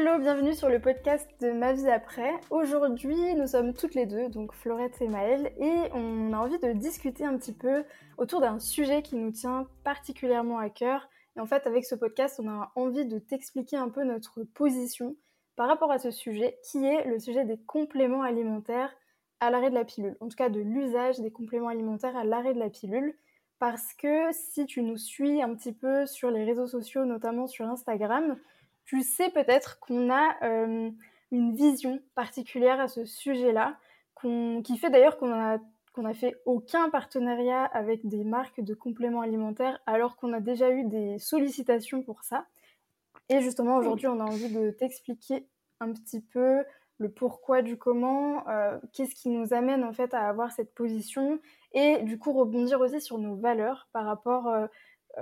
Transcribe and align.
Hello, 0.00 0.16
bienvenue 0.16 0.54
sur 0.54 0.68
le 0.68 0.78
podcast 0.78 1.28
de 1.40 1.50
Ma 1.50 1.72
vie 1.72 1.90
après. 1.90 2.30
Aujourd'hui, 2.50 3.34
nous 3.34 3.48
sommes 3.48 3.74
toutes 3.74 3.96
les 3.96 4.06
deux, 4.06 4.28
donc 4.28 4.54
Florette 4.54 5.02
et 5.02 5.08
Maëlle, 5.08 5.50
et 5.58 5.90
on 5.92 6.32
a 6.32 6.36
envie 6.36 6.60
de 6.60 6.70
discuter 6.72 7.24
un 7.24 7.36
petit 7.36 7.52
peu 7.52 7.82
autour 8.16 8.40
d'un 8.40 8.60
sujet 8.60 9.02
qui 9.02 9.16
nous 9.16 9.32
tient 9.32 9.66
particulièrement 9.82 10.58
à 10.58 10.70
cœur. 10.70 11.08
Et 11.36 11.40
en 11.40 11.46
fait, 11.46 11.66
avec 11.66 11.84
ce 11.84 11.96
podcast, 11.96 12.38
on 12.40 12.48
a 12.48 12.70
envie 12.76 13.06
de 13.06 13.18
t'expliquer 13.18 13.76
un 13.76 13.88
peu 13.88 14.04
notre 14.04 14.44
position 14.44 15.16
par 15.56 15.66
rapport 15.66 15.90
à 15.90 15.98
ce 15.98 16.12
sujet, 16.12 16.56
qui 16.62 16.86
est 16.86 17.04
le 17.04 17.18
sujet 17.18 17.44
des 17.44 17.58
compléments 17.58 18.22
alimentaires 18.22 18.94
à 19.40 19.50
l'arrêt 19.50 19.70
de 19.70 19.74
la 19.74 19.84
pilule. 19.84 20.16
En 20.20 20.28
tout 20.28 20.36
cas, 20.36 20.48
de 20.48 20.60
l'usage 20.60 21.18
des 21.18 21.32
compléments 21.32 21.70
alimentaires 21.70 22.16
à 22.16 22.22
l'arrêt 22.22 22.54
de 22.54 22.60
la 22.60 22.70
pilule. 22.70 23.16
Parce 23.58 23.92
que 23.94 24.30
si 24.30 24.64
tu 24.66 24.82
nous 24.82 24.96
suis 24.96 25.42
un 25.42 25.52
petit 25.56 25.72
peu 25.72 26.06
sur 26.06 26.30
les 26.30 26.44
réseaux 26.44 26.68
sociaux, 26.68 27.04
notamment 27.04 27.48
sur 27.48 27.66
Instagram, 27.66 28.36
tu 28.88 29.02
sais 29.02 29.28
peut-être 29.28 29.78
qu'on 29.80 30.10
a 30.10 30.34
euh, 30.42 30.90
une 31.30 31.54
vision 31.54 32.00
particulière 32.14 32.80
à 32.80 32.88
ce 32.88 33.04
sujet-là, 33.04 33.76
qui 34.22 34.78
fait 34.78 34.90
d'ailleurs 34.90 35.18
qu'on 35.18 35.32
a 35.32 35.58
qu'on 35.92 36.04
a 36.04 36.14
fait 36.14 36.36
aucun 36.46 36.90
partenariat 36.90 37.64
avec 37.64 38.06
des 38.06 38.24
marques 38.24 38.60
de 38.60 38.72
compléments 38.72 39.20
alimentaires 39.20 39.80
alors 39.86 40.16
qu'on 40.16 40.32
a 40.32 40.40
déjà 40.40 40.70
eu 40.70 40.84
des 40.84 41.18
sollicitations 41.18 42.02
pour 42.02 42.22
ça. 42.22 42.46
Et 43.28 43.40
justement, 43.40 43.76
aujourd'hui, 43.76 44.06
on 44.06 44.20
a 44.20 44.24
envie 44.24 44.52
de 44.52 44.70
t'expliquer 44.70 45.46
un 45.80 45.92
petit 45.92 46.20
peu 46.20 46.62
le 46.98 47.10
pourquoi 47.10 47.62
du 47.62 47.76
comment, 47.76 48.48
euh, 48.48 48.78
qu'est-ce 48.92 49.14
qui 49.14 49.28
nous 49.28 49.52
amène 49.52 49.84
en 49.84 49.92
fait 49.92 50.14
à 50.14 50.28
avoir 50.28 50.52
cette 50.52 50.74
position 50.74 51.40
et 51.72 51.98
du 52.02 52.18
coup 52.18 52.32
rebondir 52.32 52.80
aussi 52.80 53.00
sur 53.00 53.18
nos 53.18 53.36
valeurs 53.36 53.88
par 53.92 54.04
rapport 54.04 54.48
euh, 54.48 54.66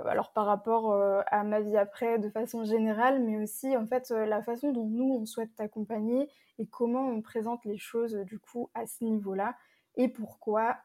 alors 0.05 0.31
par 0.31 0.45
rapport 0.45 0.91
euh, 0.91 1.21
à 1.27 1.43
ma 1.43 1.61
vie 1.61 1.77
après 1.77 2.19
de 2.19 2.29
façon 2.29 2.63
générale, 2.63 3.21
mais 3.23 3.37
aussi 3.37 3.75
en 3.75 3.85
fait 3.85 4.11
euh, 4.11 4.25
la 4.25 4.41
façon 4.41 4.71
dont 4.71 4.85
nous 4.85 5.19
on 5.21 5.25
souhaite 5.25 5.55
t'accompagner 5.55 6.29
et 6.59 6.67
comment 6.67 7.07
on 7.07 7.21
présente 7.21 7.65
les 7.65 7.77
choses 7.77 8.15
du 8.15 8.39
coup 8.39 8.69
à 8.73 8.85
ce 8.87 9.03
niveau-là 9.03 9.55
et 9.95 10.07
pourquoi 10.07 10.77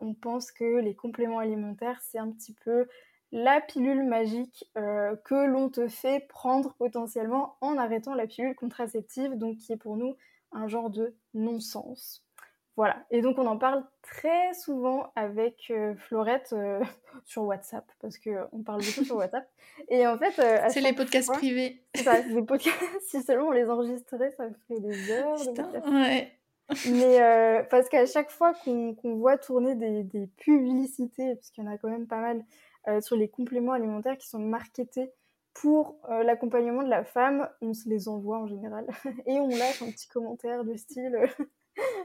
on 0.00 0.14
pense 0.14 0.52
que 0.52 0.78
les 0.78 0.94
compléments 0.94 1.40
alimentaires 1.40 1.98
c'est 2.00 2.18
un 2.18 2.30
petit 2.30 2.54
peu 2.54 2.86
la 3.32 3.60
pilule 3.60 4.04
magique 4.04 4.70
que 4.74 5.46
l'on 5.46 5.68
te 5.68 5.88
fait 5.88 6.26
prendre 6.28 6.74
potentiellement 6.74 7.56
en 7.60 7.76
arrêtant 7.76 8.14
la 8.14 8.28
pilule 8.28 8.54
contraceptive, 8.54 9.36
donc 9.36 9.56
qui 9.56 9.72
est 9.72 9.76
pour 9.76 9.96
nous 9.96 10.16
un 10.52 10.68
genre 10.68 10.90
de 10.90 11.16
non-sens. 11.34 12.24
Voilà, 12.76 13.04
et 13.10 13.20
donc 13.20 13.38
on 13.38 13.46
en 13.46 13.58
parle 13.58 13.84
très 14.00 14.54
souvent 14.54 15.12
avec 15.14 15.70
euh, 15.70 15.94
Florette 15.94 16.54
euh, 16.54 16.82
sur 17.26 17.42
WhatsApp, 17.42 17.84
parce 18.00 18.18
qu'on 18.18 18.62
parle 18.62 18.80
beaucoup 18.80 19.04
sur 19.04 19.16
WhatsApp. 19.18 19.46
Et 19.88 20.06
en 20.06 20.16
fait... 20.16 20.38
Euh, 20.38 20.66
c'est 20.70 20.80
les 20.80 20.94
podcasts 20.94 21.30
privés. 21.32 21.82
C'est 21.94 22.04
ça, 22.04 22.20
les 22.20 22.42
podcasts, 22.42 22.78
si 23.06 23.22
seulement 23.22 23.48
on 23.48 23.52
les 23.52 23.68
enregistrait, 23.68 24.32
ça 24.38 24.44
ferait 24.68 24.80
des 24.80 25.10
heures 25.10 25.36
de 25.36 26.02
Ouais. 26.06 26.32
Mais 26.90 27.66
parce 27.68 27.90
qu'à 27.90 28.06
chaque 28.06 28.30
fois 28.30 28.54
qu'on 28.64 29.16
voit 29.16 29.36
tourner 29.36 29.74
des, 29.74 30.04
des 30.04 30.26
publicités, 30.38 31.34
parce 31.34 31.50
qu'il 31.50 31.64
y 31.64 31.66
en 31.66 31.70
a 31.70 31.76
quand 31.76 31.90
même 31.90 32.06
pas 32.06 32.20
mal, 32.20 33.02
sur 33.02 33.16
les 33.16 33.28
compléments 33.28 33.72
alimentaires 33.72 34.16
qui 34.16 34.26
sont 34.26 34.38
marketés 34.38 35.10
pour 35.52 35.98
l'accompagnement 36.08 36.82
de 36.82 36.88
la 36.88 37.04
femme, 37.04 37.46
on 37.60 37.74
se 37.74 37.90
les 37.90 38.08
envoie 38.08 38.38
en 38.38 38.46
général. 38.46 38.86
Et 39.26 39.38
on 39.38 39.48
lâche 39.48 39.82
un 39.82 39.90
petit 39.90 40.08
commentaire 40.08 40.64
de 40.64 40.74
style 40.76 41.18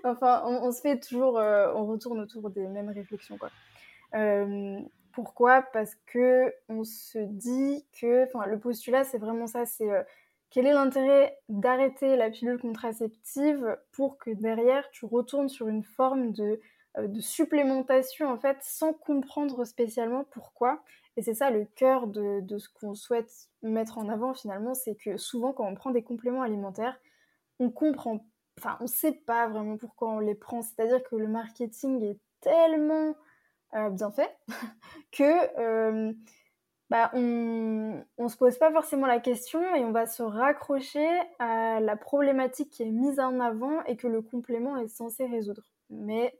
enfin, 0.03 0.43
on, 0.45 0.71
se 0.71 0.81
fait 0.81 0.99
toujours, 0.99 1.37
euh, 1.37 1.71
on 1.75 1.85
retourne 1.85 2.19
autour 2.19 2.49
des 2.49 2.67
mêmes 2.67 2.89
réflexions, 2.89 3.37
quoi. 3.37 3.49
Euh, 4.15 4.79
pourquoi? 5.11 5.61
Parce 5.61 5.95
que 6.05 6.53
on 6.69 6.83
se 6.83 7.19
dit 7.19 7.85
que, 7.99 8.25
enfin, 8.25 8.45
le 8.45 8.59
postulat, 8.59 9.03
c'est 9.03 9.17
vraiment 9.17 9.47
ça, 9.47 9.65
c'est 9.65 9.89
euh, 9.89 10.03
quel 10.49 10.65
est 10.65 10.73
l'intérêt 10.73 11.37
d'arrêter 11.49 12.15
la 12.15 12.29
pilule 12.29 12.59
contraceptive 12.59 13.77
pour 13.91 14.17
que 14.17 14.31
derrière 14.31 14.89
tu 14.91 15.05
retournes 15.05 15.49
sur 15.49 15.67
une 15.67 15.83
forme 15.83 16.31
de, 16.31 16.61
de 16.97 17.19
supplémentation 17.19 18.29
en 18.29 18.37
fait 18.37 18.57
sans 18.61 18.93
comprendre 18.93 19.65
spécialement 19.65 20.23
pourquoi? 20.31 20.81
Et 21.17 21.21
c'est 21.21 21.33
ça 21.33 21.49
le 21.49 21.65
cœur 21.65 22.07
de, 22.07 22.39
de 22.41 22.57
ce 22.59 22.69
qu'on 22.69 22.93
souhaite 22.93 23.49
mettre 23.61 23.97
en 23.97 24.07
avant 24.07 24.33
finalement 24.33 24.73
c'est 24.73 24.95
que 24.95 25.17
souvent 25.17 25.51
quand 25.51 25.65
on 25.65 25.75
prend 25.75 25.91
des 25.91 26.03
compléments 26.03 26.43
alimentaires 26.43 26.97
on 27.59 27.69
comprend 27.69 28.23
enfin, 28.57 28.77
on 28.79 28.87
sait 28.87 29.11
pas 29.11 29.47
vraiment 29.47 29.77
pourquoi 29.77 30.09
on 30.09 30.19
les 30.19 30.35
prend. 30.35 30.61
C'est-à-dire 30.61 31.03
que 31.03 31.15
le 31.15 31.27
marketing 31.27 32.03
est 32.03 32.19
tellement 32.41 33.15
euh, 33.75 33.89
bien 33.89 34.11
fait 34.11 34.37
que 35.11 35.59
euh, 35.59 36.13
bah, 36.89 37.11
on, 37.13 38.03
on 38.17 38.29
se 38.29 38.37
pose 38.37 38.57
pas 38.57 38.71
forcément 38.71 39.07
la 39.07 39.19
question 39.19 39.61
et 39.75 39.83
on 39.83 39.91
va 39.91 40.05
se 40.05 40.23
raccrocher 40.23 41.07
à 41.39 41.79
la 41.79 41.95
problématique 41.95 42.69
qui 42.71 42.83
est 42.83 42.91
mise 42.91 43.19
en 43.19 43.39
avant 43.39 43.83
et 43.85 43.97
que 43.97 44.07
le 44.07 44.21
complément 44.21 44.77
est 44.77 44.87
censé 44.87 45.25
résoudre. 45.25 45.63
Mais 45.89 46.37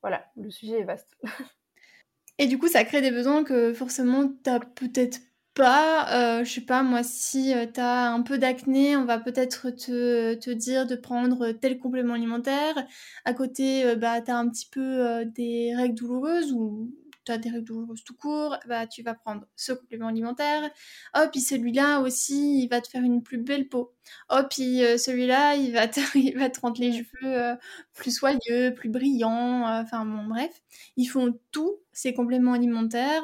voilà, 0.00 0.26
le 0.36 0.50
sujet 0.50 0.80
est 0.80 0.84
vaste. 0.84 1.16
et 2.38 2.46
du 2.46 2.58
coup, 2.58 2.68
ça 2.68 2.84
crée 2.84 3.00
des 3.00 3.10
besoins 3.10 3.44
que 3.44 3.72
forcément 3.72 4.26
tu 4.28 4.50
n'as 4.50 4.60
peut-être 4.60 5.20
pas, 5.54 6.40
euh, 6.40 6.44
je 6.44 6.50
sais 6.54 6.60
pas 6.62 6.82
moi, 6.82 7.02
si 7.02 7.52
euh, 7.54 7.66
tu 7.72 7.80
as 7.80 8.10
un 8.12 8.22
peu 8.22 8.38
d'acné, 8.38 8.96
on 8.96 9.04
va 9.04 9.18
peut-être 9.18 9.70
te, 9.70 10.34
te 10.34 10.50
dire 10.50 10.86
de 10.86 10.96
prendre 10.96 11.52
tel 11.52 11.78
complément 11.78 12.14
alimentaire. 12.14 12.74
À 13.24 13.34
côté, 13.34 13.84
euh, 13.84 13.94
bah, 13.96 14.20
tu 14.22 14.30
as 14.30 14.38
un 14.38 14.48
petit 14.48 14.68
peu 14.70 15.24
des 15.26 15.74
règles 15.76 15.94
douloureuses 15.94 16.52
ou 16.52 16.90
tu 17.24 17.32
as 17.32 17.38
des 17.38 17.50
règles 17.50 17.64
douloureuses 17.64 18.02
tout 18.04 18.16
court, 18.16 18.56
bah, 18.66 18.86
tu 18.86 19.02
vas 19.02 19.14
prendre 19.14 19.46
ce 19.54 19.72
complément 19.72 20.08
alimentaire. 20.08 20.70
Oh, 21.16 21.24
puis 21.30 21.40
celui-là 21.40 22.00
aussi, 22.00 22.62
il 22.64 22.68
va 22.68 22.80
te 22.80 22.88
faire 22.88 23.02
une 23.02 23.22
plus 23.22 23.38
belle 23.38 23.68
peau. 23.68 23.92
Oh, 24.30 24.40
puis 24.48 24.78
celui-là, 24.98 25.54
il 25.56 25.72
va 25.72 25.86
te, 25.86 26.00
il 26.18 26.36
va 26.38 26.48
te 26.50 26.60
rendre 26.60 26.80
les 26.80 26.92
cheveux 26.92 27.56
plus 27.94 28.10
soyeux, 28.16 28.72
plus 28.74 28.88
brillants. 28.88 29.64
Enfin 29.66 30.04
bon, 30.06 30.24
bref. 30.24 30.62
Ils 30.96 31.06
font 31.06 31.38
tous 31.52 31.76
ces 31.92 32.14
compléments 32.14 32.54
alimentaires 32.54 33.22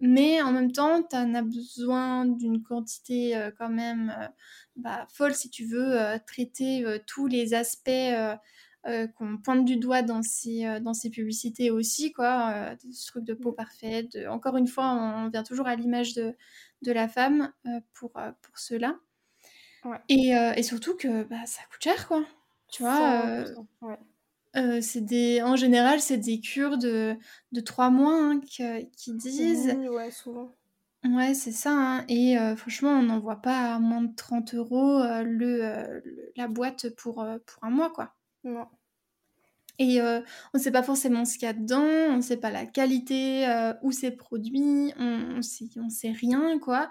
mais 0.00 0.40
en 0.42 0.52
même 0.52 0.72
temps, 0.72 1.02
tu 1.02 1.16
en 1.16 1.34
as 1.34 1.42
besoin 1.42 2.24
d'une 2.24 2.62
quantité 2.62 3.36
euh, 3.36 3.50
quand 3.56 3.68
même 3.68 4.14
euh, 4.16 4.28
bah, 4.76 5.06
folle 5.08 5.34
si 5.34 5.50
tu 5.50 5.64
veux 5.64 6.00
euh, 6.00 6.18
traiter 6.26 6.84
tous 7.06 7.26
les 7.26 7.54
aspects 7.54 7.90
qu'on 9.16 9.36
pointe 9.36 9.66
du 9.66 9.76
doigt 9.76 10.00
dans 10.02 10.22
ces, 10.22 10.80
dans 10.80 10.94
ces 10.94 11.10
publicités 11.10 11.70
aussi, 11.70 12.12
quoi, 12.12 12.74
ce 12.90 13.06
truc 13.08 13.24
de 13.24 13.34
peau 13.34 13.52
parfaite. 13.52 14.16
Encore 14.30 14.56
une 14.56 14.68
fois, 14.68 14.92
on 14.92 15.28
vient 15.28 15.42
toujours 15.42 15.66
à 15.66 15.76
l'image 15.76 16.14
de, 16.14 16.34
de 16.80 16.92
la 16.92 17.06
femme 17.06 17.52
pour, 17.92 18.12
pour 18.12 18.58
cela. 18.58 18.98
Et, 20.08 20.30
et, 20.56 20.62
surtout 20.62 20.96
que 20.96 21.24
bah, 21.24 21.44
ça 21.44 21.60
coûte 21.70 21.82
cher, 21.82 22.08
quoi. 22.08 22.24
Tu 22.72 22.82
vois, 22.82 23.44
ouais. 23.82 23.98
Euh, 24.56 24.80
c'est 24.80 25.02
des, 25.02 25.42
en 25.42 25.56
général, 25.56 26.00
c'est 26.00 26.16
des 26.16 26.40
cures 26.40 26.78
de, 26.78 27.16
de 27.52 27.60
trois 27.60 27.90
mois 27.90 28.14
hein, 28.14 28.40
qui 28.40 29.12
disent. 29.14 29.74
Oui, 29.76 29.88
ouais, 29.88 30.10
souvent. 30.10 30.54
Ouais, 31.04 31.34
c'est 31.34 31.52
ça. 31.52 31.72
Hein. 31.72 32.04
Et 32.08 32.38
euh, 32.38 32.56
franchement, 32.56 32.90
on 32.90 33.02
n'en 33.02 33.20
voit 33.20 33.40
pas 33.40 33.74
à 33.74 33.78
moins 33.78 34.02
de 34.02 34.14
30 34.14 34.54
euros 34.54 35.00
euh, 35.00 35.22
le, 35.22 36.02
la 36.36 36.48
boîte 36.48 36.88
pour, 36.90 37.14
pour 37.14 37.64
un 37.64 37.70
mois, 37.70 37.90
quoi. 37.90 38.14
Non. 38.44 38.66
Et 39.80 40.02
on 40.02 40.24
ne 40.54 40.58
sait 40.58 40.72
pas 40.72 40.82
forcément 40.82 41.24
ce 41.24 41.34
qu'il 41.34 41.46
y 41.46 41.50
a 41.50 41.52
dedans, 41.52 41.84
on 41.84 42.16
ne 42.16 42.20
sait 42.20 42.36
pas 42.36 42.50
la 42.50 42.66
qualité, 42.66 43.46
où 43.82 43.92
c'est 43.92 44.10
produit, 44.10 44.92
on 44.98 45.36
ne 45.36 45.40
sait, 45.40 45.68
on 45.76 45.88
sait 45.88 46.10
rien, 46.10 46.58
quoi. 46.58 46.90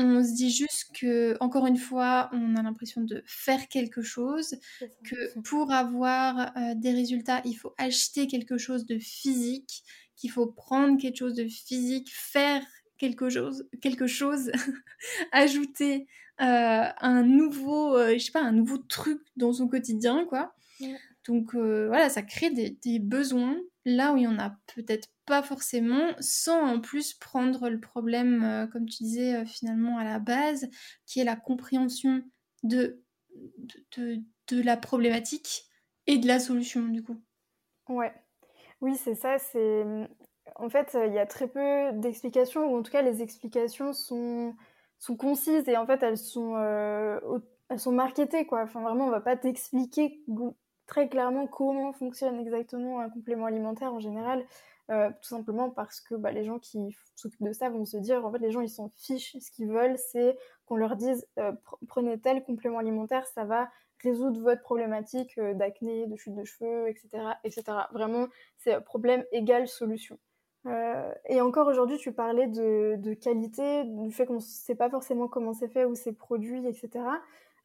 On 0.00 0.22
se 0.22 0.32
dit 0.32 0.52
juste 0.52 0.90
que, 0.94 1.36
encore 1.40 1.66
une 1.66 1.76
fois, 1.76 2.30
on 2.32 2.54
a 2.54 2.62
l'impression 2.62 3.00
de 3.00 3.24
faire 3.26 3.66
quelque 3.66 4.00
chose, 4.00 4.54
que 5.02 5.36
pour 5.40 5.72
avoir 5.72 6.56
euh, 6.56 6.74
des 6.76 6.92
résultats, 6.92 7.42
il 7.44 7.54
faut 7.54 7.74
acheter 7.78 8.28
quelque 8.28 8.58
chose 8.58 8.86
de 8.86 8.96
physique, 9.00 9.82
qu'il 10.14 10.30
faut 10.30 10.46
prendre 10.46 11.00
quelque 11.00 11.16
chose 11.16 11.34
de 11.34 11.48
physique, 11.48 12.08
faire 12.12 12.62
quelque 12.96 13.28
chose, 13.28 13.68
quelque 13.82 14.06
chose, 14.06 14.52
ajouter 15.32 16.06
euh, 16.40 16.84
un 17.00 17.24
nouveau, 17.24 17.96
euh, 17.96 18.12
je 18.12 18.18
sais 18.18 18.30
pas, 18.30 18.42
un 18.42 18.52
nouveau 18.52 18.78
truc 18.78 19.20
dans 19.36 19.52
son 19.52 19.66
quotidien, 19.66 20.26
quoi. 20.26 20.54
Donc 21.26 21.54
voilà, 21.54 22.08
ça 22.08 22.22
crée 22.22 22.50
des, 22.50 22.98
besoins 23.00 23.58
là 23.88 24.12
où 24.12 24.16
il 24.16 24.24
y 24.24 24.26
en 24.26 24.38
a 24.38 24.50
peut-être 24.74 25.08
pas 25.26 25.42
forcément, 25.42 26.12
sans 26.20 26.60
en 26.60 26.80
plus 26.80 27.14
prendre 27.14 27.68
le 27.68 27.80
problème, 27.80 28.42
euh, 28.44 28.66
comme 28.66 28.86
tu 28.86 29.02
disais 29.02 29.36
euh, 29.36 29.44
finalement 29.44 29.98
à 29.98 30.04
la 30.04 30.18
base, 30.18 30.68
qui 31.06 31.20
est 31.20 31.24
la 31.24 31.36
compréhension 31.36 32.22
de, 32.62 33.02
de, 33.96 34.22
la 34.50 34.76
problématique 34.76 35.66
et 36.06 36.18
de 36.18 36.26
la 36.26 36.38
solution 36.38 36.82
du 36.82 37.02
coup. 37.02 37.16
Ouais, 37.88 38.12
oui 38.80 38.96
c'est 38.96 39.14
ça, 39.14 39.38
c'est... 39.38 39.84
En 40.56 40.70
fait, 40.70 40.96
il 41.06 41.12
y 41.12 41.18
a 41.18 41.26
très 41.26 41.46
peu 41.46 41.92
d'explications, 41.92 42.72
ou 42.72 42.78
en 42.78 42.82
tout 42.82 42.90
cas 42.90 43.02
les 43.02 43.22
explications 43.22 43.92
sont, 43.92 44.54
sont 44.98 45.16
concises 45.16 45.68
et 45.68 45.76
en 45.76 45.86
fait 45.86 46.02
elles 46.02 46.18
sont, 46.18 46.56
euh, 46.56 47.20
elles 47.68 47.78
sont 47.78 47.92
marketées 47.92 48.46
quoi. 48.46 48.62
Enfin 48.62 48.80
vraiment, 48.80 49.06
on 49.06 49.10
va 49.10 49.20
pas 49.20 49.36
t'expliquer 49.36 50.22
très 50.88 51.08
clairement 51.08 51.46
comment 51.46 51.92
fonctionne 51.92 52.40
exactement 52.40 52.98
un 52.98 53.10
complément 53.10 53.46
alimentaire 53.46 53.94
en 53.94 54.00
général. 54.00 54.44
Euh, 54.90 55.10
tout 55.20 55.28
simplement 55.28 55.68
parce 55.68 56.00
que 56.00 56.14
bah, 56.14 56.32
les 56.32 56.44
gens 56.44 56.58
qui 56.58 56.96
s'occupent 57.14 57.42
de 57.46 57.52
ça 57.52 57.68
vont 57.68 57.84
se 57.84 57.98
dire 57.98 58.24
en 58.24 58.32
fait 58.32 58.38
les 58.38 58.50
gens 58.50 58.62
ils 58.62 58.70
s'en 58.70 58.90
fichent. 58.96 59.36
Ce 59.38 59.50
qu'ils 59.50 59.68
veulent 59.68 59.98
c'est 59.98 60.36
qu'on 60.64 60.76
leur 60.76 60.96
dise 60.96 61.28
euh, 61.38 61.52
prenez 61.86 62.18
tel 62.18 62.42
complément 62.42 62.78
alimentaire 62.78 63.26
ça 63.26 63.44
va 63.44 63.68
résoudre 64.02 64.40
votre 64.40 64.62
problématique 64.62 65.36
euh, 65.36 65.52
d'acné 65.52 66.06
de 66.06 66.16
chute 66.16 66.34
de 66.34 66.44
cheveux 66.44 66.88
etc 66.88 67.06
etc 67.44 67.64
vraiment 67.92 68.28
c'est 68.56 68.80
problème 68.80 69.24
égal 69.30 69.68
solution. 69.68 70.18
Et 71.26 71.40
encore 71.40 71.66
aujourd'hui 71.66 71.96
tu 71.96 72.12
parlais 72.12 72.46
de, 72.46 72.96
de, 72.98 73.14
qualité 73.14 73.84
du 73.84 74.12
fait 74.12 74.26
qu'on 74.26 74.34
ne 74.34 74.40
sait 74.40 74.74
pas 74.74 74.90
forcément 74.90 75.26
comment 75.26 75.54
c'est 75.54 75.68
fait 75.68 75.86
ou 75.86 75.94
c'est 75.94 76.12
produit 76.12 76.66
etc 76.66 77.04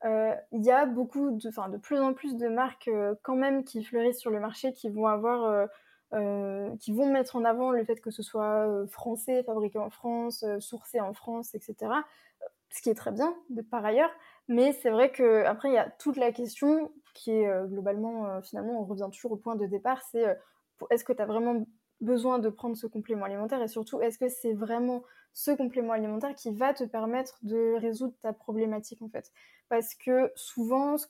il 0.03 0.63
y 0.63 0.71
a 0.71 0.85
beaucoup 0.85 1.31
de, 1.31 1.47
enfin, 1.47 1.69
de 1.69 1.77
plus 1.77 1.99
en 1.99 2.13
plus 2.13 2.35
de 2.35 2.47
marques 2.47 2.89
quand 3.21 3.35
même 3.35 3.63
qui 3.63 3.83
fleurissent 3.83 4.19
sur 4.19 4.31
le 4.31 4.39
marché 4.39 4.73
qui 4.73 4.89
vont 4.89 5.07
avoir 5.07 5.67
euh, 6.13 6.75
qui 6.77 6.91
vont 6.91 7.11
mettre 7.11 7.35
en 7.35 7.43
avant 7.43 7.71
le 7.71 7.83
fait 7.83 7.99
que 7.99 8.11
ce 8.11 8.21
soit 8.21 8.67
euh, 8.67 8.85
français, 8.85 9.41
fabriqué 9.43 9.79
en 9.79 9.89
France, 9.89 10.43
euh, 10.43 10.59
sourcé 10.59 10.99
en 10.99 11.13
France, 11.13 11.55
etc. 11.55 11.91
Ce 12.69 12.83
qui 12.83 12.89
est 12.89 12.93
très 12.93 13.11
bien, 13.11 13.35
de, 13.49 13.63
par 13.63 13.83
ailleurs. 13.83 14.11
Mais 14.47 14.73
c'est 14.73 14.91
vrai 14.91 15.11
qu'après, 15.11 15.69
il 15.69 15.73
y 15.73 15.77
a 15.77 15.89
toute 15.89 16.17
la 16.17 16.31
question 16.31 16.91
qui 17.15 17.31
est 17.31 17.67
globalement, 17.67 18.41
finalement, 18.41 18.81
on 18.81 18.85
revient 18.85 19.07
toujours 19.11 19.33
au 19.33 19.37
point 19.37 19.55
de 19.55 19.67
départ, 19.67 20.01
c'est 20.11 20.25
est-ce 20.89 21.03
que 21.03 21.13
tu 21.13 21.21
as 21.21 21.27
vraiment 21.27 21.67
besoin 22.01 22.39
de 22.39 22.49
prendre 22.49 22.75
ce 22.75 22.87
complément 22.87 23.25
alimentaire? 23.25 23.61
Et 23.61 23.67
surtout, 23.67 24.01
est-ce 24.01 24.17
que 24.17 24.27
c'est 24.27 24.53
vraiment 24.53 25.03
ce 25.33 25.51
complément 25.51 25.93
alimentaire 25.93 26.35
qui 26.35 26.51
va 26.51 26.73
te 26.73 26.83
permettre 26.83 27.37
de 27.41 27.75
résoudre 27.79 28.13
ta 28.21 28.33
problématique 28.33 29.01
en 29.01 29.09
fait 29.09 29.31
Parce 29.69 29.95
que 29.95 30.31
souvent, 30.35 30.97
ce, 30.97 31.07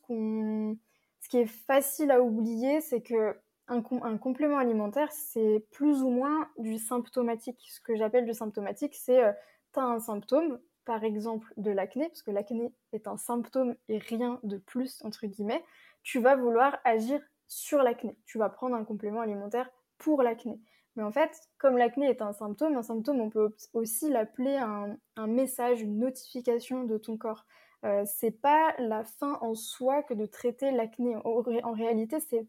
ce 1.19 1.29
qui 1.29 1.37
est 1.37 1.45
facile 1.45 2.11
à 2.11 2.21
oublier, 2.21 2.81
c'est 2.81 3.01
que 3.01 3.35
un, 3.67 4.17
complément 4.17 4.57
alimentaire, 4.57 5.11
c'est 5.11 5.65
plus 5.71 6.03
ou 6.03 6.09
moins 6.09 6.49
du 6.57 6.77
symptomatique. 6.77 7.59
Ce 7.69 7.79
que 7.79 7.95
j'appelle 7.95 8.25
du 8.25 8.33
symptomatique, 8.33 8.93
c'est 8.95 9.23
euh, 9.23 9.31
tu 9.73 9.79
as 9.79 9.83
un 9.83 9.99
symptôme, 9.99 10.59
par 10.85 11.03
exemple 11.03 11.53
de 11.57 11.71
l'acné, 11.71 12.07
parce 12.09 12.23
que 12.23 12.31
l'acné 12.31 12.73
est 12.91 13.07
un 13.07 13.17
symptôme 13.17 13.75
et 13.87 13.99
rien 13.99 14.39
de 14.43 14.57
plus, 14.57 15.01
entre 15.03 15.25
guillemets, 15.27 15.63
tu 16.03 16.19
vas 16.19 16.35
vouloir 16.35 16.77
agir 16.83 17.21
sur 17.47 17.81
l'acné. 17.83 18.17
Tu 18.25 18.37
vas 18.37 18.49
prendre 18.49 18.75
un 18.75 18.83
complément 18.83 19.21
alimentaire 19.21 19.69
pour 19.97 20.21
l'acné. 20.21 20.59
Mais 20.95 21.03
en 21.03 21.11
fait, 21.11 21.31
comme 21.57 21.77
l'acné 21.77 22.07
est 22.07 22.21
un 22.21 22.33
symptôme, 22.33 22.75
un 22.75 22.83
symptôme, 22.83 23.19
on 23.19 23.29
peut 23.29 23.55
aussi 23.73 24.09
l'appeler 24.09 24.57
un, 24.57 25.27
message, 25.27 25.81
une 25.81 25.99
notification 25.99 26.83
de 26.83 26.97
ton 26.97 27.17
corps. 27.17 27.45
Euh, 27.83 28.03
c'est 28.05 28.31
pas 28.31 28.73
la 28.77 29.03
fin 29.03 29.37
en 29.41 29.55
soi 29.55 30.03
que 30.03 30.13
de 30.13 30.25
traiter 30.25 30.71
l'acné. 30.71 31.15
En 31.25 31.71
réalité, 31.73 32.19
c'est 32.19 32.47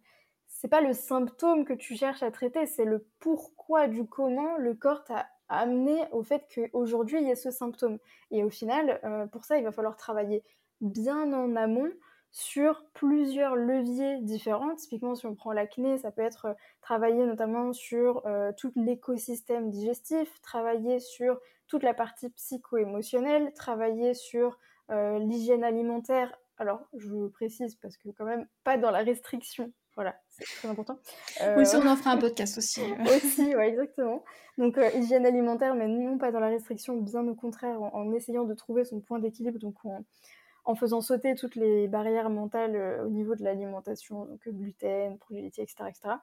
c'est 0.55 0.69
pas 0.69 0.81
le 0.81 0.93
symptôme 0.93 1.65
que 1.65 1.73
tu 1.73 1.97
cherches 1.97 2.23
à 2.23 2.31
traiter, 2.31 2.67
c'est 2.67 2.85
le 2.85 3.07
pourquoi 3.19 3.89
du 3.89 4.07
comment 4.07 4.57
le 4.57 4.75
corps 4.75 5.05
t'a 5.05 5.27
amené 5.49 6.01
au 6.13 6.23
fait 6.23 6.47
qu'aujourd'hui 6.55 7.21
il 7.21 7.29
y 7.29 7.33
a 7.33 7.37
ce 7.37 7.51
symptôme. 7.51 7.99
Et 8.31 8.45
au 8.45 8.51
final, 8.51 9.01
euh, 9.05 9.27
pour 9.27 9.45
ça, 9.45 9.59
il 9.59 9.65
va 9.65 9.73
falloir 9.73 9.97
travailler 9.97 10.43
bien 10.81 11.33
en 11.33 11.57
amont 11.57 11.91
sur 12.35 12.85
plusieurs 12.93 13.57
leviers 13.57 14.21
différents. 14.21 14.75
Typiquement, 14.75 15.15
si 15.15 15.25
on 15.25 15.35
prend 15.35 15.53
l'acné, 15.53 15.97
ça 15.97 16.11
peut 16.11 16.21
être 16.21 16.47
euh, 16.47 16.55
travailler 16.83 17.25
notamment 17.25 17.73
sur 17.73 18.27
euh, 18.27 18.53
tout 18.59 18.73
l'écosystème 18.77 19.71
digestif, 19.71 20.29
travailler 20.43 21.01
sur 21.01 21.39
toute 21.69 21.83
la 21.83 21.95
partie 21.95 22.29
psycho-émotionnelle, 22.31 23.53
travailler 23.55 24.13
sur 24.13 24.59
l'hygiène 24.91 25.65
alimentaire. 25.65 26.37
Alors, 26.59 26.87
je 26.93 27.29
précise 27.29 27.75
parce 27.77 27.97
que 27.97 28.11
quand 28.11 28.27
même 28.27 28.47
pas 28.65 28.77
dans 28.77 28.91
la 28.91 28.99
restriction 28.99 29.73
voilà, 29.97 30.17
c'est 30.29 30.45
très 30.45 30.69
important. 30.69 30.99
Oui, 31.57 31.65
ça, 31.67 31.79
on 31.79 31.87
en 31.87 31.97
fera 31.97 32.11
un 32.11 32.17
podcast 32.19 32.59
aussi. 32.59 32.81
aussi, 33.07 33.55
ouais, 33.57 33.69
exactement. 33.69 34.25
Donc, 34.59 34.77
euh, 34.77 34.91
hygiène 34.95 35.25
alimentaire, 35.25 35.75
mais 35.75 35.87
non 35.87 36.19
pas 36.19 36.33
dans 36.33 36.41
la 36.41 36.49
restriction, 36.49 36.97
bien 36.97 37.27
au 37.29 37.35
contraire, 37.35 37.81
en, 37.81 38.13
essayant 38.13 38.45
de 38.45 38.55
trouver 38.55 38.85
son 38.85 39.01
point 39.01 39.21
d'équilibre, 39.21 39.59
donc 39.59 39.77
en, 39.85 40.05
faisant 40.75 41.03
sauter 41.03 41.35
toutes 41.35 41.57
les 41.57 41.89
barrières 41.89 42.31
mentales 42.31 42.75
euh, 42.75 43.05
au 43.05 43.11
niveau 43.11 43.35
de 43.35 43.45
l'alimentation, 43.45 44.25
donc 44.25 44.49
gluten, 44.49 45.19
produits 45.19 45.43
laitiers, 45.43 45.65
etc., 45.65 45.85
etc. 45.89 46.15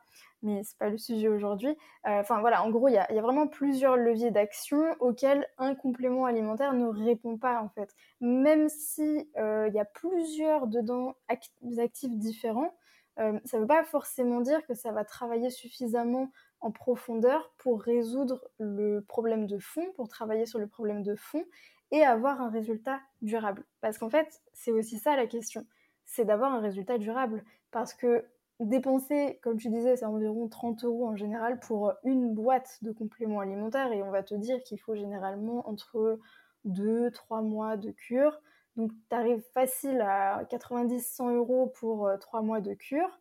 Mais 0.42 0.62
c'est 0.64 0.78
pas 0.78 0.90
le 0.90 0.98
sujet 0.98 1.28
aujourd'hui. 1.28 1.70
Euh, 2.08 2.20
enfin, 2.22 2.40
voilà, 2.42 2.64
en 2.64 2.72
gros, 2.72 2.88
il 2.88 2.94
y, 2.94 2.98
a, 2.98 3.22
vraiment 3.22 3.48
plusieurs 3.48 3.98
leviers 3.98 4.32
d'action 4.32 4.96
auxquels 5.00 5.48
un 5.60 5.76
complément 5.76 6.26
alimentaire 6.26 6.74
ne 6.74 6.88
répond 6.88 7.38
pas, 7.38 7.62
en 7.62 7.70
fait. 7.70 7.94
Même 8.20 8.68
si 8.70 9.30
il 9.38 9.74
y 9.74 9.80
a 9.80 9.86
plusieurs 9.86 10.66
dedans 10.68 11.16
actifs 11.28 12.18
différents, 12.18 12.74
euh, 13.20 13.40
ça 13.46 13.58
ne 13.58 13.62
veut 13.62 13.68
pas 13.68 13.84
forcément 13.84 14.42
dire 14.42 14.66
que 14.66 14.74
ça 14.74 14.92
va 14.92 15.04
travailler 15.04 15.50
suffisamment 15.50 16.32
en 16.62 16.72
profondeur 16.72 17.54
pour 17.58 17.82
résoudre 17.82 18.42
le 18.58 19.02
problème 19.02 19.48
de 19.48 19.60
fond, 19.60 19.86
pour 19.96 20.08
travailler 20.08 20.46
sur 20.46 20.60
le 20.60 20.68
problème 20.68 21.04
de 21.04 21.16
fond 21.16 21.44
et 21.92 22.04
avoir 22.04 22.42
un 22.42 22.50
résultat 22.50 23.00
durable. 23.22 23.66
Parce 23.82 23.98
qu'en 23.98 24.10
fait, 24.10 24.42
c'est 24.54 24.72
aussi 24.72 24.98
ça 24.98 25.16
la 25.16 25.28
question, 25.28 25.66
c'est 26.06 26.26
d'avoir 26.26 26.54
un 26.54 26.60
résultat 26.60 26.98
durable. 26.98 27.44
Parce 27.72 27.94
que 27.94 28.26
dépenser, 28.60 29.40
comme 29.42 29.58
tu 29.58 29.70
disais, 29.70 29.96
c'est 29.96 30.06
environ 30.06 30.48
30 30.48 30.84
euros 30.84 31.08
en 31.08 31.16
général 31.16 31.60
pour 31.60 31.94
une 32.04 32.34
boîte 32.34 32.78
de 32.82 32.92
compléments 32.92 33.40
alimentaires 33.40 33.92
et 33.92 34.04
on 34.04 34.12
va 34.12 34.24
te 34.24 34.36
dire 34.36 34.62
qu'il 34.64 34.80
faut 34.80 34.96
généralement 34.96 35.68
entre 35.68 36.20
2-3 36.66 37.44
mois 37.44 37.78
de 37.78 37.92
cure. 37.92 38.40
Donc, 38.78 38.92
tu 39.10 39.16
arrives 39.16 39.44
facile 39.54 40.00
à 40.02 40.44
90-100 40.46 41.36
euros 41.36 41.74
pour 41.80 42.08
euh, 42.08 42.18
trois 42.18 42.42
mois 42.42 42.62
de 42.62 42.74
cure, 42.74 43.20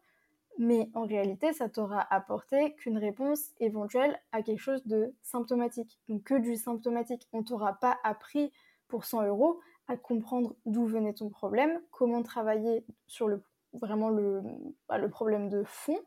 mais 0.61 0.91
en 0.93 1.07
réalité, 1.07 1.55
ça 1.55 1.71
t'aura 1.71 2.07
apporté 2.15 2.75
qu'une 2.75 2.99
réponse 2.99 3.55
éventuelle 3.61 4.21
à 4.31 4.43
quelque 4.43 4.61
chose 4.61 4.87
de 4.87 5.15
symptomatique. 5.23 5.99
Donc, 6.11 6.23
que 6.25 6.35
du 6.35 6.55
symptomatique. 6.55 7.27
On 7.33 7.43
t'aura 7.43 7.73
pas 7.81 7.99
appris 8.05 8.53
pour 8.87 9.07
100 9.07 9.23
euros 9.23 9.59
à 9.89 9.97
comprendre 9.97 10.55
d'où 10.67 10.85
venait 10.85 11.15
ton 11.15 11.31
problème, 11.31 11.81
comment 11.91 12.23
travailler 12.23 12.85
sur 13.07 13.27
le, 13.27 13.43
vraiment 13.73 14.11
le, 14.11 14.43
bah, 14.87 14.99
le 14.99 15.09
problème 15.09 15.49
de 15.49 15.65
fond 15.65 15.99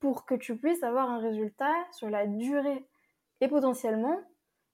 pour 0.00 0.26
que 0.26 0.34
tu 0.34 0.54
puisses 0.58 0.82
avoir 0.82 1.08
un 1.08 1.18
résultat 1.18 1.72
sur 1.90 2.10
la 2.10 2.26
durée. 2.26 2.84
Et 3.40 3.48
potentiellement, 3.48 4.20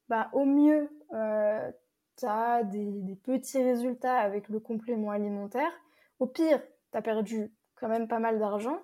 bah, 0.09 0.29
au 0.33 0.45
mieux, 0.45 0.91
euh, 1.13 1.71
tu 2.19 2.27
as 2.27 2.65
des, 2.65 3.15
petits 3.23 3.63
résultats 3.63 4.19
avec 4.19 4.49
le 4.49 4.59
complément 4.59 5.13
alimentaire. 5.13 5.71
Au 6.19 6.27
pire, 6.27 6.61
tu 6.91 6.99
as 6.99 7.03
perdu 7.03 7.53
quand 7.77 7.87
même 7.87 8.09
pas 8.09 8.19
mal 8.19 8.41
d'argent, 8.41 8.81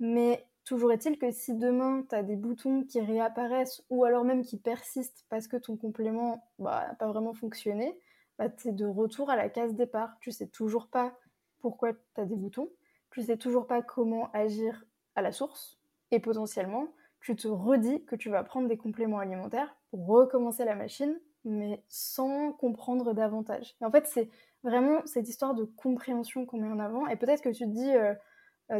mais 0.00 0.46
toujours 0.64 0.92
est-il 0.92 1.18
que 1.18 1.30
si 1.30 1.54
demain 1.54 2.04
tu 2.08 2.14
as 2.14 2.22
des 2.22 2.36
boutons 2.36 2.82
qui 2.84 3.00
réapparaissent 3.00 3.84
ou 3.90 4.04
alors 4.04 4.24
même 4.24 4.42
qui 4.42 4.56
persistent 4.56 5.24
parce 5.28 5.46
que 5.46 5.56
ton 5.56 5.76
complément 5.76 6.48
bah, 6.58 6.86
n'a 6.88 6.94
pas 6.94 7.06
vraiment 7.06 7.34
fonctionné, 7.34 7.98
bah, 8.38 8.48
tu 8.48 8.68
es 8.68 8.72
de 8.72 8.86
retour 8.86 9.30
à 9.30 9.36
la 9.36 9.48
case 9.48 9.74
départ. 9.74 10.16
Tu 10.20 10.32
sais 10.32 10.48
toujours 10.48 10.88
pas 10.88 11.16
pourquoi 11.60 11.92
tu 11.92 12.20
as 12.20 12.24
des 12.24 12.36
boutons, 12.36 12.70
tu 13.10 13.22
sais 13.22 13.36
toujours 13.36 13.66
pas 13.66 13.82
comment 13.82 14.30
agir 14.32 14.84
à 15.14 15.22
la 15.22 15.32
source 15.32 15.78
et 16.10 16.20
potentiellement 16.20 16.88
tu 17.20 17.36
te 17.36 17.48
redis 17.48 18.04
que 18.06 18.16
tu 18.16 18.30
vas 18.30 18.42
prendre 18.42 18.66
des 18.66 18.78
compléments 18.78 19.18
alimentaires 19.18 19.76
pour 19.90 20.06
recommencer 20.06 20.64
la 20.64 20.74
machine 20.74 21.20
mais 21.44 21.82
sans 21.88 22.52
comprendre 22.52 23.14
davantage. 23.14 23.74
en 23.80 23.90
fait, 23.90 24.06
c'est 24.06 24.28
vraiment 24.62 25.00
cette 25.06 25.28
histoire 25.28 25.54
de 25.54 25.64
compréhension 25.64 26.44
qu'on 26.44 26.58
met 26.58 26.68
en 26.68 26.78
avant. 26.78 27.06
Et 27.06 27.16
peut-être 27.16 27.42
que 27.42 27.48
tu 27.48 27.64
te 27.64 27.70
dis, 27.70 27.94
euh, 27.94 28.14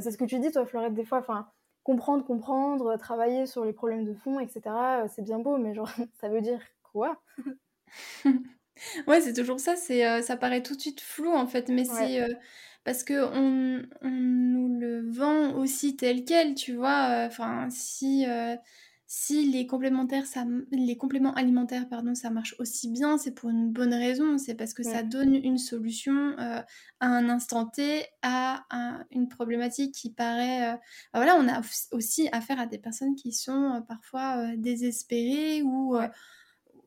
c'est 0.01 0.11
ce 0.11 0.19
que 0.19 0.25
tu 0.25 0.39
dis, 0.39 0.51
toi, 0.51 0.65
Florette, 0.67 0.95
des 0.95 1.05
fois, 1.05 1.19
enfin, 1.19 1.49
comprendre, 1.83 2.25
comprendre, 2.25 2.97
travailler 2.97 3.47
sur 3.47 3.65
les 3.65 3.73
problèmes 3.73 4.05
de 4.05 4.15
fond, 4.15 4.39
etc., 4.39 4.61
euh, 5.05 5.09
c'est 5.09 5.23
bien 5.23 5.39
beau, 5.39 5.57
mais 5.57 5.75
genre, 5.75 5.91
ça 6.21 6.29
veut 6.29 6.41
dire 6.41 6.61
quoi? 6.83 7.21
Ouais, 9.07 9.21
c'est 9.21 9.35
toujours 9.35 9.61
ça, 9.61 9.77
c'est, 9.77 10.23
ça 10.23 10.37
paraît 10.37 10.63
tout 10.63 10.75
de 10.75 10.81
suite 10.81 11.01
flou, 11.01 11.33
en 11.33 11.47
fait, 11.47 11.69
mais 11.69 11.85
c'est 11.85 12.27
parce 12.83 13.05
que 13.05 13.13
on, 13.13 13.83
on, 14.01 14.11
nous 14.11 14.79
le 14.81 15.11
vend 15.11 15.53
aussi 15.55 15.97
tel 15.97 16.25
quel, 16.25 16.55
tu 16.55 16.73
vois. 16.73 17.27
Enfin, 17.27 17.69
si 17.69 18.25
si 19.13 19.51
les 19.51 19.67
complémentaires, 19.67 20.25
ça, 20.25 20.45
les 20.71 20.97
compléments 20.97 21.35
alimentaires, 21.35 21.89
pardon, 21.89 22.15
ça 22.15 22.31
marche 22.31 22.55
aussi 22.61 22.89
bien, 22.89 23.19
c'est 23.19 23.33
pour 23.33 23.51
une 23.51 23.73
bonne 23.73 23.93
raison. 23.93 24.39
C'est 24.39 24.55
parce 24.55 24.73
que 24.73 24.85
ça 24.85 25.03
donne 25.03 25.35
une 25.35 25.59
solution 25.59 26.15
euh, 26.39 26.63
à 27.01 27.07
un 27.09 27.29
instant 27.29 27.67
T 27.67 28.05
à 28.23 28.65
une 29.11 29.29
problématique 29.29 29.93
qui 29.93 30.13
paraît. 30.13 30.75
Euh, 30.75 30.77
bah 31.13 31.25
voilà, 31.25 31.35
on 31.41 31.49
a 31.49 31.61
aussi 31.91 32.29
affaire 32.31 32.61
à 32.61 32.67
des 32.67 32.79
personnes 32.79 33.17
qui 33.17 33.33
sont 33.33 33.79
euh, 33.79 33.81
parfois 33.81 34.55
désespérées 34.57 35.63
ou. 35.63 35.97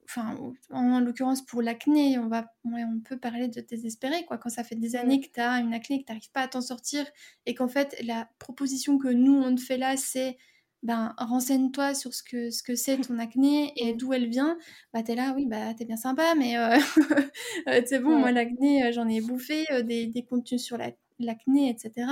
Enfin, 0.05 0.37
en 0.69 0.99
l'occurrence 1.01 1.45
pour 1.45 1.61
l'acné, 1.61 2.17
on, 2.19 2.27
va, 2.27 2.53
on 2.63 2.99
peut 3.03 3.17
parler 3.17 3.49
de 3.49 3.59
désespéré, 3.59 4.23
quoi. 4.25 4.37
Quand 4.37 4.49
ça 4.49 4.63
fait 4.63 4.75
des 4.75 4.95
années 4.95 5.19
que 5.19 5.29
tu 5.29 5.41
as 5.41 5.59
une 5.59 5.73
acné, 5.73 5.99
que 5.99 6.05
tu 6.05 6.11
n'arrives 6.13 6.31
pas 6.31 6.41
à 6.41 6.47
t'en 6.47 6.61
sortir, 6.61 7.05
et 7.45 7.53
qu'en 7.53 7.67
fait, 7.67 7.97
la 8.01 8.29
proposition 8.39 8.97
que 8.97 9.09
nous, 9.09 9.33
on 9.33 9.55
te 9.55 9.61
fait 9.61 9.77
là, 9.77 9.97
c'est 9.97 10.37
ben 10.83 11.15
renseigne-toi 11.17 11.95
sur 11.95 12.13
ce 12.13 12.21
que 12.23 12.51
ce 12.51 12.61
que 12.61 12.75
c'est 12.75 12.97
ton 13.07 13.17
acné 13.19 13.73
et 13.77 13.93
d'où 13.93 14.13
elle 14.13 14.27
vient. 14.29 14.57
Bah 14.93 15.03
t'es 15.03 15.15
là 15.15 15.33
oui 15.35 15.45
bah 15.47 15.73
t'es 15.73 15.85
bien 15.85 15.97
sympa 15.97 16.35
mais 16.35 16.57
euh, 16.57 16.77
euh 17.67 17.81
c'est 17.85 17.99
bon 17.99 18.19
moi 18.19 18.31
l'acné 18.31 18.85
euh, 18.85 18.91
j'en 18.91 19.07
ai 19.07 19.21
bouffé 19.21 19.65
des, 19.83 20.07
des, 20.07 20.23
contenus 20.25 20.63
sur 20.63 20.77
l'acné 21.19 21.69
etc 21.69 22.07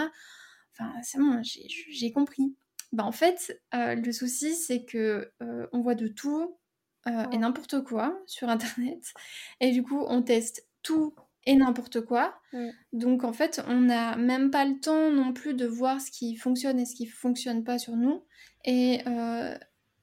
Enfin, 0.73 0.93
c'est 1.03 1.17
bon, 1.17 1.41
j'ai 1.43 2.11
compris. 2.13 2.55
Bah, 2.93 3.03
en 3.03 3.11
fait, 3.11 3.61
le 3.73 4.11
souci, 4.13 4.55
c'est 4.55 4.85
que 4.85 5.31
on 5.73 5.81
voit 5.81 5.95
de 5.95 6.07
tout 6.07 6.57
et 7.05 7.37
n'importe 7.37 7.83
quoi 7.83 8.17
sur 8.25 8.47
Internet. 8.49 9.13
Et 9.59 9.71
du 9.71 9.83
coup, 9.83 10.01
on 10.07 10.21
teste 10.21 10.65
tout 10.81 11.13
et 11.45 11.55
n'importe 11.55 12.01
quoi. 12.01 12.35
Mmh. 12.53 12.67
Donc 12.93 13.23
en 13.23 13.33
fait, 13.33 13.63
on 13.67 13.81
n'a 13.81 14.15
même 14.15 14.51
pas 14.51 14.65
le 14.65 14.79
temps 14.79 15.11
non 15.11 15.33
plus 15.33 15.53
de 15.53 15.65
voir 15.65 15.99
ce 15.99 16.11
qui 16.11 16.35
fonctionne 16.35 16.79
et 16.79 16.85
ce 16.85 16.95
qui 16.95 17.05
fonctionne 17.05 17.63
pas 17.63 17.79
sur 17.79 17.95
nous. 17.95 18.23
Et 18.65 19.01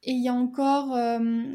il 0.03 0.23
y 0.23 0.29
a 0.29 0.35
encore 0.35 0.99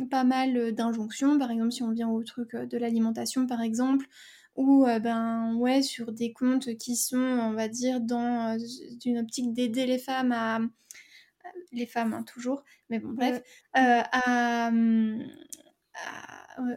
pas 0.10 0.24
mal 0.24 0.74
d'injonctions, 0.74 1.38
par 1.38 1.52
exemple 1.52 1.72
si 1.72 1.84
on 1.84 1.92
vient 1.92 2.10
au 2.10 2.24
truc 2.24 2.56
de 2.56 2.78
l'alimentation 2.78 3.46
par 3.46 3.62
exemple, 3.62 4.06
ou 4.56 4.86
ben 4.86 5.56
ouais 5.56 5.82
sur 5.82 6.14
des 6.14 6.32
comptes 6.32 6.78
qui 6.78 6.96
sont, 6.96 7.18
on 7.18 7.54
va 7.54 7.68
dire, 7.68 8.00
dans 8.00 8.58
une 9.06 9.18
optique 9.18 9.54
d'aider 9.54 9.86
les 9.86 10.00
femmes 10.00 10.32
à 10.32 10.60
les 11.72 11.86
femmes 11.86 12.14
hein, 12.14 12.24
toujours, 12.24 12.64
mais 12.90 13.00
bon 13.00 13.14
bref, 13.14 13.42
à, 13.74 14.72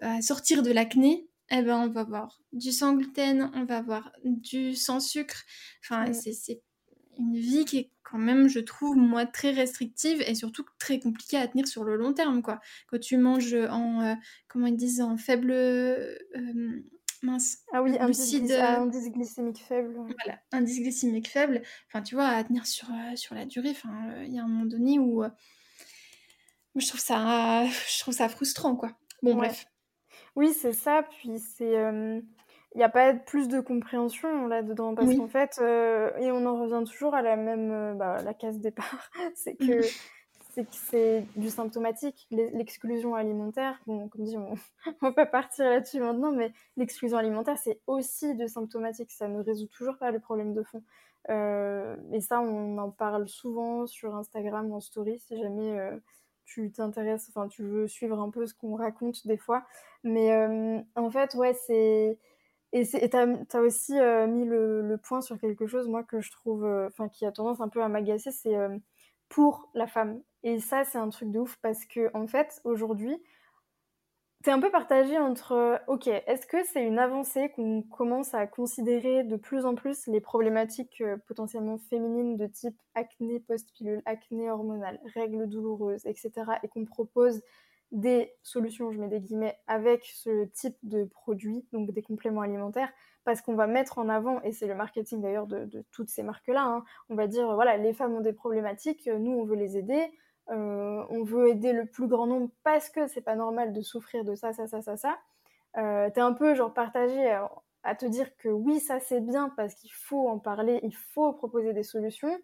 à, 0.00 0.22
sortir 0.22 0.62
de 0.62 0.72
l'acné 0.72 1.28
eh 1.50 1.62
ben, 1.62 1.78
on 1.78 1.88
va 1.88 2.04
voir 2.04 2.42
du 2.52 2.72
sans 2.72 2.94
gluten, 2.94 3.50
on 3.54 3.64
va 3.64 3.82
voir 3.82 4.12
du 4.24 4.74
sans 4.74 5.00
sucre. 5.00 5.44
Enfin, 5.82 6.12
c'est 6.12 6.62
une 7.18 7.36
vie 7.36 7.64
qui 7.64 7.78
est 7.78 7.92
quand 8.02 8.18
même, 8.18 8.48
je 8.48 8.60
trouve, 8.60 8.96
moi, 8.96 9.26
très 9.26 9.50
restrictive 9.50 10.22
et 10.26 10.34
surtout 10.34 10.64
très 10.78 11.00
compliquée 11.00 11.38
à 11.38 11.48
tenir 11.48 11.66
sur 11.66 11.84
le 11.84 11.96
long 11.96 12.12
terme, 12.12 12.42
quoi. 12.42 12.60
Quand 12.88 13.00
tu 13.00 13.16
manges 13.16 13.54
en, 13.54 14.00
euh, 14.02 14.14
comment 14.48 14.66
ils 14.66 14.76
disent, 14.76 15.00
en 15.00 15.16
faible... 15.16 15.50
Euh, 15.50 16.16
mince. 17.22 17.58
Ah 17.72 17.82
oui, 17.82 17.96
un 17.98 18.06
indice 18.06 19.10
glycémique 19.10 19.58
faible. 19.58 19.94
Voilà, 19.94 20.38
indice 20.52 20.80
glycémique 20.80 21.28
faible. 21.28 21.62
Enfin, 21.88 22.02
tu 22.02 22.14
vois, 22.14 22.28
à 22.28 22.44
tenir 22.44 22.66
sur, 22.66 22.88
euh, 22.90 23.16
sur 23.16 23.34
la 23.34 23.46
durée, 23.46 23.70
enfin, 23.70 24.22
il 24.24 24.34
y 24.34 24.38
a 24.38 24.44
un 24.44 24.48
moment 24.48 24.66
donné 24.66 24.98
où... 24.98 25.24
je 26.76 26.86
trouve 26.86 27.00
ça, 27.00 27.64
je 27.66 28.00
trouve 28.00 28.14
ça 28.14 28.28
frustrant, 28.28 28.76
quoi. 28.76 28.96
Bon, 29.22 29.34
bref. 29.34 29.66
Oui, 30.36 30.52
c'est 30.52 30.72
ça. 30.72 31.02
Puis 31.02 31.38
c'est, 31.38 31.72
il 31.72 32.78
n'y 32.78 32.84
a 32.84 32.88
pas 32.88 33.14
plus 33.14 33.48
de 33.48 33.60
compréhension 33.60 34.46
là-dedans 34.46 34.94
parce 34.94 35.14
qu'en 35.14 35.28
fait, 35.28 35.58
et 35.60 36.30
on 36.30 36.46
en 36.46 36.62
revient 36.62 36.84
toujours 36.86 37.14
à 37.14 37.22
la 37.22 37.36
même, 37.36 37.96
bah, 37.98 38.22
la 38.22 38.34
case 38.34 38.60
départ, 38.60 39.10
c'est 39.34 39.56
que 39.56 39.80
c'est 40.56 40.64
que 40.64 40.74
c'est 40.74 41.26
du 41.36 41.50
symptomatique. 41.50 42.26
L'exclusion 42.30 43.14
alimentaire, 43.14 43.78
bon, 43.86 44.08
comme 44.08 44.24
dit, 44.24 44.38
on, 44.38 44.54
on 45.02 45.08
va 45.08 45.12
pas 45.12 45.26
partir 45.26 45.66
là-dessus 45.66 46.00
maintenant, 46.00 46.32
mais 46.32 46.50
l'exclusion 46.78 47.18
alimentaire, 47.18 47.58
c'est 47.58 47.80
aussi 47.86 48.34
du 48.34 48.48
symptomatique. 48.48 49.12
Ça 49.12 49.28
ne 49.28 49.42
résout 49.42 49.66
toujours 49.66 49.98
pas 49.98 50.10
le 50.10 50.18
problème 50.18 50.54
de 50.54 50.62
fond. 50.62 50.82
Euh, 51.28 51.96
et 52.10 52.22
ça, 52.22 52.40
on 52.40 52.78
en 52.78 52.90
parle 52.90 53.28
souvent 53.28 53.86
sur 53.86 54.14
Instagram 54.14 54.72
en 54.72 54.80
story, 54.80 55.18
si 55.18 55.36
jamais 55.36 55.78
tu 56.46 56.72
t'intéresses, 56.72 57.28
enfin 57.28 57.48
tu 57.48 57.62
veux 57.62 57.86
suivre 57.88 58.18
un 58.20 58.30
peu 58.30 58.46
ce 58.46 58.54
qu'on 58.54 58.76
raconte 58.76 59.26
des 59.26 59.36
fois. 59.36 59.66
Mais 60.04 60.32
euh, 60.32 60.80
en 60.94 61.10
fait, 61.10 61.34
ouais, 61.34 61.54
c'est... 61.66 62.18
Et 62.72 62.84
tu 62.86 63.16
as, 63.16 63.60
aussi 63.60 63.98
euh, 63.98 64.26
mis 64.26 64.44
le, 64.44 64.98
point 65.02 65.20
sur 65.20 65.38
quelque 65.38 65.66
chose, 65.66 65.88
moi, 65.88 66.02
que 66.04 66.20
je 66.20 66.30
trouve, 66.30 66.64
euh, 66.64 66.88
enfin, 66.88 67.08
qui 67.08 67.24
a 67.24 67.32
tendance 67.32 67.60
un 67.60 67.68
peu 67.68 67.82
à 67.82 67.88
m'agacer, 67.88 68.30
c'est 68.32 68.54
pour 69.28 69.70
la 69.74 69.86
femme. 69.86 70.20
Et 70.42 70.60
ça, 70.60 70.84
c'est 70.84 70.98
un 70.98 71.08
truc 71.08 71.30
de 71.30 71.38
ouf 71.40 71.58
parce 71.62 71.84
que, 71.86 72.10
en 72.14 72.26
fait, 72.26 72.60
aujourd'hui, 72.64 73.16
c'est 74.44 74.50
un 74.52 74.60
peu 74.60 74.70
partagé 74.70 75.18
entre, 75.18 75.80
ok, 75.88 76.06
est-ce 76.06 76.46
que 76.46 76.64
c'est 76.64 76.84
une 76.84 76.98
avancée 76.98 77.50
qu'on 77.56 77.82
commence 77.82 78.32
à 78.34 78.46
considérer 78.46 79.24
de 79.24 79.36
plus 79.36 79.64
en 79.64 79.74
plus 79.74 80.06
les 80.06 80.20
problématiques 80.20 81.00
euh, 81.00 81.16
potentiellement 81.26 81.78
féminines 81.78 82.36
de 82.36 82.46
type 82.46 82.76
acné 82.94 83.40
post-pilule, 83.40 84.02
acné 84.04 84.50
hormonale, 84.50 85.00
règles 85.14 85.48
douloureuses, 85.48 86.06
etc. 86.06 86.30
et 86.62 86.68
qu'on 86.68 86.84
propose 86.84 87.42
des 87.92 88.32
solutions, 88.42 88.90
je 88.92 88.98
mets 88.98 89.08
des 89.08 89.20
guillemets, 89.20 89.58
avec 89.66 90.04
ce 90.04 90.44
type 90.46 90.76
de 90.82 91.04
produits, 91.04 91.66
donc 91.72 91.92
des 91.92 92.02
compléments 92.02 92.40
alimentaires, 92.40 92.92
parce 93.24 93.40
qu'on 93.40 93.54
va 93.54 93.66
mettre 93.66 93.98
en 93.98 94.08
avant, 94.08 94.40
et 94.42 94.52
c'est 94.52 94.66
le 94.66 94.74
marketing 94.74 95.20
d'ailleurs 95.20 95.46
de, 95.46 95.84
toutes 95.92 96.08
ces 96.08 96.22
marques-là, 96.22 96.64
hein, 96.64 96.84
on 97.08 97.14
va 97.14 97.26
dire, 97.26 97.52
voilà, 97.54 97.76
les 97.76 97.92
femmes 97.92 98.14
ont 98.14 98.20
des 98.20 98.32
problématiques, 98.32 99.06
nous 99.06 99.32
on 99.32 99.44
veut 99.44 99.56
les 99.56 99.76
aider, 99.76 100.10
euh, 100.50 101.04
on 101.10 101.24
veut 101.24 101.48
aider 101.48 101.72
le 101.72 101.86
plus 101.86 102.06
grand 102.06 102.26
nombre 102.26 102.50
parce 102.62 102.88
que 102.88 103.06
c'est 103.08 103.20
pas 103.20 103.34
normal 103.34 103.72
de 103.72 103.80
souffrir 103.82 104.24
de 104.24 104.34
ça, 104.34 104.52
ça, 104.52 104.66
ça, 104.66 104.80
ça, 104.82 104.96
ça. 104.96 105.18
Euh, 105.76 106.08
T'es 106.10 106.20
un 106.20 106.32
peu 106.32 106.54
genre 106.54 106.72
partagé 106.72 107.30
à, 107.82 107.94
te 107.94 108.06
dire 108.06 108.36
que 108.36 108.48
oui, 108.48 108.80
ça 108.80 109.00
c'est 109.00 109.20
bien 109.20 109.48
parce 109.56 109.74
qu'il 109.74 109.92
faut 109.92 110.28
en 110.28 110.38
parler, 110.38 110.80
il 110.82 110.94
faut 110.94 111.32
proposer 111.32 111.72
des 111.72 111.82
solutions, 111.84 112.36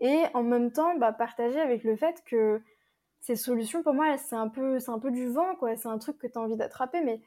et 0.00 0.24
en 0.34 0.42
même 0.42 0.72
temps, 0.72 0.96
bah, 0.96 1.12
partager 1.12 1.60
avec 1.60 1.84
le 1.84 1.96
fait 1.96 2.22
que 2.24 2.62
ces 3.20 3.36
solutions, 3.36 3.82
pour 3.82 3.94
moi, 3.94 4.16
c'est 4.16 4.36
un 4.36 4.48
peu, 4.48 4.78
un 4.86 4.98
peu 4.98 5.10
du 5.10 5.28
vent, 5.28 5.54
quoi. 5.56 5.76
C'est 5.76 5.88
un 5.88 5.98
truc 5.98 6.18
que 6.18 6.26
tu 6.26 6.38
as 6.38 6.40
envie 6.40 6.56
d'attraper, 6.56 7.02
mais 7.02 7.20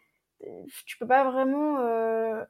euh, 0.45 0.63
tu 0.85 0.97
peux 0.97 1.07
pas 1.07 1.29
vraiment, 1.29 1.79
euh, 1.79 2.43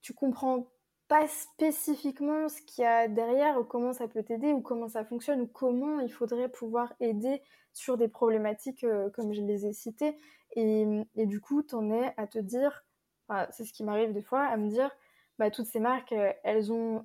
tu 0.00 0.14
comprends 0.14 0.66
pas 1.08 1.26
spécifiquement 1.26 2.48
ce 2.48 2.60
qu'il 2.62 2.84
y 2.84 2.86
a 2.86 3.08
derrière 3.08 3.58
ou 3.58 3.64
comment 3.64 3.92
ça 3.92 4.08
peut 4.08 4.22
t'aider 4.22 4.52
ou 4.52 4.60
comment 4.60 4.88
ça 4.88 5.04
fonctionne 5.04 5.40
ou 5.40 5.46
comment 5.46 6.00
il 6.00 6.12
faudrait 6.12 6.48
pouvoir 6.48 6.92
aider 7.00 7.42
sur 7.72 7.96
des 7.96 8.08
problématiques 8.08 8.84
euh, 8.84 9.08
comme 9.10 9.32
je 9.32 9.40
les 9.40 9.66
ai 9.66 9.72
citées. 9.72 10.16
Et, 10.52 10.86
et 11.16 11.26
du 11.26 11.40
coup, 11.40 11.62
t'en 11.62 11.90
es 11.90 12.14
à 12.16 12.26
te 12.26 12.38
dire, 12.38 12.84
c'est 13.50 13.64
ce 13.64 13.72
qui 13.72 13.84
m'arrive 13.84 14.12
des 14.12 14.22
fois, 14.22 14.42
à 14.44 14.56
me 14.56 14.68
dire, 14.68 14.90
bah, 15.38 15.50
toutes 15.50 15.66
ces 15.66 15.80
marques, 15.80 16.12
euh, 16.12 16.32
elles 16.42 16.72
ont 16.72 17.04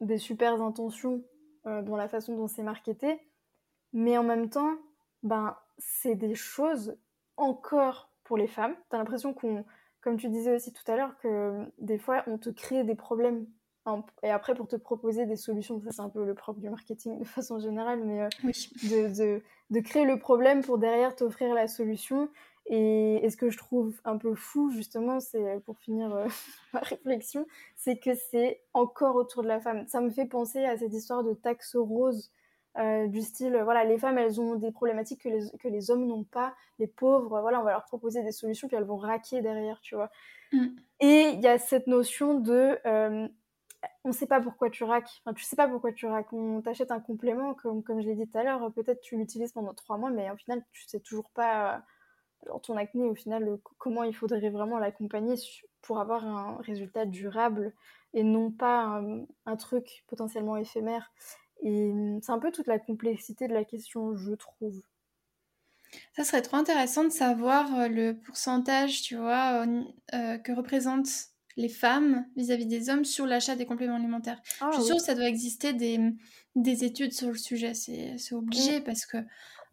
des 0.00 0.18
super 0.18 0.60
intentions 0.62 1.22
euh, 1.66 1.82
dans 1.82 1.96
la 1.96 2.08
façon 2.08 2.36
dont 2.36 2.46
c'est 2.46 2.62
marketé, 2.62 3.20
mais 3.92 4.16
en 4.18 4.22
même 4.22 4.48
temps, 4.48 4.74
ben, 5.22 5.56
c'est 5.78 6.14
des 6.14 6.34
choses 6.34 6.96
encore 7.36 8.10
pour 8.24 8.36
les 8.36 8.46
femmes. 8.46 8.74
T'as 8.88 8.98
l'impression 8.98 9.34
qu'on 9.34 9.64
comme 10.04 10.18
tu 10.18 10.28
disais 10.28 10.54
aussi 10.54 10.70
tout 10.70 10.84
à 10.92 10.96
l'heure, 10.96 11.16
que 11.22 11.28
euh, 11.28 11.64
des 11.78 11.96
fois, 11.96 12.22
on 12.26 12.36
te 12.36 12.50
crée 12.50 12.84
des 12.84 12.94
problèmes 12.94 13.46
et 14.22 14.30
après 14.30 14.54
pour 14.54 14.66
te 14.66 14.76
proposer 14.76 15.26
des 15.26 15.36
solutions. 15.36 15.80
Ça, 15.80 15.90
c'est 15.92 16.00
un 16.00 16.08
peu 16.08 16.24
le 16.24 16.34
propre 16.34 16.60
du 16.60 16.70
marketing 16.70 17.18
de 17.20 17.24
façon 17.24 17.58
générale, 17.58 18.02
mais 18.04 18.22
euh, 18.22 18.28
de, 18.82 19.42
de, 19.70 19.80
créer 19.80 20.04
le 20.04 20.18
problème 20.18 20.62
pour 20.62 20.78
derrière 20.78 21.16
t'offrir 21.16 21.54
la 21.54 21.68
solution. 21.68 22.28
Et, 22.66 23.26
ce 23.28 23.36
que 23.36 23.50
je 23.50 23.58
trouve 23.58 23.98
un 24.04 24.18
peu 24.18 24.34
fou, 24.34 24.70
justement, 24.70 25.20
c'est 25.20 25.42
euh, 25.42 25.58
pour 25.60 25.78
finir 25.78 26.26
ma 26.74 26.80
réflexion, 26.80 27.46
c'est 27.74 27.96
que 27.96 28.14
c'est 28.14 28.60
encore 28.74 29.16
autour 29.16 29.42
de 29.42 29.48
la 29.48 29.60
femme. 29.60 29.86
Ça 29.88 30.02
me 30.02 30.10
fait 30.10 30.26
penser 30.26 30.64
à 30.64 30.76
cette 30.76 30.92
histoire 30.92 31.24
de 31.24 31.32
taxe 31.32 31.76
rose 31.76 32.30
euh, 32.76 33.06
du 33.06 33.22
style, 33.22 33.56
voilà, 33.62 33.84
les 33.84 33.98
femmes, 33.98 34.18
elles 34.18 34.40
ont 34.40 34.56
des 34.56 34.72
problématiques 34.72 35.22
que 35.22 35.28
les, 35.28 35.58
que 35.58 35.68
les 35.68 35.90
hommes 35.90 36.06
n'ont 36.06 36.24
pas, 36.24 36.54
les 36.78 36.88
pauvres, 36.88 37.40
voilà, 37.40 37.60
on 37.60 37.64
va 37.64 37.70
leur 37.70 37.84
proposer 37.84 38.22
des 38.24 38.32
solutions, 38.32 38.66
puis 38.66 38.76
elles 38.76 38.84
vont 38.84 38.96
raquer 38.96 39.42
derrière, 39.42 39.80
tu 39.80 39.94
vois. 39.94 40.10
Mm. 40.52 40.66
Et 41.00 41.30
il 41.34 41.40
y 41.40 41.46
a 41.46 41.58
cette 41.58 41.86
notion 41.86 42.40
de, 42.40 42.78
euh, 42.84 43.28
on 44.02 44.10
sait 44.10 44.26
pas 44.26 44.40
pourquoi 44.40 44.70
tu 44.70 44.82
raques, 44.82 45.22
enfin, 45.24 45.34
tu 45.34 45.44
sais 45.44 45.54
pas 45.54 45.68
pourquoi 45.68 45.92
tu 45.92 46.06
raques, 46.06 46.32
on 46.32 46.62
t'achète 46.62 46.90
un 46.90 47.00
complément, 47.00 47.54
comme, 47.54 47.84
comme 47.84 48.00
je 48.00 48.08
l'ai 48.08 48.16
dit 48.16 48.26
tout 48.26 48.38
à 48.38 48.42
l'heure, 48.42 48.72
peut-être 48.72 49.00
tu 49.00 49.16
l'utilises 49.16 49.52
pendant 49.52 49.74
trois 49.74 49.96
mois, 49.96 50.10
mais 50.10 50.28
au 50.32 50.36
final, 50.36 50.64
tu 50.72 50.84
sais 50.86 50.98
toujours 50.98 51.30
pas, 51.30 51.82
dans 52.46 52.58
ton 52.58 52.76
acné, 52.76 53.04
au 53.04 53.14
final, 53.14 53.58
comment 53.78 54.02
il 54.02 54.14
faudrait 54.14 54.50
vraiment 54.50 54.78
l'accompagner 54.78 55.36
pour 55.80 56.00
avoir 56.00 56.26
un 56.26 56.56
résultat 56.62 57.06
durable 57.06 57.72
et 58.14 58.22
non 58.22 58.50
pas 58.50 58.82
un, 58.82 59.26
un 59.46 59.56
truc 59.56 60.04
potentiellement 60.08 60.56
éphémère. 60.56 61.12
Et 61.62 61.92
mmh, 61.92 62.20
c'est 62.22 62.32
un 62.32 62.38
peu 62.38 62.50
toute 62.50 62.66
la 62.66 62.78
complexité 62.78 63.48
de 63.48 63.54
la 63.54 63.64
question, 63.64 64.16
je 64.16 64.32
trouve. 64.34 64.82
Ça 66.16 66.24
serait 66.24 66.42
trop 66.42 66.56
intéressant 66.56 67.04
de 67.04 67.10
savoir 67.10 67.88
le 67.88 68.12
pourcentage, 68.12 69.02
tu 69.02 69.16
vois, 69.16 69.64
que 70.10 70.52
représentent 70.52 71.28
les 71.56 71.68
femmes 71.68 72.26
vis-à-vis 72.36 72.66
des 72.66 72.90
hommes 72.90 73.04
sur 73.04 73.26
l'achat 73.26 73.54
des 73.54 73.64
compléments 73.64 73.94
alimentaires. 73.94 74.40
je 74.44 74.54
suis 74.56 74.64
ah 74.64 74.80
sûre 74.80 74.96
que 74.96 75.02
ça 75.02 75.14
doit 75.14 75.28
exister 75.28 75.72
des, 75.72 76.00
des 76.56 76.84
études 76.84 77.12
sur 77.12 77.28
le 77.28 77.36
sujet, 77.36 77.74
c'est 77.74 78.32
obligé 78.32 78.80
parce 78.80 79.06
que, 79.06 79.18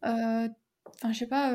enfin, 0.04 1.12
je 1.12 1.18
sais 1.18 1.28
pas, 1.28 1.52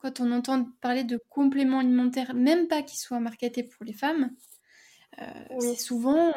quand 0.00 0.20
on 0.20 0.32
entend 0.32 0.64
parler 0.80 1.04
de 1.04 1.20
compléments 1.28 1.78
alimentaires, 1.78 2.34
même 2.34 2.68
pas 2.68 2.82
qu'ils 2.82 2.98
soient 2.98 3.20
marketés 3.20 3.62
pour 3.62 3.84
les 3.84 3.92
femmes, 3.92 4.30
c'est 5.60 5.76
souvent, 5.76 6.32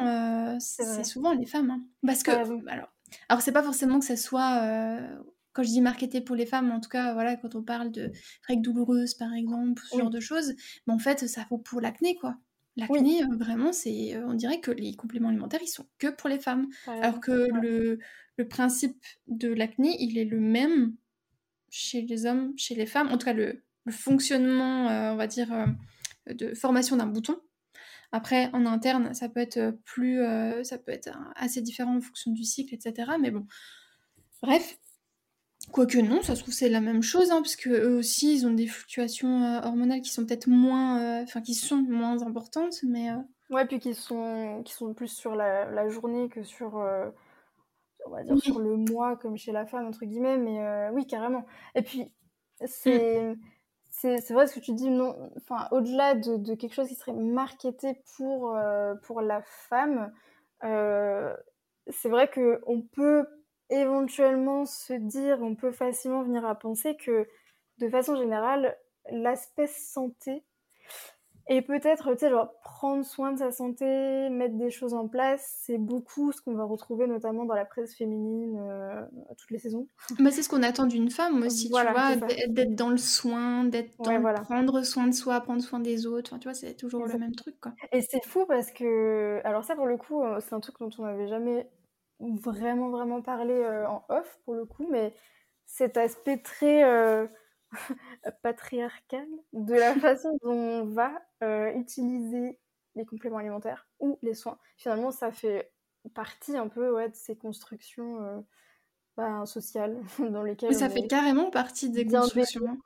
c'est 0.60 1.04
souvent 1.04 1.32
les 1.32 1.46
femmes. 1.46 1.70
Hein. 1.70 1.84
Parce 2.06 2.22
que, 2.22 2.30
alors, 2.68 2.92
alors, 3.28 3.42
c'est 3.42 3.52
pas 3.52 3.62
forcément 3.62 3.98
que 3.98 4.04
ça 4.04 4.16
soit, 4.16 4.62
euh, 4.62 5.18
quand 5.52 5.62
je 5.62 5.68
dis 5.68 5.80
marketé 5.80 6.20
pour 6.20 6.36
les 6.36 6.46
femmes, 6.46 6.70
en 6.70 6.80
tout 6.80 6.88
cas, 6.88 7.12
voilà, 7.12 7.36
quand 7.36 7.54
on 7.54 7.62
parle 7.62 7.90
de 7.90 8.12
règles 8.46 8.62
douloureuses, 8.62 9.14
par 9.14 9.32
exemple, 9.34 9.82
ce 9.90 9.98
genre 9.98 10.10
de 10.10 10.20
choses, 10.20 10.54
mais 10.86 10.94
en 10.94 10.98
fait, 10.98 11.26
ça 11.26 11.46
vaut 11.50 11.58
pour 11.58 11.80
l'acné, 11.80 12.16
quoi. 12.16 12.36
L'acné, 12.76 13.24
euh, 13.24 13.36
vraiment, 13.36 13.72
c'est, 13.72 14.14
euh, 14.14 14.26
on 14.26 14.34
dirait 14.34 14.60
que 14.60 14.70
les 14.70 14.94
compléments 14.94 15.28
alimentaires, 15.28 15.60
ils 15.62 15.68
sont 15.68 15.86
que 15.98 16.08
pour 16.08 16.28
les 16.28 16.38
femmes. 16.38 16.68
Alors 16.86 17.20
que 17.20 17.48
le, 17.60 17.98
le, 18.36 18.48
principe 18.48 19.04
de 19.26 19.48
l'acné, 19.48 19.96
il 19.98 20.16
est 20.16 20.24
le 20.24 20.38
même 20.38 20.94
chez 21.70 22.02
les 22.02 22.24
hommes, 22.24 22.52
chez 22.56 22.76
les 22.76 22.86
femmes. 22.86 23.08
En 23.08 23.18
tout 23.18 23.24
cas, 23.24 23.32
le, 23.32 23.64
le 23.84 23.92
fonctionnement, 23.92 24.86
on 25.12 25.16
va 25.16 25.26
dire, 25.26 25.48
de 26.28 26.54
formation 26.54 26.96
d'un 26.96 27.08
bouton, 27.08 27.40
Après, 28.12 28.50
en 28.54 28.64
interne, 28.66 29.12
ça 29.14 29.28
peut 29.28 29.40
être 29.40 29.76
plus, 29.84 30.22
ça 30.62 30.78
peut 30.78 30.92
être 30.92 31.10
assez 31.36 31.60
différent 31.60 31.96
en 31.96 32.00
fonction 32.00 32.30
du 32.32 32.44
cycle, 32.44 32.74
etc. 32.74 33.12
Mais 33.20 33.30
bon, 33.30 33.46
bref. 34.42 34.78
Quoique 35.72 35.98
non, 35.98 36.22
ça 36.22 36.34
se 36.34 36.42
trouve 36.42 36.54
c'est 36.54 36.70
la 36.70 36.80
même 36.80 37.02
chose, 37.02 37.30
hein, 37.30 37.42
parce 37.42 37.56
que 37.56 37.68
eux 37.68 37.96
aussi 37.98 38.34
ils 38.34 38.46
ont 38.46 38.52
des 38.52 38.66
fluctuations 38.66 39.58
hormonales 39.62 40.00
qui 40.00 40.10
sont 40.10 40.24
peut-être 40.24 40.46
moins, 40.46 41.22
enfin 41.22 41.42
qui 41.42 41.54
sont 41.54 41.76
moins 41.76 42.22
importantes, 42.22 42.82
mais. 42.84 43.10
Ouais, 43.50 43.66
puis 43.66 43.78
qui 43.78 43.94
sont, 43.94 44.62
qui 44.64 44.72
sont 44.72 44.94
plus 44.94 45.08
sur 45.08 45.34
la, 45.34 45.70
la 45.70 45.88
journée 45.88 46.30
que 46.30 46.42
sur, 46.42 46.76
on 48.06 48.10
va 48.10 48.22
dire 48.22 48.38
sur 48.38 48.60
le 48.60 48.76
mois 48.76 49.16
comme 49.16 49.36
chez 49.36 49.52
la 49.52 49.66
femme 49.66 49.86
entre 49.86 50.06
guillemets, 50.06 50.38
mais 50.38 50.88
oui 50.94 51.06
carrément. 51.06 51.44
Et 51.74 51.82
puis 51.82 52.10
c'est 52.64 53.34
mm 53.34 53.36
c'est 54.00 54.32
vrai 54.32 54.46
ce 54.46 54.54
que 54.54 54.60
tu 54.60 54.72
dis, 54.72 54.90
non, 54.90 55.16
enfin, 55.36 55.68
au-delà 55.72 56.14
de, 56.14 56.54
quelque 56.54 56.74
chose 56.74 56.88
qui 56.88 56.94
serait 56.94 57.12
marketé 57.12 58.00
pour, 58.16 58.54
euh, 58.54 58.94
pour 59.02 59.20
la 59.20 59.42
femme, 59.42 60.12
euh, 60.64 61.34
c'est 61.88 62.08
vrai 62.08 62.30
qu'on 62.30 62.82
peut 62.92 63.26
éventuellement 63.70 64.64
se 64.64 64.92
dire, 64.92 65.38
on 65.42 65.54
peut 65.54 65.72
facilement 65.72 66.22
venir 66.22 66.44
à 66.46 66.54
penser 66.54 66.96
que 66.96 67.26
de 67.78 67.88
façon 67.88 68.16
générale, 68.16 68.76
l'aspect 69.10 69.66
santé 69.66 70.44
et 71.50 71.62
peut-être, 71.62 72.12
tu 72.12 72.18
sais, 72.18 72.30
genre, 72.30 72.52
prendre 72.62 73.02
soin 73.04 73.32
de 73.32 73.38
sa 73.38 73.50
santé, 73.50 74.28
mettre 74.28 74.56
des 74.56 74.70
choses 74.70 74.92
en 74.92 75.08
place, 75.08 75.60
c'est 75.64 75.78
beaucoup 75.78 76.30
ce 76.30 76.42
qu'on 76.42 76.54
va 76.54 76.64
retrouver 76.64 77.06
notamment 77.06 77.46
dans 77.46 77.54
la 77.54 77.64
presse 77.64 77.96
féminine 77.96 78.58
euh, 78.60 79.02
toutes 79.38 79.50
les 79.50 79.58
saisons. 79.58 79.88
Bah, 80.18 80.30
c'est 80.30 80.42
ce 80.42 80.50
qu'on 80.50 80.62
attend 80.62 80.86
d'une 80.86 81.10
femme 81.10 81.42
aussi, 81.42 81.70
tu 81.70 81.70
vois, 81.70 82.16
d'être 82.48 82.74
dans 82.74 82.90
le 82.90 82.98
soin, 82.98 83.64
d'être 83.64 83.96
dans 84.02 84.34
prendre 84.42 84.82
soin 84.82 85.06
de 85.06 85.14
soi, 85.14 85.40
prendre 85.40 85.62
soin 85.62 85.80
des 85.80 86.06
autres, 86.06 86.38
tu 86.38 86.44
vois, 86.44 86.54
c'est 86.54 86.74
toujours 86.74 87.06
le 87.06 87.18
même 87.18 87.34
truc, 87.34 87.58
quoi. 87.60 87.72
Et 87.92 88.02
c'est 88.02 88.24
fou 88.24 88.44
parce 88.46 88.70
que, 88.70 89.40
alors 89.44 89.64
ça, 89.64 89.74
pour 89.74 89.86
le 89.86 89.96
coup, 89.96 90.22
euh, 90.22 90.40
c'est 90.40 90.54
un 90.54 90.60
truc 90.60 90.76
dont 90.80 90.90
on 90.98 91.04
n'avait 91.04 91.28
jamais 91.28 91.66
vraiment, 92.20 92.90
vraiment 92.90 93.22
parlé 93.22 93.54
euh, 93.54 93.88
en 93.88 94.04
off, 94.10 94.38
pour 94.44 94.54
le 94.54 94.66
coup, 94.66 94.86
mais 94.90 95.14
cet 95.64 95.96
aspect 95.96 96.38
très 96.38 96.82
patriarcal 98.42 99.26
de 99.52 99.74
la 99.74 99.94
façon 100.00 100.38
dont 100.42 100.52
on 100.52 100.84
va 100.84 101.12
euh, 101.42 101.72
utiliser 101.74 102.58
les 102.94 103.04
compléments 103.04 103.38
alimentaires 103.38 103.86
ou 104.00 104.18
les 104.22 104.34
soins. 104.34 104.58
Finalement, 104.76 105.10
ça 105.10 105.30
fait 105.30 105.70
partie 106.14 106.56
un 106.56 106.68
peu 106.68 106.92
ouais, 106.92 107.08
de 107.08 107.14
ces 107.14 107.36
constructions 107.36 108.22
euh, 108.22 108.40
bah, 109.16 109.44
sociales 109.46 110.00
dans 110.18 110.42
lesquelles. 110.42 110.74
ça 110.74 110.88
fait 110.88 111.06
carrément 111.06 111.50
partie 111.50 111.90
des 111.90 112.06
constructions. 112.06 112.78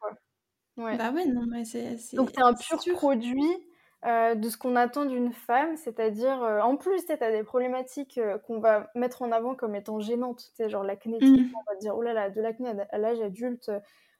Ouais. 0.76 0.96
Bah 0.96 1.10
ouais, 1.10 1.26
non, 1.26 1.44
mais 1.46 1.64
c'est. 1.66 1.96
Donc, 2.14 2.30
c'est 2.34 2.42
un 2.42 2.54
pur 2.54 2.78
produit 2.94 3.68
euh, 4.06 4.34
de 4.34 4.48
ce 4.48 4.56
qu'on 4.56 4.74
attend 4.74 5.04
d'une 5.04 5.30
femme, 5.30 5.76
c'est-à-dire, 5.76 6.38
en 6.64 6.76
plus, 6.76 7.04
tu 7.04 7.12
as 7.12 7.30
des 7.30 7.42
problématiques 7.42 8.18
qu'on 8.46 8.58
va 8.58 8.90
mettre 8.94 9.20
en 9.20 9.32
avant 9.32 9.54
comme 9.54 9.74
étant 9.74 10.00
gênantes, 10.00 10.38
tu 10.38 10.54
sais, 10.54 10.70
genre 10.70 10.82
l'acné, 10.82 11.18
mmh. 11.20 11.52
on 11.54 11.72
va 11.72 11.78
dire, 11.78 11.94
oh 11.94 12.02
là 12.02 12.14
là, 12.14 12.30
de 12.30 12.40
l'acné 12.40 12.72
à 12.90 12.98
l'âge 12.98 13.20
adulte, 13.20 13.70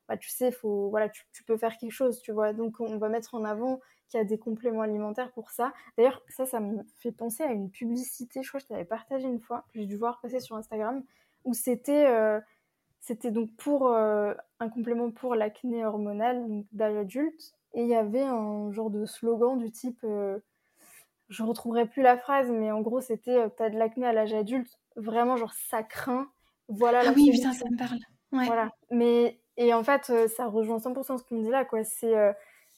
bah, 0.08 0.16
tu 0.16 0.28
sais, 0.28 0.52
faut, 0.52 0.90
voilà, 0.90 1.08
tu, 1.08 1.24
tu, 1.32 1.44
peux 1.44 1.56
faire 1.56 1.76
quelque 1.78 1.92
chose, 1.92 2.20
tu 2.20 2.32
vois. 2.32 2.52
Donc, 2.52 2.80
on 2.80 2.98
va 2.98 3.08
mettre 3.08 3.34
en 3.34 3.44
avant 3.44 3.80
qu'il 4.08 4.18
y 4.18 4.20
a 4.20 4.24
des 4.24 4.38
compléments 4.38 4.82
alimentaires 4.82 5.32
pour 5.32 5.50
ça. 5.50 5.72
D'ailleurs, 5.96 6.22
ça, 6.28 6.44
ça 6.46 6.60
me 6.60 6.82
fait 6.98 7.12
penser 7.12 7.42
à 7.42 7.52
une 7.52 7.70
publicité, 7.70 8.42
je 8.42 8.48
crois 8.48 8.60
que 8.60 8.64
je 8.64 8.68
t'avais 8.68 8.84
partagé 8.84 9.26
une 9.26 9.40
fois, 9.40 9.64
que 9.72 9.80
j'ai 9.80 9.86
dû 9.86 9.96
voir 9.96 10.20
passer 10.20 10.40
sur 10.40 10.56
Instagram, 10.56 11.02
où 11.44 11.54
c'était 11.54 12.06
euh, 12.06 12.40
c'était 13.00 13.30
donc 13.30 13.50
pour 13.56 13.88
euh, 13.88 14.34
un 14.60 14.68
complément 14.68 15.10
pour 15.10 15.34
l'acné 15.34 15.84
hormonal, 15.84 16.46
donc 16.46 16.66
d'âge 16.72 16.96
adulte, 16.96 17.54
et 17.74 17.82
il 17.82 17.88
y 17.88 17.94
avait 17.94 18.22
un 18.22 18.70
genre 18.70 18.90
de 18.90 19.06
slogan 19.06 19.58
du 19.58 19.70
type, 19.70 20.00
euh, 20.04 20.38
je 21.28 21.42
retrouverai 21.42 21.86
plus 21.86 22.02
la 22.02 22.18
phrase, 22.18 22.50
mais 22.50 22.70
en 22.70 22.82
gros, 22.82 23.00
c'était 23.00 23.48
t'as 23.56 23.70
de 23.70 23.78
l'acné 23.78 24.06
à 24.06 24.12
l'âge 24.12 24.34
adulte, 24.34 24.78
vraiment 24.94 25.36
genre 25.36 25.54
ça 25.54 25.82
craint, 25.82 26.30
voilà 26.68 27.02
ah 27.06 27.12
oui, 27.16 27.30
putain, 27.30 27.52
ça 27.52 27.64
me 27.70 27.76
parle. 27.76 27.98
Ouais. 28.32 28.46
Voilà. 28.46 28.70
Mais 28.90 29.41
et 29.56 29.74
en 29.74 29.84
fait, 29.84 30.10
euh, 30.10 30.28
ça 30.28 30.46
rejoint 30.46 30.78
100% 30.78 31.18
ce 31.18 31.24
qu'on 31.24 31.42
dit 31.42 31.50
là, 31.50 31.64
quoi. 31.64 31.84
C'est 31.84 32.16
euh, 32.16 32.32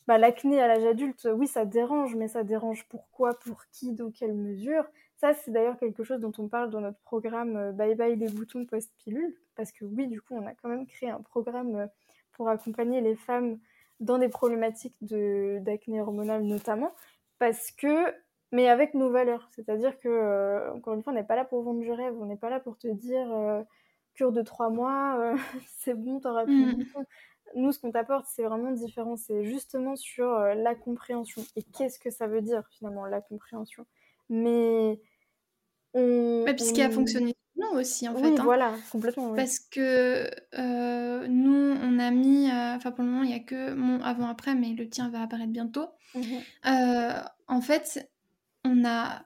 bah, 0.07 0.19
l'acné 0.19 0.61
à 0.61 0.69
l'âge 0.69 0.85
adulte, 0.85 1.29
oui, 1.33 1.47
ça 1.47 1.65
dérange, 1.65 2.15
mais 2.17 2.29
ça 2.29 2.45
dérange 2.45 2.87
pourquoi, 2.89 3.35
pour 3.39 3.65
qui, 3.73 3.93
dans 3.93 4.11
quelle 4.11 4.35
mesure? 4.35 4.85
Ça, 5.17 5.35
c'est 5.35 5.53
d'ailleurs 5.53 5.79
quelque 5.79 6.03
chose 6.05 6.21
dont 6.21 6.33
on 6.39 6.49
parle 6.49 6.71
dans 6.71 6.81
notre 6.81 6.99
programme 7.01 7.57
euh, 7.57 7.73
Bye 7.73 7.95
Bye 7.95 8.17
les 8.17 8.29
boutons 8.29 8.67
post-pilule, 8.67 9.37
parce 9.57 9.73
que 9.73 9.85
oui, 9.85 10.09
du 10.09 10.21
coup, 10.21 10.35
on 10.35 10.47
a 10.47 10.55
quand 10.55 10.69
même 10.69 10.87
créé 10.87 11.11
un 11.11 11.21
programme 11.21 11.89
pour 12.33 12.49
accompagner 12.49 13.01
les 13.01 13.15
femmes 13.17 13.59
dans 14.01 14.19
des 14.19 14.29
problématiques 14.29 14.97
d'acné 15.01 16.01
hormonal 16.01 16.43
notamment, 16.43 16.93
parce 17.39 17.71
que, 17.71 18.13
mais 18.53 18.69
avec 18.69 18.95
nos 18.95 19.11
valeurs. 19.11 19.49
C'est-à-dire 19.53 19.99
que, 20.01 20.71
encore 20.75 20.95
une 20.95 21.03
fois, 21.03 21.13
on 21.13 21.17
n'est 21.17 21.25
pas 21.25 21.37
là 21.37 21.45
pour 21.45 21.63
vendre 21.63 21.81
du 21.81 21.93
rêve, 21.93 22.15
on 22.21 22.27
n'est 22.27 22.37
pas 22.37 22.51
là 22.51 22.61
pour 22.61 22.77
te 22.77 22.89
dire 22.89 23.29
cure 24.15 24.33
de 24.33 24.43
trois 24.43 24.71
mois, 24.71 25.19
euh, 25.19 25.37
c'est 25.79 25.95
bon, 25.95 26.21
t'auras 26.21 26.45
plus 26.45 26.77
mmh. 26.77 26.85
Nous, 27.57 27.71
ce 27.71 27.79
qu'on 27.79 27.93
t'apporte, 27.93 28.27
c'est 28.29 28.43
vraiment 28.43 28.73
différent. 28.73 29.17
C'est 29.17 29.45
justement 29.45 29.95
sur 29.95 30.27
euh, 30.27 30.55
la 30.55 30.75
compréhension. 30.75 31.45
Et 31.55 31.63
qu'est-ce 31.63 32.01
que 32.01 32.11
ça 32.11 32.27
veut 32.27 32.41
dire, 32.41 32.65
finalement, 32.71 33.07
la 33.07 33.21
compréhension? 33.21 33.87
Mais 34.29 34.99
on... 35.93 36.45
Puisqu'il 36.57 36.83
a 36.83 36.91
fonctionné 36.91 37.37
nous 37.57 37.79
aussi, 37.79 38.09
en 38.09 38.17
fait. 38.17 38.37
Hein. 38.37 38.43
voilà, 38.43 38.75
complètement. 38.91 39.33
Parce 39.37 39.61
que 39.61 40.29
euh, 40.59 41.29
nous, 41.29 41.77
on 41.81 41.99
a 42.01 42.11
mis... 42.11 42.49
Enfin, 42.51 42.91
pour 42.91 43.05
le 43.05 43.11
moment, 43.11 43.23
il 43.23 43.29
n'y 43.29 43.37
a 43.37 43.41
que 43.41 43.73
mon 43.75 44.03
avant-après, 44.03 44.57
mais 44.57 44.71
le 44.71 44.89
tien 44.89 45.09
va 45.11 45.23
apparaître 45.23 45.53
bientôt. 45.53 45.87
Mmh 46.15 46.21
en 47.47 47.61
fait, 47.61 48.11
on 48.65 48.87
a 48.87 49.23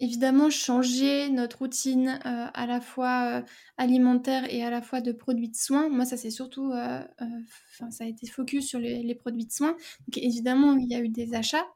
évidemment 0.00 0.50
changer 0.50 1.28
notre 1.28 1.58
routine 1.58 2.18
euh, 2.24 2.46
à 2.52 2.66
la 2.66 2.80
fois 2.80 3.40
euh, 3.40 3.42
alimentaire 3.76 4.52
et 4.52 4.64
à 4.64 4.70
la 4.70 4.82
fois 4.82 5.00
de 5.00 5.12
produits 5.12 5.50
de 5.50 5.56
soins. 5.56 5.88
Moi, 5.88 6.04
ça 6.04 6.16
c'est 6.16 6.30
surtout, 6.30 6.72
euh, 6.72 7.02
ça 7.90 8.04
a 8.04 8.06
été 8.06 8.26
focus 8.26 8.66
sur 8.66 8.78
les, 8.80 9.14
produits 9.14 9.46
de 9.46 9.52
soins. 9.52 9.76
Donc 10.08 10.16
évidemment, 10.16 10.76
il 10.76 10.90
y 10.90 10.94
a 10.94 11.00
eu 11.00 11.08
des 11.08 11.34
achats, 11.34 11.66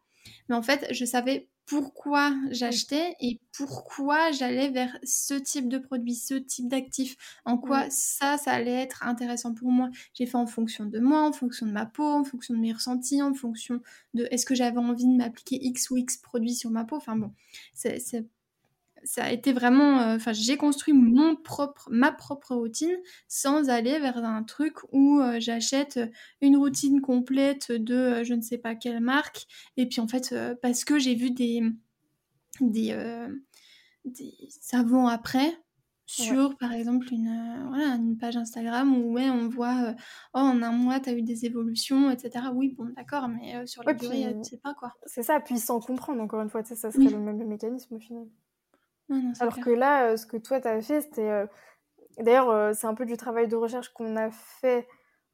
mais 0.48 0.54
en 0.56 0.62
fait, 0.62 0.86
je 0.90 1.04
savais 1.04 1.48
pourquoi 1.66 2.34
j'achetais 2.50 3.14
et 3.20 3.40
pourquoi 3.56 4.32
j'allais 4.32 4.68
vers 4.70 4.98
ce 5.04 5.34
type 5.34 5.68
de 5.68 5.78
produit, 5.78 6.14
ce 6.14 6.34
type 6.34 6.68
d'actif, 6.68 7.16
en 7.44 7.56
quoi 7.58 7.88
ça, 7.90 8.36
ça 8.38 8.52
allait 8.52 8.82
être 8.82 9.02
intéressant 9.06 9.54
pour 9.54 9.70
moi? 9.70 9.88
J'ai 10.14 10.26
fait 10.26 10.36
en 10.36 10.46
fonction 10.46 10.84
de 10.86 10.98
moi, 10.98 11.22
en 11.26 11.32
fonction 11.32 11.66
de 11.66 11.72
ma 11.72 11.86
peau, 11.86 12.04
en 12.04 12.24
fonction 12.24 12.54
de 12.54 12.60
mes 12.60 12.72
ressentis, 12.72 13.22
en 13.22 13.34
fonction 13.34 13.80
de 14.14 14.28
est-ce 14.30 14.46
que 14.46 14.54
j'avais 14.54 14.78
envie 14.78 15.06
de 15.06 15.16
m'appliquer 15.16 15.58
X 15.64 15.90
ou 15.90 15.96
X 15.96 16.18
produit 16.18 16.54
sur 16.54 16.70
ma 16.70 16.84
peau? 16.84 16.96
Enfin 16.96 17.16
bon, 17.16 17.32
c'est 17.72 17.98
ça 19.04 19.24
a 19.24 19.30
été 19.30 19.52
vraiment, 19.52 20.00
euh, 20.00 20.16
enfin, 20.16 20.32
j'ai 20.32 20.56
construit 20.56 20.94
mon 20.94 21.36
propre, 21.36 21.88
ma 21.90 22.10
propre 22.10 22.54
routine 22.54 22.96
sans 23.28 23.68
aller 23.68 23.98
vers 23.98 24.18
un 24.18 24.42
truc 24.42 24.76
où 24.92 25.20
euh, 25.20 25.38
j'achète 25.40 26.00
une 26.40 26.56
routine 26.56 27.00
complète 27.00 27.70
de 27.70 27.94
euh, 27.94 28.24
je 28.24 28.34
ne 28.34 28.40
sais 28.40 28.58
pas 28.58 28.74
quelle 28.74 29.00
marque. 29.00 29.46
Et 29.76 29.86
puis 29.86 30.00
en 30.00 30.08
fait, 30.08 30.34
parce 30.62 30.84
que 30.84 30.98
j'ai 30.98 31.14
vu 31.14 31.30
des, 31.30 31.62
des, 32.60 32.96
des 34.04 34.34
savons 34.48 35.06
après 35.06 35.58
sur 36.06 36.56
par 36.58 36.72
exemple 36.72 37.12
une, 37.12 37.66
voilà, 37.68 37.94
une 37.94 38.18
page 38.18 38.36
Instagram 38.36 38.94
où 38.94 39.14
ouais, 39.14 39.30
on 39.30 39.48
voit 39.48 39.94
oh 40.34 40.38
en 40.38 40.60
un 40.62 40.72
mois 40.72 41.00
tu 41.00 41.08
as 41.08 41.14
eu 41.14 41.22
des 41.22 41.46
évolutions 41.46 42.10
etc 42.10 42.46
oui 42.54 42.74
bon 42.76 42.90
d'accord 42.94 43.26
mais 43.26 43.66
sur 43.66 43.82
la 43.84 43.94
durée 43.94 44.36
tu 44.44 44.50
sais 44.50 44.58
pas 44.58 44.74
quoi. 44.74 44.92
c'est 45.06 45.22
ça 45.22 45.40
puis 45.40 45.58
sans 45.58 45.80
comprendre 45.80 46.20
encore 46.20 46.42
une 46.42 46.50
fois 46.50 46.62
ça 46.62 46.76
serait 46.76 47.08
le 47.08 47.18
même 47.18 47.42
mécanisme 47.48 47.94
au 47.94 47.98
final 47.98 48.26
alors 49.40 49.58
que 49.60 49.70
là, 49.70 50.10
euh, 50.10 50.16
ce 50.16 50.26
que 50.26 50.36
toi, 50.36 50.60
tu 50.60 50.68
as 50.68 50.80
fait, 50.80 51.00
c'était... 51.02 51.28
Euh, 51.28 51.46
d'ailleurs, 52.18 52.50
euh, 52.50 52.72
c'est 52.74 52.86
un 52.86 52.94
peu 52.94 53.06
du 53.06 53.16
travail 53.16 53.48
de 53.48 53.56
recherche 53.56 53.88
qu'on 53.90 54.16
a 54.16 54.30
fait 54.30 54.86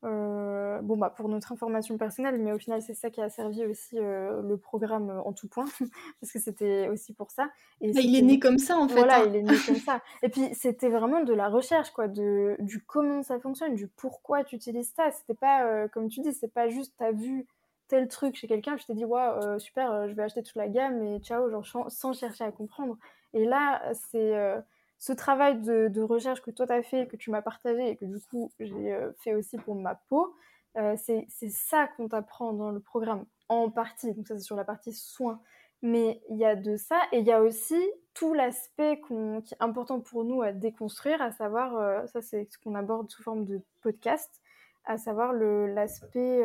bon, 0.03 0.97
bah, 0.97 1.11
pour 1.15 1.29
notre 1.29 1.53
information 1.53 1.99
personnelle, 1.99 2.39
mais 2.39 2.53
au 2.53 2.59
final, 2.59 2.81
c'est 2.81 2.95
ça 2.95 3.11
qui 3.11 3.21
a 3.21 3.29
servi 3.29 3.67
aussi 3.67 3.97
le 3.97 4.57
programme 4.57 5.11
en 5.27 5.35
tout 5.35 5.47
point, 5.47 5.67
parce 6.21 6.33
que 6.33 6.39
c'était 6.39 6.89
aussi 6.89 7.13
pour 7.13 7.31
ça. 7.31 7.51
Et 7.83 7.93
bah, 7.93 8.01
il 8.03 8.17
est 8.17 8.23
né 8.23 8.39
comme 8.39 8.57
ça, 8.57 8.79
en 8.79 8.89
fait. 8.89 8.95
Voilà, 8.95 9.21
hein. 9.21 9.25
il 9.29 9.37
est 9.37 9.43
né 9.43 9.55
comme 9.67 9.77
ça. 9.77 10.01
Et 10.23 10.31
puis, 10.31 10.55
c'était 10.55 10.89
vraiment 10.89 11.23
de 11.23 11.35
la 11.35 11.49
recherche, 11.49 11.91
quoi, 11.91 12.09
de, 12.09 12.57
du 12.61 12.83
comment 12.83 13.23
ça 13.23 13.39
fonctionne, 13.41 13.75
du 13.75 13.89
pourquoi 13.89 14.43
tu 14.43 14.57
utilises 14.57 14.91
ça. 14.97 15.11
C'était 15.11 15.39
pas, 15.39 15.87
comme 15.89 16.09
tu 16.09 16.21
dis, 16.21 16.33
c'est 16.33 16.53
pas 16.53 16.71
juste, 16.71 16.95
t'as 16.97 17.13
vu 17.13 17.47
tel 17.89 18.09
truc 18.09 18.37
chez 18.37 18.47
quelqu'un, 18.47 18.79
je 18.79 18.87
t'ai 18.87 18.95
dit, 18.95 19.05
ouais, 19.05 19.59
super, 19.59 20.09
je 20.09 20.15
vais 20.15 20.23
acheter 20.23 20.43
toute 20.43 20.57
la 20.57 20.69
gamme 20.69 21.03
et 21.03 21.19
ciao, 21.19 21.51
genre, 21.51 21.91
sans 21.91 22.13
chercher 22.15 22.45
à 22.45 22.53
comprendre. 22.53 22.97
Et 23.33 23.45
là, 23.45 23.83
c'est 24.11 24.37
euh, 24.37 24.61
ce 24.99 25.13
travail 25.13 25.61
de, 25.61 26.03
recherche 26.03 26.43
que 26.43 26.51
toi 26.51 26.67
tu 26.67 26.73
as 26.73 26.83
fait, 26.83 27.07
que 27.07 27.17
tu 27.17 27.31
m'as 27.31 27.43
partagé 27.43 27.91
et 27.91 27.97
que 27.97 28.05
du 28.05 28.21
coup 28.21 28.51
j'ai 28.59 28.93
euh, 28.93 29.13
fait 29.19 29.35
aussi 29.35 29.57
pour 29.57 29.75
ma 29.75 29.95
peau, 29.95 30.35
euh, 30.77 30.95
c'est 30.97 31.27
ça 31.51 31.89
qu'on 31.89 32.09
t'apprend 32.09 32.53
dans 32.53 32.71
le 32.71 32.81
programme, 32.81 33.25
en 33.49 33.71
partie. 33.71 34.13
Donc 34.15 34.29
ça 34.29 34.37
c'est 34.37 34.45
sur 34.45 34.57
la 34.57 34.65
partie 34.65 34.93
soins. 34.93 35.41
Mais 35.83 36.21
il 36.29 36.37
y 36.37 36.45
a 36.45 36.57
de 36.57 36.77
ça 36.77 37.01
et 37.11 37.21
il 37.21 37.27
y 37.27 37.33
a 37.33 37.41
aussi 37.41 37.81
tout 38.13 38.35
l'aspect 38.35 39.01
qui 39.09 39.55
est 39.55 39.63
important 39.63 40.01
pour 40.01 40.25
nous 40.25 40.43
à 40.43 40.53
déconstruire, 40.53 41.23
à 41.23 41.33
savoir, 41.33 42.07
ça 42.07 42.21
c'est 42.21 42.47
ce 42.51 42.59
qu'on 42.59 42.75
aborde 42.75 43.11
sous 43.11 43.23
forme 43.23 43.47
de 43.47 43.63
podcast, 43.81 44.43
à 44.85 44.99
savoir 44.99 45.33
l'aspect, 45.33 46.43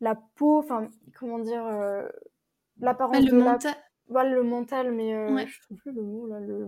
la 0.00 0.14
peau, 0.36 0.60
enfin 0.60 0.88
comment 1.18 1.40
dire 1.40 1.62
l'apparence 2.78 3.22
de 3.22 3.36
la... 3.36 3.58
Voilà, 4.10 4.30
le 4.30 4.42
mental, 4.42 4.92
mais 4.92 5.14
euh, 5.14 5.46
je 5.46 5.60
trouve 5.62 5.78
plus 5.78 5.92
le 5.92 6.02
mot 6.02 6.26
là. 6.26 6.40
Le... 6.40 6.66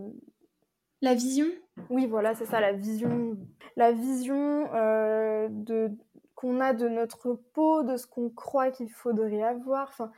La 1.02 1.14
vision 1.14 1.46
Oui, 1.90 2.07
voilà, 2.07 2.35
c'est 2.35 2.46
ça, 2.46 2.61
la 2.61 2.72
vision. 2.72 3.37
La 3.76 3.92
vision 3.92 4.72
euh, 4.74 5.48
de 5.50 5.90
qu'on 6.37 6.61
a 6.61 6.72
de 6.72 6.88
notre 6.88 7.35
peau, 7.35 7.83
de 7.83 7.96
ce 7.96 8.07
qu'on 8.07 8.31
croit 8.31 8.70
qu'il 8.70 8.90
faudrait 8.90 9.42
avoir. 9.42 9.88
Enfin, 9.88 10.12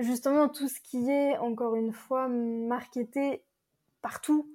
justement, 0.00 0.48
tout 0.48 0.68
ce 0.68 0.80
qui 0.80 1.08
est, 1.08 1.38
encore 1.38 1.76
une 1.76 1.92
fois, 1.92 2.28
marketé 2.28 3.44
partout 4.02 4.52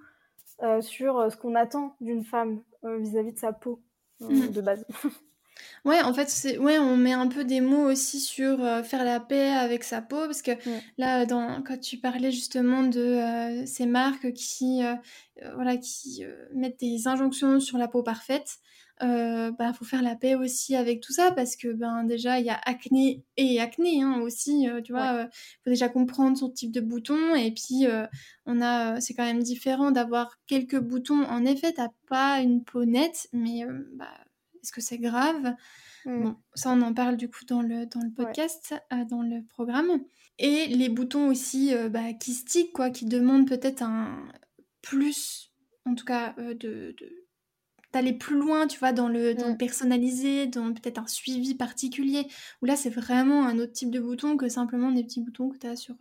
euh, 0.62 0.82
sur 0.82 1.32
ce 1.32 1.38
qu'on 1.38 1.56
attend 1.56 1.95
d'une 2.02 2.24
femme 2.24 2.62
vis-à-vis 2.84 3.34
de 3.34 3.39
sa 3.39 3.54
peau 3.54 3.82
mmh. 4.19 4.47
de 4.47 4.62
base. 4.62 4.86
Ouais, 5.84 6.00
en 6.04 6.13
fait, 6.13 6.30
c'est 6.30 6.60
ouais, 6.60 6.78
on 6.78 6.96
met 6.96 7.13
un 7.13 7.28
peu 7.28 7.44
des 7.44 7.60
mots 7.60 7.89
aussi 7.89 8.20
sur 8.20 8.63
euh, 8.63 8.84
faire 8.84 9.04
la 9.04 9.20
paix 9.20 9.50
avec 9.50 9.84
sa 9.84 10.00
peau, 10.02 10.17
parce 10.28 10.44
que 10.44 10.52
là, 11.00 11.26
dans, 11.26 11.63
quand 11.63 11.80
tu 11.80 11.98
parlais 11.98 12.32
justement 12.32 12.84
de 12.84 13.00
euh, 13.00 13.65
ces 13.65 13.88
marques 13.88 14.32
qui, 14.34 14.84
euh, 14.84 14.94
voilà, 15.56 15.78
qui 15.78 16.24
mettent 16.54 16.80
des 16.80 17.08
injonctions 17.08 17.60
sur 17.60 17.80
la 17.80 17.88
peau 17.88 18.04
parfaite, 18.04 18.58
bah, 19.00 19.74
faut 19.74 19.84
faire 19.86 20.04
la 20.04 20.15
paix 20.15 20.36
aussi 20.36 20.76
avec 20.76 21.02
tout 21.02 21.13
ça, 21.13 21.32
parce 21.32 21.56
que 21.56 21.74
ben 21.74 22.04
déjà, 22.04 22.39
il 22.39 22.46
y 22.46 22.52
a 22.52 22.60
acné 22.65 23.24
et 23.36 23.60
acné 23.60 24.04
hein, 24.04 24.20
aussi, 24.22 24.67
tu 24.84 24.91
vois, 24.94 25.26
faut 25.63 25.72
déjà 25.72 25.89
comprendre 25.89 26.38
son 26.38 26.52
type 26.52 26.72
de 26.72 26.82
bouton, 26.82 27.34
et 27.34 27.52
puis 27.52 27.88
on 28.46 28.62
a, 28.62 29.02
c'est 29.02 29.15
quand 29.15 29.26
même 29.26 29.41
différent 29.41 29.89
d'avoir 29.89 30.38
quelques 30.46 30.80
boutons. 30.80 31.24
En 31.26 31.44
effet, 31.46 31.74
t'as 31.74 31.89
pas 32.08 32.41
une 32.41 32.63
peau 32.63 32.86
nette, 32.86 33.28
mais 33.34 33.63
bah 33.96 34.06
est-ce 34.62 34.71
que 34.71 34.82
c'est 34.82 34.97
grave? 34.97 35.56
Mmh. 36.06 36.24
Bon, 36.24 36.36
ça 36.56 36.71
on 36.71 36.82
en 36.82 36.93
parle 36.93 37.17
du 37.17 37.30
coup 37.30 37.45
dans 37.45 37.62
le, 37.62 37.86
dans 37.86 38.02
le 38.02 38.12
podcast, 38.12 38.74
euh, 38.91 39.06
dans 39.06 39.21
le 39.21 39.43
programme. 39.47 40.04
Et 40.39 40.67
les 40.67 40.89
boutons 40.89 41.28
aussi 41.28 41.74
euh, 41.74 41.89
bah, 41.89 42.13
qui 42.13 42.34
stick, 42.34 42.74
quoi, 42.74 42.89
qui 42.89 43.06
demandent 43.06 43.47
peut-être 43.47 43.84
un 43.84 44.28
plus, 44.82 45.52
en 45.86 45.93
tout 45.93 46.06
cas, 46.06 46.34
euh, 46.39 46.56
de, 46.56 46.95
d'aller 47.93 48.13
plus 48.13 48.38
loin, 48.38 48.65
tu 48.65 48.80
vois, 48.80 48.93
dans 48.93 49.10
le, 49.10 49.36
dans 49.36 49.47
le 49.47 49.54
mmh. 49.54 49.58
personnalisé, 49.58 50.47
dans 50.47 50.74
peut-être 50.74 50.97
un 50.97 51.08
suivi 51.08 51.54
particulier, 51.54 52.28
où 52.62 52.65
là 52.65 52.76
c'est 52.76 52.89
vraiment 52.89 53.45
un 53.45 53.60
autre 53.60 53.74
type 53.74 53.91
de 53.91 54.00
bouton 54.00 54.38
que 54.38 54.50
simplement 54.50 54.91
des 54.91 55.04
petits 55.04 55.21
boutons 55.21 55.50
que 55.50 55.58
tu 55.58 55.67
as 55.67 55.76
sur, 55.76 55.95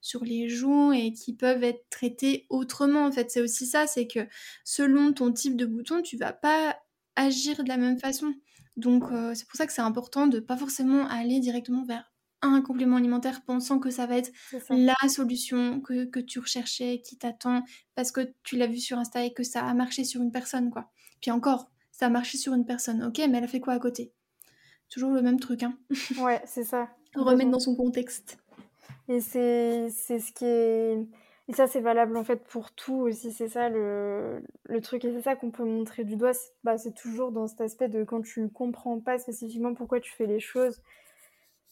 sur 0.00 0.24
les 0.24 0.48
joues 0.48 0.92
et 0.92 1.12
qui 1.12 1.34
peuvent 1.34 1.62
être 1.62 1.84
traités 1.90 2.46
autrement. 2.48 3.04
En 3.06 3.12
fait, 3.12 3.30
c'est 3.30 3.42
aussi 3.42 3.66
ça, 3.66 3.86
c'est 3.86 4.06
que 4.06 4.26
selon 4.64 5.12
ton 5.12 5.32
type 5.32 5.56
de 5.56 5.66
bouton, 5.66 6.02
tu 6.02 6.16
vas 6.16 6.32
pas 6.32 6.76
agir 7.16 7.62
de 7.62 7.68
la 7.68 7.76
même 7.76 7.98
façon. 7.98 8.34
Donc 8.76 9.04
euh, 9.12 9.34
c'est 9.34 9.46
pour 9.46 9.56
ça 9.56 9.66
que 9.66 9.72
c'est 9.72 9.82
important 9.82 10.26
de 10.26 10.40
pas 10.40 10.56
forcément 10.56 11.06
aller 11.08 11.40
directement 11.40 11.84
vers 11.84 12.12
un 12.42 12.60
complément 12.60 12.96
alimentaire 12.96 13.42
pensant 13.46 13.78
que 13.78 13.90
ça 13.90 14.06
va 14.06 14.18
être 14.18 14.30
la 14.68 14.94
solution 15.08 15.80
que, 15.80 16.04
que, 16.04 16.20
tu 16.20 16.38
recherchais, 16.40 17.00
qui 17.02 17.16
t'attend, 17.16 17.62
parce 17.94 18.12
que 18.12 18.34
tu 18.42 18.56
l'as 18.56 18.66
vu 18.66 18.78
sur 18.78 18.98
Insta 18.98 19.24
et 19.24 19.32
que 19.32 19.42
ça 19.42 19.64
a 19.64 19.72
marché 19.72 20.04
sur 20.04 20.20
une 20.20 20.30
personne, 20.30 20.70
quoi. 20.70 20.90
Puis 21.22 21.30
encore, 21.30 21.70
ça 21.90 22.06
a 22.06 22.10
marché 22.10 22.36
sur 22.36 22.52
une 22.52 22.66
personne, 22.66 23.02
ok, 23.02 23.18
mais 23.30 23.38
elle 23.38 23.44
a 23.44 23.48
fait 23.48 23.60
quoi 23.60 23.72
à 23.72 23.78
côté? 23.78 24.12
Toujours 24.90 25.12
le 25.12 25.22
même 25.22 25.40
truc, 25.40 25.62
hein. 25.62 25.78
Ouais, 26.18 26.42
c'est 26.46 26.64
ça. 26.64 26.90
Remettre 27.14 27.50
dans 27.50 27.60
son 27.60 27.76
contexte. 27.76 28.36
Et 29.08 29.20
c'est 29.20 29.88
ce 29.90 30.32
qui 30.32 30.44
est 30.44 31.06
et 31.48 31.52
ça, 31.52 31.66
c'est 31.66 31.80
valable 31.80 32.16
en 32.16 32.24
fait 32.24 32.42
pour 32.44 32.72
tout 32.72 32.94
aussi. 32.94 33.32
C'est 33.32 33.48
ça 33.48 33.68
le, 33.68 34.42
le, 34.64 34.80
truc. 34.80 35.04
Et 35.04 35.12
c'est 35.12 35.22
ça 35.22 35.36
qu'on 35.36 35.50
peut 35.50 35.64
montrer 35.64 36.04
du 36.04 36.16
doigt. 36.16 36.32
C'est 36.32 36.52
bah, 36.64 36.76
toujours 36.96 37.32
dans 37.32 37.46
cet 37.46 37.60
aspect 37.60 37.88
de 37.88 38.02
quand 38.04 38.22
tu 38.22 38.48
comprends 38.48 38.98
pas 39.00 39.18
spécifiquement 39.18 39.74
pourquoi 39.74 40.00
tu 40.00 40.10
fais 40.12 40.26
les 40.26 40.40
choses. 40.40 40.80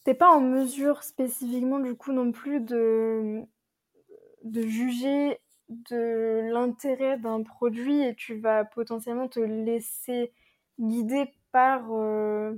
T'es 0.03 0.13
pas 0.13 0.29
en 0.29 0.41
mesure 0.41 1.03
spécifiquement 1.03 1.79
du 1.79 1.95
coup 1.95 2.11
non 2.11 2.31
plus 2.31 2.59
de, 2.59 3.41
de 4.43 4.61
juger 4.61 5.39
de 5.69 6.41
l'intérêt 6.51 7.17
d'un 7.17 7.41
produit 7.41 8.01
et 8.03 8.13
tu 8.15 8.35
vas 8.35 8.65
potentiellement 8.65 9.27
te 9.27 9.39
laisser 9.39 10.33
guider 10.79 11.31
par, 11.51 11.87
euh, 11.93 12.53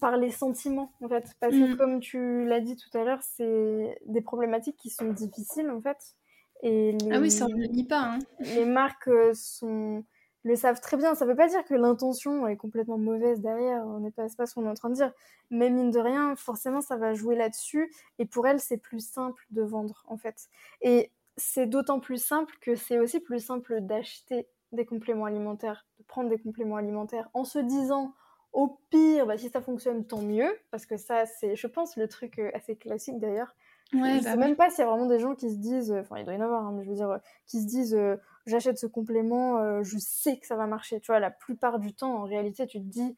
par 0.00 0.16
les 0.16 0.30
sentiments 0.30 0.92
en 1.02 1.08
fait. 1.08 1.34
Parce 1.40 1.54
que 1.54 1.72
mm. 1.72 1.76
comme 1.76 2.00
tu 2.00 2.44
l'as 2.46 2.60
dit 2.60 2.76
tout 2.76 2.96
à 2.96 3.04
l'heure 3.04 3.22
c'est 3.22 3.98
des 4.06 4.20
problématiques 4.20 4.76
qui 4.76 4.90
sont 4.90 5.12
difficiles 5.12 5.70
en 5.70 5.80
fait. 5.80 6.16
Et 6.62 6.96
ah 7.10 7.18
oui 7.18 7.30
ça 7.30 7.46
ne 7.46 7.88
pas 7.88 8.00
hein. 8.00 8.18
les 8.40 8.64
marques 8.64 9.08
euh, 9.08 9.32
sont 9.34 10.04
le 10.44 10.56
savent 10.56 10.80
très 10.80 10.96
bien. 10.96 11.14
Ça 11.14 11.24
veut 11.24 11.36
pas 11.36 11.48
dire 11.48 11.64
que 11.64 11.74
l'intention 11.74 12.46
est 12.48 12.56
complètement 12.56 12.98
mauvaise 12.98 13.40
derrière. 13.40 13.84
On 13.86 14.00
n'est 14.00 14.10
pas, 14.10 14.26
pas 14.36 14.46
ce 14.46 14.54
qu'on 14.54 14.66
est 14.66 14.70
en 14.70 14.74
train 14.74 14.90
de 14.90 14.94
dire. 14.94 15.12
Mais 15.50 15.70
mine 15.70 15.90
de 15.90 16.00
rien 16.00 16.34
forcément 16.36 16.80
ça 16.80 16.96
va 16.96 17.14
jouer 17.14 17.36
là-dessus. 17.36 17.92
Et 18.18 18.26
pour 18.26 18.46
elles 18.46 18.60
c'est 18.60 18.78
plus 18.78 19.06
simple 19.06 19.46
de 19.50 19.62
vendre 19.62 20.04
en 20.08 20.16
fait. 20.16 20.48
Et 20.80 21.10
c'est 21.36 21.66
d'autant 21.66 22.00
plus 22.00 22.22
simple 22.22 22.54
que 22.60 22.74
c'est 22.74 22.98
aussi 22.98 23.20
plus 23.20 23.44
simple 23.44 23.80
d'acheter 23.80 24.48
des 24.72 24.84
compléments 24.86 25.26
alimentaires 25.26 25.86
de 25.98 26.04
prendre 26.04 26.28
des 26.28 26.38
compléments 26.38 26.76
alimentaires 26.76 27.28
en 27.34 27.44
se 27.44 27.58
disant 27.58 28.14
au 28.52 28.78
pire, 28.90 29.26
bah, 29.26 29.38
si 29.38 29.48
ça 29.48 29.60
fonctionne, 29.60 30.04
tant 30.04 30.20
mieux, 30.20 30.50
parce 30.70 30.86
que 30.86 30.96
ça, 30.96 31.24
c'est, 31.26 31.56
je 31.56 31.66
pense, 31.66 31.96
le 31.96 32.06
truc 32.06 32.38
euh, 32.38 32.50
assez 32.54 32.76
classique 32.76 33.18
d'ailleurs. 33.18 33.54
Ouais, 33.94 34.18
je 34.18 34.24
bah 34.24 34.32
sais 34.32 34.36
même 34.36 34.56
pas 34.56 34.70
s'il 34.70 34.80
y 34.80 34.82
a 34.82 34.90
vraiment 34.90 35.06
des 35.06 35.18
gens 35.18 35.34
qui 35.34 35.50
se 35.50 35.56
disent, 35.56 35.92
euh, 35.92 36.00
enfin, 36.00 36.18
il 36.18 36.24
doit 36.24 36.34
y 36.34 36.36
en 36.38 36.42
avoir, 36.42 36.66
hein, 36.66 36.72
mais 36.74 36.84
je 36.84 36.90
veux 36.90 36.96
dire, 36.96 37.10
euh, 37.10 37.18
qui 37.46 37.60
se 37.60 37.66
disent, 37.66 37.98
j'achète 38.46 38.78
ce 38.78 38.86
complément, 38.86 39.82
je 39.82 39.98
sais 39.98 40.38
que 40.38 40.46
ça 40.46 40.56
va 40.56 40.66
marcher. 40.66 41.00
Tu 41.00 41.12
vois, 41.12 41.20
la 41.20 41.30
plupart 41.30 41.78
du 41.78 41.94
temps, 41.94 42.14
en 42.16 42.24
réalité, 42.24 42.66
tu 42.66 42.78
te 42.78 42.86
dis, 42.86 43.16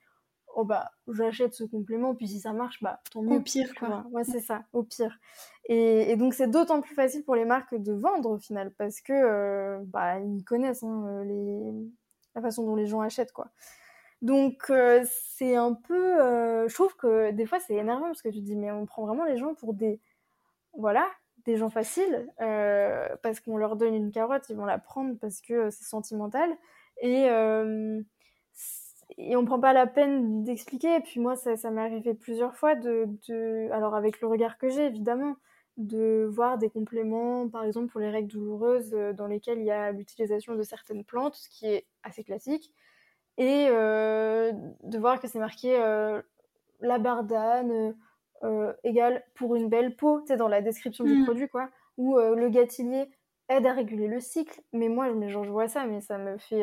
oh 0.56 0.64
bah, 0.64 0.92
j'achète 1.08 1.52
ce 1.54 1.64
complément, 1.64 2.14
puis 2.14 2.28
si 2.28 2.40
ça 2.40 2.52
marche, 2.52 2.80
bah, 2.82 3.00
tant 3.12 3.22
mieux. 3.22 3.36
Au 3.36 3.40
pire, 3.40 3.72
quoi. 3.76 4.04
Ouais, 4.12 4.24
c'est 4.24 4.40
ça, 4.40 4.62
au 4.72 4.82
pire. 4.84 5.18
Et, 5.66 6.12
et 6.12 6.16
donc, 6.16 6.34
c'est 6.34 6.48
d'autant 6.48 6.80
plus 6.80 6.94
facile 6.94 7.24
pour 7.24 7.34
les 7.34 7.44
marques 7.44 7.74
de 7.74 7.92
vendre 7.92 8.30
au 8.30 8.38
final, 8.38 8.72
parce 8.72 9.00
que, 9.00 9.82
bah, 9.84 10.20
ils 10.20 10.44
connaissent 10.44 10.84
hein, 10.84 11.24
les... 11.24 11.72
la 12.34 12.42
façon 12.42 12.64
dont 12.64 12.76
les 12.76 12.86
gens 12.86 13.00
achètent, 13.00 13.32
quoi. 13.32 13.48
Donc 14.24 14.70
euh, 14.70 15.04
c'est 15.36 15.54
un 15.54 15.74
peu, 15.74 16.18
euh, 16.22 16.66
je 16.66 16.74
trouve 16.74 16.96
que 16.96 17.30
des 17.32 17.44
fois 17.44 17.60
c'est 17.60 17.74
énervant 17.74 18.06
parce 18.06 18.22
que 18.22 18.30
tu 18.30 18.40
dis 18.40 18.56
mais 18.56 18.70
on 18.72 18.86
prend 18.86 19.04
vraiment 19.04 19.26
les 19.26 19.36
gens 19.36 19.54
pour 19.54 19.74
des, 19.74 20.00
voilà, 20.72 21.06
des 21.44 21.58
gens 21.58 21.68
faciles 21.68 22.26
euh, 22.40 23.06
parce 23.22 23.40
qu'on 23.40 23.58
leur 23.58 23.76
donne 23.76 23.94
une 23.94 24.12
carotte, 24.12 24.48
ils 24.48 24.56
vont 24.56 24.64
la 24.64 24.78
prendre 24.78 25.18
parce 25.20 25.42
que 25.42 25.68
c'est 25.68 25.84
sentimental 25.84 26.50
et 27.02 27.26
et 29.18 29.36
on 29.36 29.44
prend 29.44 29.60
pas 29.60 29.74
la 29.74 29.86
peine 29.86 30.42
d'expliquer. 30.44 30.96
Et 30.96 31.00
puis 31.00 31.20
moi 31.20 31.36
ça, 31.36 31.70
m'est 31.70 31.82
arrivé 31.82 32.14
plusieurs 32.14 32.56
fois 32.56 32.74
de, 32.76 33.70
alors 33.72 33.94
avec 33.94 34.22
le 34.22 34.28
regard 34.28 34.56
que 34.56 34.70
j'ai 34.70 34.86
évidemment, 34.86 35.36
de 35.76 36.26
voir 36.30 36.56
des 36.56 36.70
compléments, 36.70 37.46
par 37.50 37.64
exemple 37.64 37.88
pour 37.92 38.00
les 38.00 38.10
règles 38.10 38.32
douloureuses, 38.32 38.90
dans 39.16 39.26
lesquelles 39.26 39.58
il 39.58 39.66
y 39.66 39.70
a 39.70 39.92
l'utilisation 39.92 40.54
de 40.54 40.62
certaines 40.62 41.04
plantes, 41.04 41.34
ce 41.34 41.50
qui 41.50 41.66
est 41.66 41.86
assez 42.02 42.24
classique 42.24 42.72
et 43.36 43.66
de 44.94 44.98
voir 44.98 45.20
que 45.20 45.28
c'est 45.28 45.38
marqué 45.38 45.76
euh, 45.76 46.22
la 46.80 46.98
bardane 46.98 47.94
euh, 48.42 48.72
égale 48.84 49.24
pour 49.34 49.56
une 49.56 49.68
belle 49.68 49.96
peau, 49.96 50.20
tu 50.20 50.28
sais, 50.28 50.36
dans 50.36 50.48
la 50.48 50.62
description 50.62 51.04
du 51.04 51.16
mm. 51.16 51.24
produit, 51.24 51.48
quoi, 51.48 51.68
ou 51.98 52.16
le 52.18 52.48
gâtillier 52.48 53.10
aide 53.48 53.66
à 53.66 53.72
réguler 53.72 54.08
le 54.08 54.20
cycle. 54.20 54.60
Mais 54.72 54.88
moi, 54.88 55.12
mais 55.12 55.28
genre, 55.28 55.44
je 55.44 55.50
vois 55.50 55.68
ça, 55.68 55.84
mais 55.86 56.00
ça 56.00 56.18
me 56.18 56.38
fait, 56.38 56.62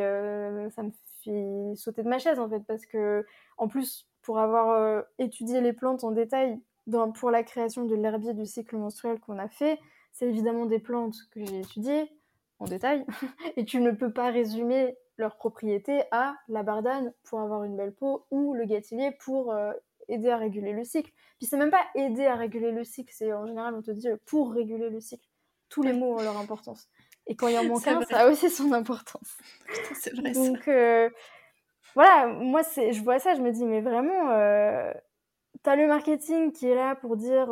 ça 0.71 0.83
me 0.83 0.91
fait 1.23 1.75
sauter 1.75 2.03
de 2.03 2.09
ma 2.09 2.19
chaise, 2.19 2.39
en 2.39 2.49
fait, 2.49 2.61
parce 2.67 2.85
que, 2.85 3.25
en 3.57 3.67
plus, 3.67 4.07
pour 4.21 4.39
avoir 4.39 5.03
étudié 5.19 5.61
les 5.61 5.73
plantes 5.73 6.03
en 6.03 6.11
détail 6.11 6.59
dans, 6.87 7.11
pour 7.11 7.31
la 7.31 7.43
création 7.43 7.85
de 7.85 7.95
l'herbier 7.95 8.33
du 8.33 8.45
cycle 8.45 8.75
menstruel 8.77 9.19
qu'on 9.19 9.39
a 9.39 9.47
fait, 9.47 9.79
c'est 10.11 10.27
évidemment 10.27 10.65
des 10.65 10.79
plantes 10.79 11.15
que 11.31 11.45
j'ai 11.45 11.59
étudiées 11.59 12.11
en 12.59 12.65
détail, 12.65 13.05
et 13.57 13.65
tu 13.65 13.81
ne 13.81 13.91
peux 13.91 14.11
pas 14.11 14.29
résumer 14.29 14.95
leur 15.21 15.37
propriété 15.37 16.03
à 16.11 16.35
la 16.49 16.63
bardane 16.63 17.13
pour 17.23 17.39
avoir 17.39 17.63
une 17.63 17.77
belle 17.77 17.93
peau 17.93 18.25
ou 18.31 18.53
le 18.53 18.65
gâtillier 18.65 19.11
pour 19.11 19.53
euh, 19.53 19.71
aider 20.09 20.29
à 20.29 20.37
réguler 20.37 20.73
le 20.73 20.83
cycle. 20.83 21.11
Puis 21.37 21.47
c'est 21.47 21.57
même 21.57 21.71
pas 21.71 21.85
aider 21.95 22.25
à 22.25 22.35
réguler 22.35 22.71
le 22.71 22.83
cycle, 22.83 23.13
c'est 23.15 23.31
en 23.31 23.45
général 23.45 23.75
on 23.75 23.81
te 23.81 23.91
dit 23.91 24.09
euh, 24.09 24.17
pour 24.25 24.51
réguler 24.51 24.89
le 24.89 24.99
cycle. 24.99 25.25
Tous 25.69 25.83
les 25.83 25.93
mots 25.93 26.17
ont 26.17 26.21
leur 26.21 26.37
importance. 26.37 26.89
Et 27.27 27.35
quand 27.35 27.47
il 27.47 27.53
y 27.53 27.57
en 27.57 27.63
manque 27.63 27.87
un, 27.87 28.01
ça 28.01 28.21
a 28.21 28.27
aussi 28.29 28.49
son 28.49 28.73
importance. 28.73 29.37
C'est 29.93 30.13
vrai. 30.13 30.31
Donc 30.31 30.67
euh, 30.67 31.09
voilà, 31.95 32.27
moi 32.27 32.63
c'est, 32.63 32.91
je 32.91 33.01
vois 33.03 33.19
ça, 33.19 33.35
je 33.35 33.41
me 33.41 33.51
dis 33.51 33.63
mais 33.63 33.81
vraiment, 33.81 34.27
t'as 35.63 35.75
le 35.75 35.87
marketing 35.87 36.51
qui 36.51 36.67
est 36.67 36.75
là 36.75 36.95
pour 36.95 37.15
dire 37.15 37.49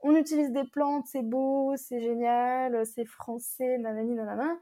on 0.00 0.14
utilise 0.14 0.50
des 0.50 0.64
plantes, 0.64 1.06
c'est 1.06 1.22
beau, 1.22 1.74
c'est 1.76 2.00
génial, 2.00 2.84
c'est 2.86 3.04
français, 3.04 3.78
nanani 3.78 4.14
nanana. 4.14 4.58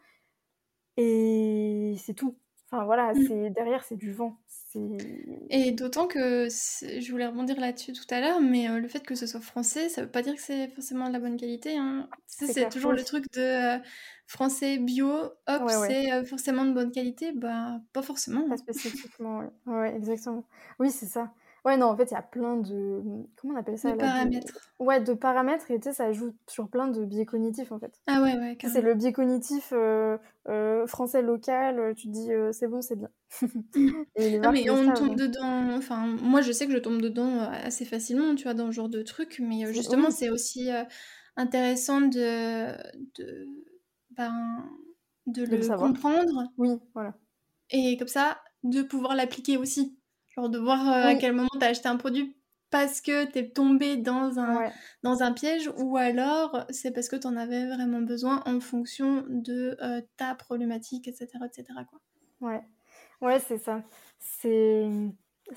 Et 0.97 1.97
c'est 1.99 2.15
tout. 2.15 2.37
Enfin 2.71 2.85
voilà, 2.85 3.13
mmh. 3.13 3.27
c'est 3.29 3.51
derrière 3.51 3.85
c'est 3.85 3.97
du 3.97 4.13
vent. 4.13 4.39
Et 5.51 5.73
d'autant 5.73 6.07
que 6.07 6.49
je 6.49 7.11
voulais 7.11 7.27
rebondir 7.27 7.59
là-dessus 7.59 7.93
tout 7.93 8.05
à 8.11 8.21
l'heure, 8.21 8.41
mais 8.41 8.69
euh, 8.69 8.79
le 8.79 8.89
fait 8.89 9.01
que 9.01 9.15
ce 9.15 9.27
soit 9.27 9.41
français, 9.41 9.89
ça 9.89 10.03
veut 10.03 10.11
pas 10.11 10.23
dire 10.23 10.35
que 10.35 10.41
c'est 10.41 10.69
forcément 10.69 11.09
de 11.09 11.13
la 11.13 11.21
bonne 11.21 11.37
qualité. 11.37 11.77
Hein. 11.77 12.09
C'est 12.27 12.69
toujours 12.69 12.93
le 12.93 13.03
truc 13.05 13.25
de 13.33 13.41
euh, 13.77 13.79
français 14.27 14.79
bio, 14.79 15.09
hop, 15.47 15.71
c'est 15.87 16.13
euh, 16.13 16.25
forcément 16.25 16.65
de 16.65 16.73
bonne 16.73 16.91
qualité. 16.91 17.33
Bah, 17.33 17.81
pas 17.93 18.03
forcément. 18.03 18.49
Pas 18.49 18.57
spécifiquement, 18.57 19.39
ouais. 19.39 19.73
ouais 19.73 19.97
exactement. 19.97 20.45
Oui, 20.79 20.91
c'est 20.91 21.07
ça. 21.07 21.33
Ouais, 21.67 21.77
non, 21.77 21.87
en 21.87 21.97
fait, 21.97 22.13
il 22.13 22.15
y 22.15 22.17
a 22.17 22.23
plein 22.23 22.59
de. 22.59 23.03
Comment 23.35 23.55
on 23.55 23.57
appelle 23.57 23.77
ça 23.77 23.91
De 23.91 23.97
paramètres. 23.97 24.71
Ouais, 24.79 25.01
de 25.01 25.15
paramètres, 25.15 25.69
et 25.73 25.81
tu 25.81 25.89
sais, 25.89 25.95
ça 25.95 26.13
joue 26.13 26.33
sur 26.47 26.69
plein 26.69 26.87
de 26.87 27.05
biais 27.05 27.27
cognitifs, 27.27 27.73
en 27.73 27.81
fait. 27.81 27.93
Ah 28.07 28.23
ouais, 28.23 28.37
ouais, 28.37 28.57
C'est 28.69 28.83
le 28.83 28.95
biais 28.95 29.13
cognitif 29.13 29.73
euh, 29.73 30.17
euh, 30.49 30.87
français 30.87 31.23
local, 31.23 31.81
euh, 31.81 31.93
tu 31.93 32.07
te 32.07 32.13
dis 32.13 32.31
c'est 32.53 32.69
bon, 32.69 32.83
c'est 32.83 32.95
bien. 32.95 33.11
et 34.15 34.39
non, 34.39 34.53
mais 34.53 34.71
on 34.71 34.95
tombe 34.95 35.17
dedans. 35.17 35.75
Enfin, 35.77 36.07
moi, 36.23 36.41
je 36.41 36.53
sais 36.53 36.67
que 36.69 36.73
je 36.73 36.79
tombe 36.79 37.03
dedans 37.03 37.41
assez 37.51 37.85
facilement, 37.85 38.37
tu 38.37 38.45
vois, 38.45 38.55
dans 38.55 38.67
ce 38.67 38.73
genre 38.73 38.89
de 38.89 39.03
truc, 39.03 39.43
mais 39.43 39.67
justement, 39.73 40.13
c'est 40.13 40.31
aussi 40.31 40.71
intéressant 41.35 42.01
de. 42.01 42.77
de... 43.19 43.49
Ben, 44.11 44.33
de, 45.27 45.43
le 45.43 45.77
comprendre. 45.77 46.45
Oui, 46.59 46.79
voilà. 46.95 47.15
Et 47.71 47.97
comme 47.97 48.07
ça, 48.07 48.41
de 48.63 48.83
pouvoir 48.83 49.17
l'appliquer 49.17 49.57
aussi. 49.57 49.99
Genre 50.37 50.49
de 50.49 50.59
voir 50.59 50.89
euh, 50.89 51.09
à 51.09 51.15
quel 51.15 51.33
moment 51.33 51.49
tu 51.59 51.65
as 51.65 51.69
acheté 51.69 51.89
un 51.89 51.97
produit 51.97 52.37
parce 52.71 53.01
que 53.01 53.25
tu 53.31 53.39
es 53.39 53.49
tombé 53.49 53.97
dans 53.97 54.39
un, 54.39 54.71
dans 55.03 55.23
un 55.23 55.33
piège 55.33 55.71
ou 55.79 55.97
alors 55.97 56.65
c'est 56.71 56.91
parce 56.91 57.09
que 57.09 57.17
tu 57.17 57.27
en 57.27 57.37
avais 57.37 57.67
vraiment 57.67 58.01
besoin 58.01 58.43
en 58.45 58.61
fonction 58.61 59.25
de 59.29 59.77
euh, 59.81 60.01
ta 60.17 60.35
problématique, 60.35 61.09
etc. 61.09 61.29
etc. 61.45 61.65
Quoi. 61.89 62.01
Ouais, 62.41 62.63
ouais 63.21 63.39
c'est 63.41 63.59
ça. 63.59 63.83
C'est 64.19 64.85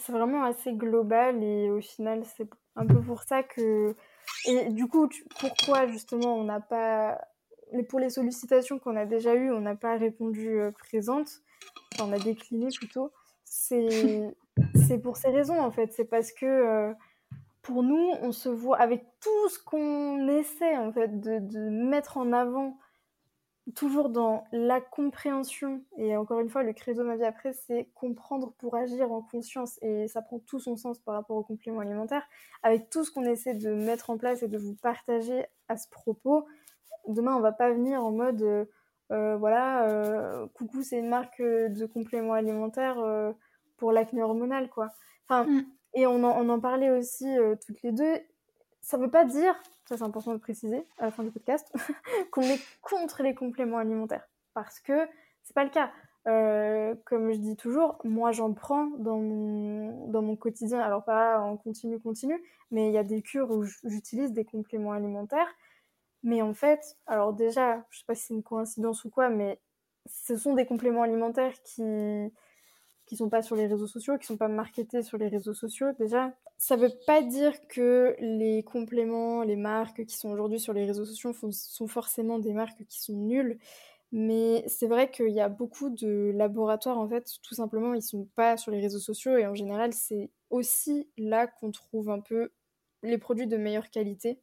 vraiment 0.08 0.44
assez 0.44 0.74
global 0.74 1.44
et 1.44 1.70
au 1.70 1.82
final 1.82 2.24
c'est 2.38 2.48
un 2.76 2.86
peu 2.86 3.02
pour 3.02 3.24
ça 3.24 3.44
que... 3.44 3.96
Et 4.46 4.70
du 4.70 4.88
coup, 4.88 5.10
pourquoi 5.40 5.88
justement 5.88 6.36
on 6.38 6.44
n'a 6.44 6.60
pas... 6.60 7.20
Pour 7.90 8.00
les 8.00 8.10
sollicitations 8.10 8.80
qu'on 8.80 8.96
a 8.96 9.06
déjà 9.06 9.36
eues, 9.36 9.52
on 9.52 9.62
n'a 9.62 9.76
pas 9.76 9.98
répondu 9.98 10.60
euh, 10.60 10.72
présente, 10.72 11.30
enfin, 11.94 12.10
on 12.10 12.14
a 12.14 12.18
décliné 12.18 12.70
plutôt, 12.76 13.12
c'est 13.44 14.34
c'est 14.88 15.00
pour 15.00 15.18
ces 15.18 15.30
raisons 15.30 15.60
en 15.60 15.72
fait. 15.72 15.92
C'est 15.94 16.06
parce 16.06 16.32
que 16.32 16.46
euh, 16.46 16.94
pour 17.62 17.84
nous, 17.84 18.12
on 18.22 18.32
se 18.32 18.50
voit 18.50 18.78
avec 18.78 19.06
tout 19.22 19.50
ce 19.50 19.60
qu'on 19.64 20.28
essaie 20.28 20.78
en 20.78 20.92
fait 20.92 21.20
de, 21.20 21.70
mettre 21.70 22.18
en 22.18 22.34
avant, 22.34 22.78
toujours 23.76 24.10
dans 24.10 24.46
la 24.52 24.82
compréhension. 24.82 25.84
Et 25.98 26.18
encore 26.18 26.40
une 26.40 26.50
fois, 26.50 26.64
le 26.64 26.74
credo 26.74 27.04
ma 27.04 27.16
vie 27.16 27.26
après, 27.26 27.54
c'est 27.54 27.90
comprendre 27.94 28.54
pour 28.58 28.76
agir 28.76 29.12
en 29.12 29.22
conscience. 29.22 29.78
Et 29.82 30.08
ça 30.08 30.22
prend 30.22 30.40
tout 30.40 30.60
son 30.60 30.76
sens 30.76 31.00
par 31.00 31.16
rapport 31.16 31.38
au 31.38 31.44
complément 31.44 31.80
alimentaire. 31.80 32.28
Avec 32.64 32.90
tout 32.90 33.04
ce 33.04 33.12
qu'on 33.12 33.26
essaie 33.26 33.54
de 33.54 33.74
mettre 33.74 34.10
en 34.10 34.18
place 34.18 34.42
et 34.42 34.48
de 34.48 34.58
vous 34.58 34.76
partager 34.76 35.46
à 35.68 35.78
ce 35.78 35.88
propos, 35.90 36.48
demain 37.08 37.36
on 37.36 37.42
va 37.42 37.52
pas 37.52 37.72
venir 37.72 38.04
en 38.04 38.12
mode 38.12 38.42
euh, 38.42 38.66
euh, 39.12 39.38
voilà, 39.38 40.48
coucou, 40.54 40.84
c'est 40.84 41.00
une 41.00 41.10
marque 41.10 41.42
de 41.42 41.86
complément 41.88 42.34
alimentaire 42.34 42.98
pour 43.80 43.92
l'acné 43.92 44.22
hormonal, 44.22 44.70
quoi. 44.70 44.90
Enfin, 45.28 45.46
mm. 45.46 45.66
et 45.96 46.08
on 46.08 46.24
en, 46.24 46.46
on 46.46 46.50
en, 46.50 46.60
parlait 46.60 46.92
aussi 46.92 47.26
euh, 47.38 47.56
toutes 47.66 47.82
les 47.82 47.92
deux. 47.92 48.20
Ça 48.82 48.98
veut 48.98 49.10
pas 49.10 49.26
dire, 49.26 49.56
ça 49.86 49.98
c'est 49.98 50.04
important 50.04 50.34
de 50.34 50.40
préciser 50.40 50.86
à 50.98 51.06
la 51.06 51.12
fin 51.12 51.24
du 51.24 51.32
podcast, 51.32 51.72
qu'on 52.32 52.42
est 52.44 52.62
contre 52.82 53.24
les 53.24 53.34
compléments 53.34 53.78
alimentaires. 53.78 54.28
Parce 54.54 54.80
que 54.80 55.08
c'est 55.44 55.54
pas 55.54 55.64
le 55.64 55.70
cas. 55.70 55.92
Euh, 56.28 56.96
comme 57.06 57.32
je 57.32 57.38
dis 57.38 57.56
toujours, 57.56 57.98
moi 58.04 58.32
j'en 58.32 58.54
prends 58.54 58.88
dans 58.98 59.20
mon, 59.20 60.08
dans 60.10 60.22
mon 60.22 60.36
quotidien, 60.36 60.80
alors 60.80 61.04
pas 61.04 61.40
en 61.40 61.56
continu 61.56 62.00
continu, 62.00 62.40
mais 62.72 62.90
il 62.90 62.94
y 62.94 62.98
a 62.98 63.04
des 63.04 63.22
cures 63.22 63.50
où 63.52 63.64
j'utilise 63.86 64.34
des 64.34 64.46
compléments 64.46 64.92
alimentaires. 64.92 65.48
Mais 66.24 66.42
en 66.42 66.54
fait, 66.54 66.98
alors 67.08 67.34
déjà, 67.34 67.86
je 67.90 68.00
sais 68.00 68.06
pas 68.06 68.16
si 68.16 68.26
c'est 68.26 68.34
une 68.34 68.44
coïncidence 68.44 69.06
ou 69.06 69.10
quoi, 69.10 69.30
mais 69.30 69.60
ce 70.06 70.36
sont 70.36 70.54
des 70.54 70.66
compléments 70.66 71.04
alimentaires 71.04 71.54
qui, 71.64 71.82
qui 73.10 73.18
sont 73.18 73.30
pas 73.30 73.42
sur 73.42 73.56
les 73.56 73.66
réseaux 73.66 73.88
sociaux, 73.88 74.20
qui 74.20 74.28
sont 74.28 74.38
pas 74.38 74.48
marketés 74.48 75.02
sur 75.02 75.18
les 75.18 75.30
réseaux 75.30 75.56
sociaux 75.56 75.88
déjà. 75.98 76.32
Ça 76.60 76.76
veut 76.76 76.92
pas 77.08 77.24
dire 77.24 77.54
que 77.68 78.16
les 78.20 78.62
compléments, 78.62 79.42
les 79.42 79.56
marques 79.56 80.06
qui 80.06 80.16
sont 80.16 80.30
aujourd'hui 80.30 80.60
sur 80.60 80.74
les 80.74 80.86
réseaux 80.86 81.06
sociaux 81.06 81.34
sont 81.34 81.88
forcément 81.88 82.38
des 82.38 82.54
marques 82.54 82.86
qui 82.88 83.02
sont 83.02 83.14
nulles. 83.14 83.58
Mais 84.12 84.64
c'est 84.68 84.86
vrai 84.86 85.10
qu'il 85.10 85.32
y 85.32 85.40
a 85.40 85.50
beaucoup 85.50 85.90
de 85.90 86.32
laboratoires, 86.36 87.00
en 87.00 87.08
fait, 87.10 87.40
tout 87.42 87.56
simplement, 87.56 87.96
ils 87.96 88.04
sont 88.04 88.28
pas 88.36 88.58
sur 88.58 88.72
les 88.72 88.80
réseaux 88.80 89.00
sociaux 89.00 89.38
et 89.38 89.48
en 89.48 89.56
général, 89.56 89.92
c'est 89.94 90.30
aussi 90.52 91.08
là 91.18 91.48
qu'on 91.48 91.72
trouve 91.72 92.12
un 92.12 92.20
peu 92.20 92.52
les 93.02 93.18
produits 93.18 93.48
de 93.48 93.58
meilleure 93.58 93.90
qualité 93.90 94.40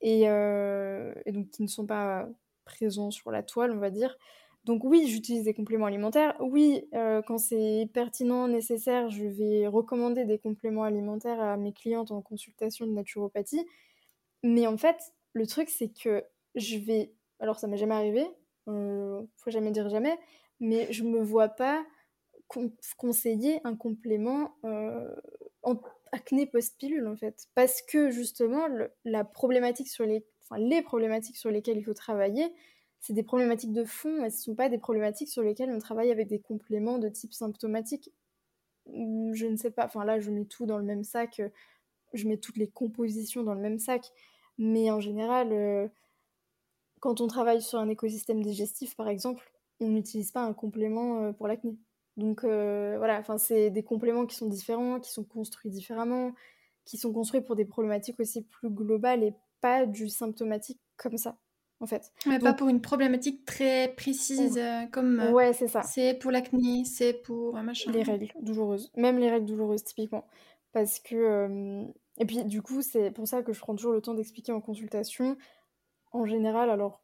et, 0.00 0.28
euh, 0.28 1.14
et 1.26 1.32
donc 1.32 1.50
qui 1.50 1.62
ne 1.62 1.68
sont 1.68 1.86
pas 1.86 2.28
présents 2.64 3.12
sur 3.12 3.30
la 3.30 3.44
toile, 3.44 3.70
on 3.70 3.78
va 3.78 3.90
dire. 3.90 4.16
Donc 4.64 4.82
oui, 4.82 5.06
j'utilise 5.06 5.44
des 5.44 5.52
compléments 5.52 5.86
alimentaires. 5.86 6.34
Oui, 6.40 6.88
euh, 6.94 7.20
quand 7.22 7.36
c'est 7.36 7.88
pertinent, 7.92 8.48
nécessaire, 8.48 9.10
je 9.10 9.26
vais 9.26 9.66
recommander 9.66 10.24
des 10.24 10.38
compléments 10.38 10.84
alimentaires 10.84 11.40
à 11.40 11.56
mes 11.58 11.72
clientes 11.72 12.10
en 12.10 12.22
consultation 12.22 12.86
de 12.86 12.92
naturopathie. 12.92 13.66
Mais 14.42 14.66
en 14.66 14.78
fait, 14.78 14.96
le 15.34 15.46
truc, 15.46 15.68
c'est 15.68 15.90
que 15.90 16.24
je 16.54 16.78
vais... 16.78 17.12
Alors 17.40 17.58
ça 17.58 17.66
m'est 17.66 17.76
jamais 17.76 17.94
arrivé, 17.94 18.24
euh, 18.68 19.22
faut 19.36 19.50
jamais 19.50 19.70
dire 19.70 19.88
jamais, 19.90 20.16
mais 20.60 20.90
je 20.90 21.04
me 21.04 21.20
vois 21.20 21.48
pas 21.48 21.84
conseiller 22.96 23.60
un 23.64 23.74
complément 23.74 24.54
euh, 24.64 25.14
en 25.62 25.80
acné 26.12 26.46
post-pilule 26.46 27.06
en 27.06 27.16
fait. 27.16 27.48
Parce 27.54 27.82
que 27.82 28.10
justement, 28.10 28.66
la 29.04 29.24
problématique 29.24 29.88
sur 29.88 30.06
les... 30.06 30.24
Enfin, 30.42 30.60
les 30.60 30.82
problématiques 30.82 31.38
sur 31.38 31.50
lesquelles 31.50 31.78
il 31.78 31.84
faut 31.84 31.94
travailler, 31.94 32.52
c'est 33.06 33.12
des 33.12 33.22
problématiques 33.22 33.74
de 33.74 33.84
fond, 33.84 34.24
et 34.24 34.30
ce 34.30 34.36
ne 34.38 34.42
sont 34.42 34.54
pas 34.54 34.70
des 34.70 34.78
problématiques 34.78 35.28
sur 35.28 35.42
lesquelles 35.42 35.70
on 35.70 35.78
travaille 35.78 36.10
avec 36.10 36.26
des 36.26 36.38
compléments 36.38 36.98
de 36.98 37.10
type 37.10 37.34
symptomatique. 37.34 38.10
Je 38.86 39.46
ne 39.46 39.58
sais 39.58 39.70
pas, 39.70 39.84
enfin 39.84 40.06
là 40.06 40.20
je 40.20 40.30
mets 40.30 40.46
tout 40.46 40.64
dans 40.64 40.78
le 40.78 40.84
même 40.84 41.04
sac, 41.04 41.40
euh, 41.40 41.50
je 42.14 42.26
mets 42.26 42.38
toutes 42.38 42.56
les 42.56 42.66
compositions 42.66 43.42
dans 43.42 43.52
le 43.52 43.60
même 43.60 43.78
sac, 43.78 44.10
mais 44.56 44.90
en 44.90 45.00
général, 45.00 45.52
euh, 45.52 45.86
quand 47.00 47.20
on 47.20 47.26
travaille 47.26 47.60
sur 47.60 47.78
un 47.78 47.90
écosystème 47.90 48.42
digestif 48.42 48.96
par 48.96 49.08
exemple, 49.08 49.52
on 49.80 49.88
n'utilise 49.88 50.30
pas 50.32 50.40
un 50.40 50.54
complément 50.54 51.24
euh, 51.24 51.32
pour 51.32 51.46
l'acné. 51.46 51.76
Donc 52.16 52.42
voilà, 52.44 53.18
enfin 53.18 53.36
c'est 53.36 53.68
des 53.68 53.82
compléments 53.82 54.24
qui 54.24 54.36
sont 54.36 54.48
différents, 54.48 54.98
qui 54.98 55.12
sont 55.12 55.24
construits 55.24 55.70
différemment, 55.70 56.32
qui 56.86 56.96
sont 56.96 57.12
construits 57.12 57.42
pour 57.42 57.56
des 57.56 57.66
problématiques 57.66 58.18
aussi 58.18 58.42
plus 58.42 58.70
globales 58.70 59.22
et 59.24 59.34
pas 59.60 59.84
du 59.84 60.08
symptomatique 60.08 60.80
comme 60.96 61.18
ça 61.18 61.36
en 61.80 61.86
fait. 61.86 62.12
pas 62.40 62.54
pour 62.54 62.68
une 62.68 62.80
problématique 62.80 63.44
très 63.44 63.92
précise 63.96 64.58
euh, 64.58 64.86
comme. 64.86 65.20
Euh, 65.20 65.32
ouais, 65.32 65.52
c'est 65.52 65.68
ça. 65.68 65.82
C'est 65.82 66.14
pour 66.14 66.30
l'acné, 66.30 66.84
c'est 66.84 67.12
pour 67.12 67.56
un 67.56 67.62
machin. 67.62 67.92
Les 67.92 68.02
règles 68.02 68.32
douloureuses, 68.40 68.90
même 68.96 69.18
les 69.18 69.30
règles 69.30 69.46
douloureuses 69.46 69.84
typiquement, 69.84 70.26
parce 70.72 70.98
que. 70.98 71.14
Euh, 71.14 71.84
et 72.18 72.26
puis 72.26 72.44
du 72.44 72.62
coup, 72.62 72.82
c'est 72.82 73.10
pour 73.10 73.26
ça 73.26 73.42
que 73.42 73.52
je 73.52 73.60
prends 73.60 73.74
toujours 73.74 73.92
le 73.92 74.00
temps 74.00 74.14
d'expliquer 74.14 74.52
en 74.52 74.60
consultation. 74.60 75.36
En 76.12 76.26
général, 76.26 76.70
alors 76.70 77.00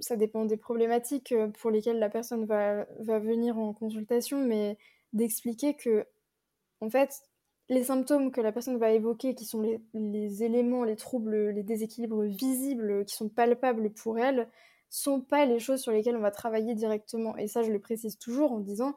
ça 0.00 0.16
dépend 0.16 0.46
des 0.46 0.56
problématiques 0.56 1.34
pour 1.58 1.70
lesquelles 1.70 1.98
la 1.98 2.08
personne 2.08 2.46
va, 2.46 2.86
va 3.00 3.18
venir 3.18 3.58
en 3.58 3.74
consultation, 3.74 4.42
mais 4.42 4.78
d'expliquer 5.12 5.74
que, 5.74 6.06
en 6.80 6.88
fait, 6.88 7.22
les 7.70 7.84
symptômes 7.84 8.32
que 8.32 8.40
la 8.40 8.50
personne 8.50 8.78
va 8.78 8.90
évoquer, 8.90 9.36
qui 9.36 9.44
sont 9.44 9.62
les, 9.94 10.42
éléments, 10.42 10.82
les 10.82 10.96
troubles, 10.96 11.50
les 11.50 11.62
déséquilibres 11.62 12.24
visibles, 12.24 13.04
qui 13.04 13.14
sont 13.14 13.28
palpables 13.28 13.92
pour 13.92 14.18
elle, 14.18 14.48
sont 14.90 15.20
pas 15.20 15.46
les 15.46 15.60
choses 15.60 15.80
sur 15.80 15.92
lesquelles 15.92 16.16
on 16.16 16.20
va 16.20 16.32
travailler 16.32 16.74
directement. 16.74 17.36
Et 17.36 17.46
ça, 17.46 17.62
je 17.62 17.70
le 17.70 17.78
précise 17.78 18.18
toujours 18.18 18.50
en 18.50 18.58
disant, 18.58 18.96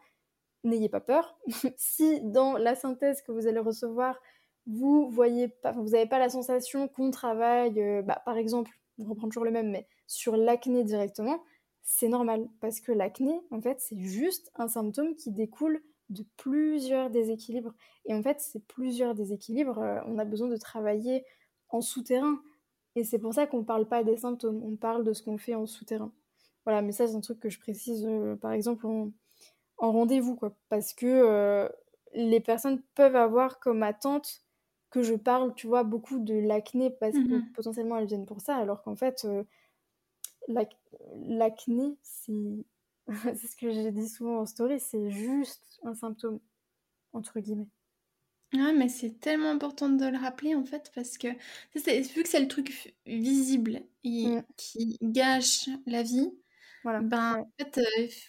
n'ayez 0.64 0.90
pas 0.90 1.02
peur. 1.02 1.38
si 1.78 2.20
dans 2.22 2.58
la 2.58 2.74
synthèse 2.74 3.22
que 3.22 3.32
vous 3.32 3.46
allez 3.46 3.60
recevoir, 3.60 4.20
vous 4.66 5.08
voyez 5.08 5.50
pas, 5.50 5.72
vous 5.72 5.90
n'avez 5.90 6.08
pas 6.08 6.18
la 6.18 6.30
sensation 6.30 6.88
qu'on 6.88 7.12
travaille, 7.12 7.80
euh, 7.80 8.02
bah, 8.02 8.24
par 8.26 8.38
exemple, 8.38 8.72
on 8.98 9.04
reprend 9.06 9.28
toujours 9.28 9.46
le 9.46 9.52
même, 9.52 9.70
mais 9.70 9.86
sur 10.08 10.36
l'acné 10.36 10.84
directement, 10.84 11.44
c'est 11.84 12.08
normal 12.08 12.50
parce 12.60 12.80
que 12.80 12.92
l'acné, 12.92 13.40
en 13.52 13.62
fait, 13.62 13.80
c'est 13.82 14.00
juste 14.00 14.52
un 14.56 14.68
symptôme 14.68 15.16
qui 15.16 15.30
découle 15.30 15.84
de 16.10 16.26
plusieurs 16.38 17.10
déséquilibres. 17.10 17.74
Et 18.06 18.14
en 18.14 18.22
fait, 18.22 18.40
ces 18.40 18.60
plusieurs 18.60 19.16
déséquilibres, 19.16 19.80
euh, 19.80 20.00
on 20.06 20.18
a 20.18 20.26
besoin 20.26 20.48
de 20.48 20.58
travailler 20.58 21.26
en 21.70 21.82
souterrain. 21.82 22.40
Et 22.96 23.04
c'est 23.04 23.20
pour 23.20 23.34
ça 23.34 23.48
qu'on 23.48 23.60
ne 23.60 23.64
parle 23.64 23.88
pas 23.88 24.04
des 24.04 24.18
symptômes, 24.18 24.62
on 24.64 24.76
parle 24.76 25.04
de 25.04 25.14
ce 25.14 25.24
qu'on 25.24 25.38
fait 25.38 25.56
en 25.56 25.66
souterrain. 25.66 26.12
Voilà, 26.66 26.82
mais 26.82 26.92
ça, 26.92 27.08
c'est 27.08 27.16
un 27.16 27.22
truc 27.22 27.40
que 27.40 27.50
je 27.50 27.60
précise, 27.60 28.06
euh, 28.06 28.36
par 28.36 28.52
exemple, 28.52 28.86
en, 28.86 29.12
rendez-vous, 29.78 30.36
quoi. 30.36 30.56
Parce 30.70 30.94
que 30.94 31.08
euh, 31.08 31.68
les 32.14 32.40
personnes 32.40 32.82
peuvent 32.96 33.16
avoir 33.16 33.60
comme 33.60 33.84
attente 33.84 34.44
que 34.92 35.02
je 35.02 35.16
parle, 35.16 35.56
tu 35.56 35.68
vois, 35.68 35.84
beaucoup 35.84 36.20
de 36.20 36.36
l'acné 36.36 36.92
parce 36.92 37.16
que 37.16 37.38
mmh 37.38 37.52
potentiellement 37.54 37.98
elles 37.98 38.06
viennent 38.06 38.28
pour 38.28 38.42
ça, 38.42 38.56
alors 38.56 38.84
qu'en 38.84 38.96
fait, 38.96 39.28
l'acné, 40.48 41.98
c'est 42.04 42.66
c'est 43.36 43.48
ce 43.48 43.56
que 43.56 43.72
j'ai 43.72 43.92
dit 43.92 44.08
souvent 44.08 44.40
en 44.40 44.46
story, 44.46 44.80
c'est 44.80 45.10
juste 45.12 45.80
un 45.84 45.96
symptôme, 45.96 46.40
entre 47.14 47.40
guillemets. 47.40 47.70
Ouais, 48.54 48.74
mais 48.74 48.88
c'est 48.88 49.20
tellement 49.20 49.50
important 49.50 49.90
de 49.90 50.06
le 50.06 50.18
rappeler 50.18 50.54
en 50.54 50.64
fait, 50.64 50.92
parce 50.94 51.18
que 51.18 51.28
vu 51.28 52.24
que 52.24 52.30
c'est 52.30 52.40
le 52.40 52.48
truc 52.48 52.96
visible 53.06 53.82
et 54.04 54.28
mm. 54.28 54.44
qui 54.58 54.98
gâche 55.02 55.70
la 55.88 56.04
vie, 56.04 56.32
Voilà. 56.84 57.00
Ben, 57.02 57.38
en 57.40 57.52
fait, 57.58 57.80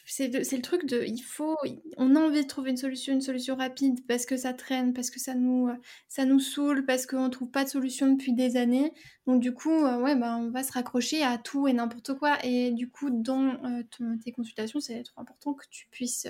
c'est 0.06 0.28
le, 0.28 0.38
le, 0.38 0.62
truc 0.62 0.86
de, 0.86 1.02
il 1.04 1.20
faut, 1.22 1.56
on 1.96 2.14
a 2.14 2.20
envie 2.20 2.42
de 2.42 2.46
trouver 2.46 2.70
une 2.70 2.76
solution, 2.76 3.12
une 3.12 3.20
solution 3.20 3.56
rapide 3.56 4.06
parce 4.06 4.26
que 4.26 4.36
ça 4.36 4.52
traîne, 4.52 4.92
parce 4.92 5.10
que 5.10 5.18
ça 5.18 5.34
nous, 5.34 5.68
ça 6.08 6.24
nous 6.24 6.38
saoule, 6.38 6.84
parce 6.86 7.06
qu'on 7.06 7.28
trouve 7.30 7.50
pas 7.50 7.64
de 7.64 7.68
solution 7.68 8.12
depuis 8.12 8.32
des 8.32 8.56
années. 8.56 8.92
Donc 9.26 9.40
du 9.40 9.52
coup, 9.52 9.82
ouais, 9.82 10.14
ben, 10.14 10.36
on 10.36 10.50
va 10.50 10.62
se 10.62 10.72
raccrocher 10.72 11.22
à 11.22 11.36
tout 11.38 11.66
et 11.66 11.72
n'importe 11.72 12.14
quoi. 12.14 12.38
Et 12.44 12.70
du 12.72 12.88
coup, 12.88 13.10
dans 13.10 13.58
tes 14.24 14.32
consultations, 14.32 14.80
c'est 14.80 15.02
trop 15.02 15.20
important 15.20 15.54
que 15.54 15.66
tu 15.70 15.88
puisses 15.90 16.28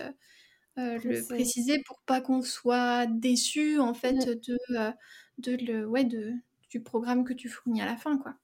le 0.76 1.26
préciser 1.28 1.82
pour 1.86 2.00
pas 2.06 2.20
qu'on 2.20 2.42
soit 2.42 3.06
déçu 3.06 3.78
en 3.78 3.94
fait 3.94 4.14
mmh. 4.14 4.34
de, 4.34 4.92
de 5.38 5.56
le, 5.64 5.86
ouais, 5.86 6.04
de, 6.04 6.32
du 6.70 6.80
programme 6.80 7.24
que 7.24 7.32
tu 7.32 7.48
fournis 7.48 7.82
à 7.82 7.86
la 7.86 7.96
fin, 7.96 8.18
quoi. 8.18 8.34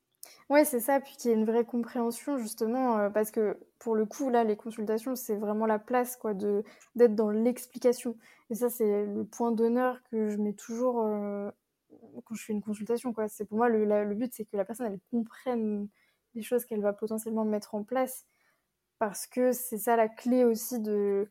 Ouais, 0.48 0.64
c'est 0.64 0.80
ça, 0.80 1.00
puis 1.00 1.16
qu'il 1.16 1.30
y 1.30 1.34
ait 1.34 1.36
une 1.36 1.44
vraie 1.44 1.64
compréhension 1.64 2.38
justement, 2.38 2.98
euh, 2.98 3.10
parce 3.10 3.30
que 3.30 3.56
pour 3.80 3.96
le 3.96 4.06
coup, 4.06 4.30
là, 4.30 4.44
les 4.44 4.56
consultations, 4.56 5.16
c'est 5.16 5.36
vraiment 5.36 5.66
la 5.66 5.80
place, 5.80 6.16
quoi, 6.16 6.34
de 6.34 6.64
d'être 6.96 7.16
dans 7.16 7.30
l'explication. 7.30 8.16
Et 8.50 8.56
ça, 8.56 8.70
c'est 8.70 9.06
le 9.06 9.24
point 9.24 9.52
d'honneur 9.52 10.02
que 10.12 10.30
je 10.30 10.38
mets 10.38 10.54
toujours 10.54 11.02
euh, 11.02 11.50
quand 12.24 12.34
je 12.36 12.44
fais 12.44 12.52
une 12.52 12.62
consultation, 12.62 13.12
quoi. 13.12 13.28
C'est 13.28 13.46
pour 13.46 13.58
moi 13.58 13.68
le, 13.68 13.84
le 13.84 14.14
but, 14.14 14.32
c'est 14.34 14.44
que 14.44 14.56
la 14.56 14.64
personne, 14.64 14.86
elle 14.86 15.00
comprenne 15.10 15.88
les 16.34 16.42
choses 16.42 16.64
qu'elle 16.66 16.82
va 16.82 16.92
potentiellement 16.92 17.44
mettre 17.44 17.74
en 17.74 17.84
place, 17.84 18.26
parce 18.98 19.26
que 19.26 19.52
c'est 19.52 19.78
ça 19.78 19.96
la 19.96 20.08
clé 20.08 20.44
aussi 20.44 20.80
de 20.80 21.28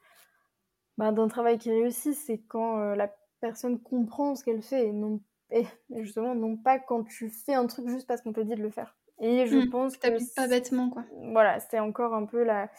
ben, 0.98 1.12
d'un 1.14 1.28
travail 1.28 1.58
qui 1.58 1.72
réussit, 1.72 2.14
c'est 2.14 2.40
quand 2.40 2.80
euh, 2.80 2.96
la 2.96 3.12
personne 3.42 3.82
comprend 3.82 4.36
ce 4.36 4.44
qu'elle 4.44 4.62
fait 4.62 4.88
et 4.88 4.92
non 4.94 5.22
et 5.52 5.66
justement 6.04 6.36
non 6.36 6.58
pas 6.58 6.78
quand 6.78 7.04
tu 7.06 7.30
fais 7.32 7.56
un 7.56 7.66
truc 7.66 7.90
juste 7.90 8.06
parce 8.08 8.22
qu'on 8.22 8.34
te 8.34 8.42
dit 8.42 8.56
de 8.56 8.62
le 8.62 8.70
faire. 8.70 8.99
Et 9.20 9.48
je 9.48 9.58
mmh, 9.58 9.70
pense 9.70 9.98
que. 9.98 10.36
pas 10.36 10.48
bêtement, 10.48 10.90
quoi. 10.90 11.04
Voilà, 11.32 11.60
c'est 11.60 11.80
encore 11.80 12.14
un 12.14 12.26
peu 12.26 12.44
la, 12.44 12.70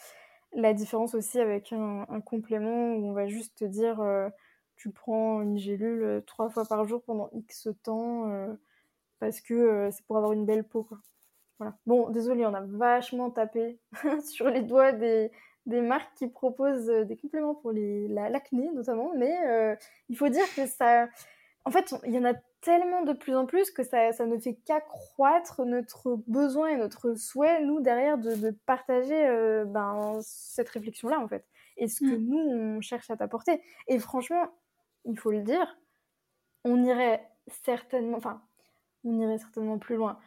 la 0.52 0.74
différence 0.74 1.14
aussi 1.14 1.38
avec 1.38 1.72
un, 1.72 2.06
complément 2.24 2.94
où 2.94 3.08
on 3.08 3.12
va 3.12 3.28
juste 3.28 3.58
te 3.58 3.64
dire 3.64 4.00
euh, 4.00 4.28
tu 4.76 4.90
prends 4.90 5.42
une 5.42 5.58
gélule 5.58 6.02
euh, 6.02 6.20
trois 6.22 6.48
fois 6.50 6.64
par 6.64 6.84
jour 6.84 7.02
pendant 7.02 7.28
X 7.32 7.68
temps 7.82 8.30
euh, 8.30 8.52
parce 9.18 9.40
que 9.40 9.90
c'est 9.92 10.04
pour 10.06 10.16
avoir 10.16 10.32
une 10.32 10.46
belle 10.46 10.64
peau, 10.64 10.82
quoi. 10.82 10.98
Voilà. 11.58 11.76
Bon, 11.84 12.08
désolé, 12.08 12.46
on 12.46 12.54
a 12.54 12.62
vachement 12.62 13.30
tapé 13.30 13.78
sur 14.24 14.48
les 14.48 14.62
doigts 14.62 14.92
des, 14.92 15.30
des 15.66 15.82
marques 15.82 16.14
qui 16.14 16.26
proposent 16.26 16.86
des 16.86 17.16
compléments 17.18 17.54
pour 17.54 17.72
l'acné 17.72 18.70
notamment, 18.72 19.12
mais 19.14 19.76
il 20.08 20.16
faut 20.16 20.30
dire 20.30 20.46
que 20.56 20.66
ça. 20.66 21.06
En 21.66 21.70
fait, 21.70 21.94
il 22.06 22.14
y 22.14 22.18
en 22.18 22.24
a 22.24 22.32
tellement 22.60 23.02
de 23.02 23.12
plus 23.12 23.34
en 23.34 23.46
plus 23.46 23.70
que 23.70 23.82
ça, 23.82 24.12
ça 24.12 24.26
ne 24.26 24.38
fait 24.38 24.54
qu'accroître 24.54 25.64
notre 25.64 26.16
besoin 26.26 26.68
et 26.68 26.76
notre 26.76 27.14
souhait, 27.14 27.62
nous, 27.62 27.80
derrière, 27.80 28.18
de, 28.18 28.34
de 28.34 28.50
partager 28.66 29.26
euh, 29.26 29.64
ben, 29.64 30.18
cette 30.22 30.68
réflexion-là, 30.68 31.20
en 31.20 31.28
fait. 31.28 31.46
Et 31.76 31.88
ce 31.88 32.00
que 32.00 32.16
mm. 32.16 32.28
nous, 32.28 32.38
on 32.38 32.80
cherche 32.80 33.10
à 33.10 33.16
t'apporter. 33.16 33.62
Et 33.88 33.98
franchement, 33.98 34.50
il 35.04 35.18
faut 35.18 35.30
le 35.30 35.42
dire, 35.42 35.78
on 36.64 36.82
irait 36.84 37.26
certainement, 37.64 38.18
enfin, 38.18 38.42
on 39.04 39.18
irait 39.18 39.38
certainement 39.38 39.78
plus 39.78 39.96
loin. 39.96 40.18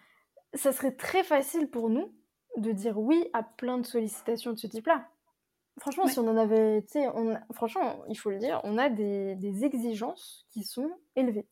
Ça 0.56 0.72
serait 0.72 0.96
très 0.96 1.24
facile 1.24 1.70
pour 1.70 1.90
nous 1.90 2.12
de 2.58 2.72
dire 2.72 3.00
oui 3.00 3.28
à 3.34 3.44
plein 3.44 3.78
de 3.78 3.86
sollicitations 3.86 4.54
de 4.54 4.58
ce 4.58 4.68
type-là. 4.68 5.08
Franchement, 5.80 6.08
si 6.08 6.20
on 6.20 6.28
en 6.28 6.38
avait, 6.38 6.84
tu 6.84 7.00
sais, 7.00 7.08
franchement, 7.52 8.04
il 8.08 8.16
faut 8.16 8.30
le 8.30 8.38
dire, 8.38 8.62
on 8.64 8.78
a 8.78 8.90
des, 8.90 9.36
des 9.36 9.66
exigences 9.66 10.46
qui 10.52 10.64
sont 10.64 10.92
élevées 11.16 11.48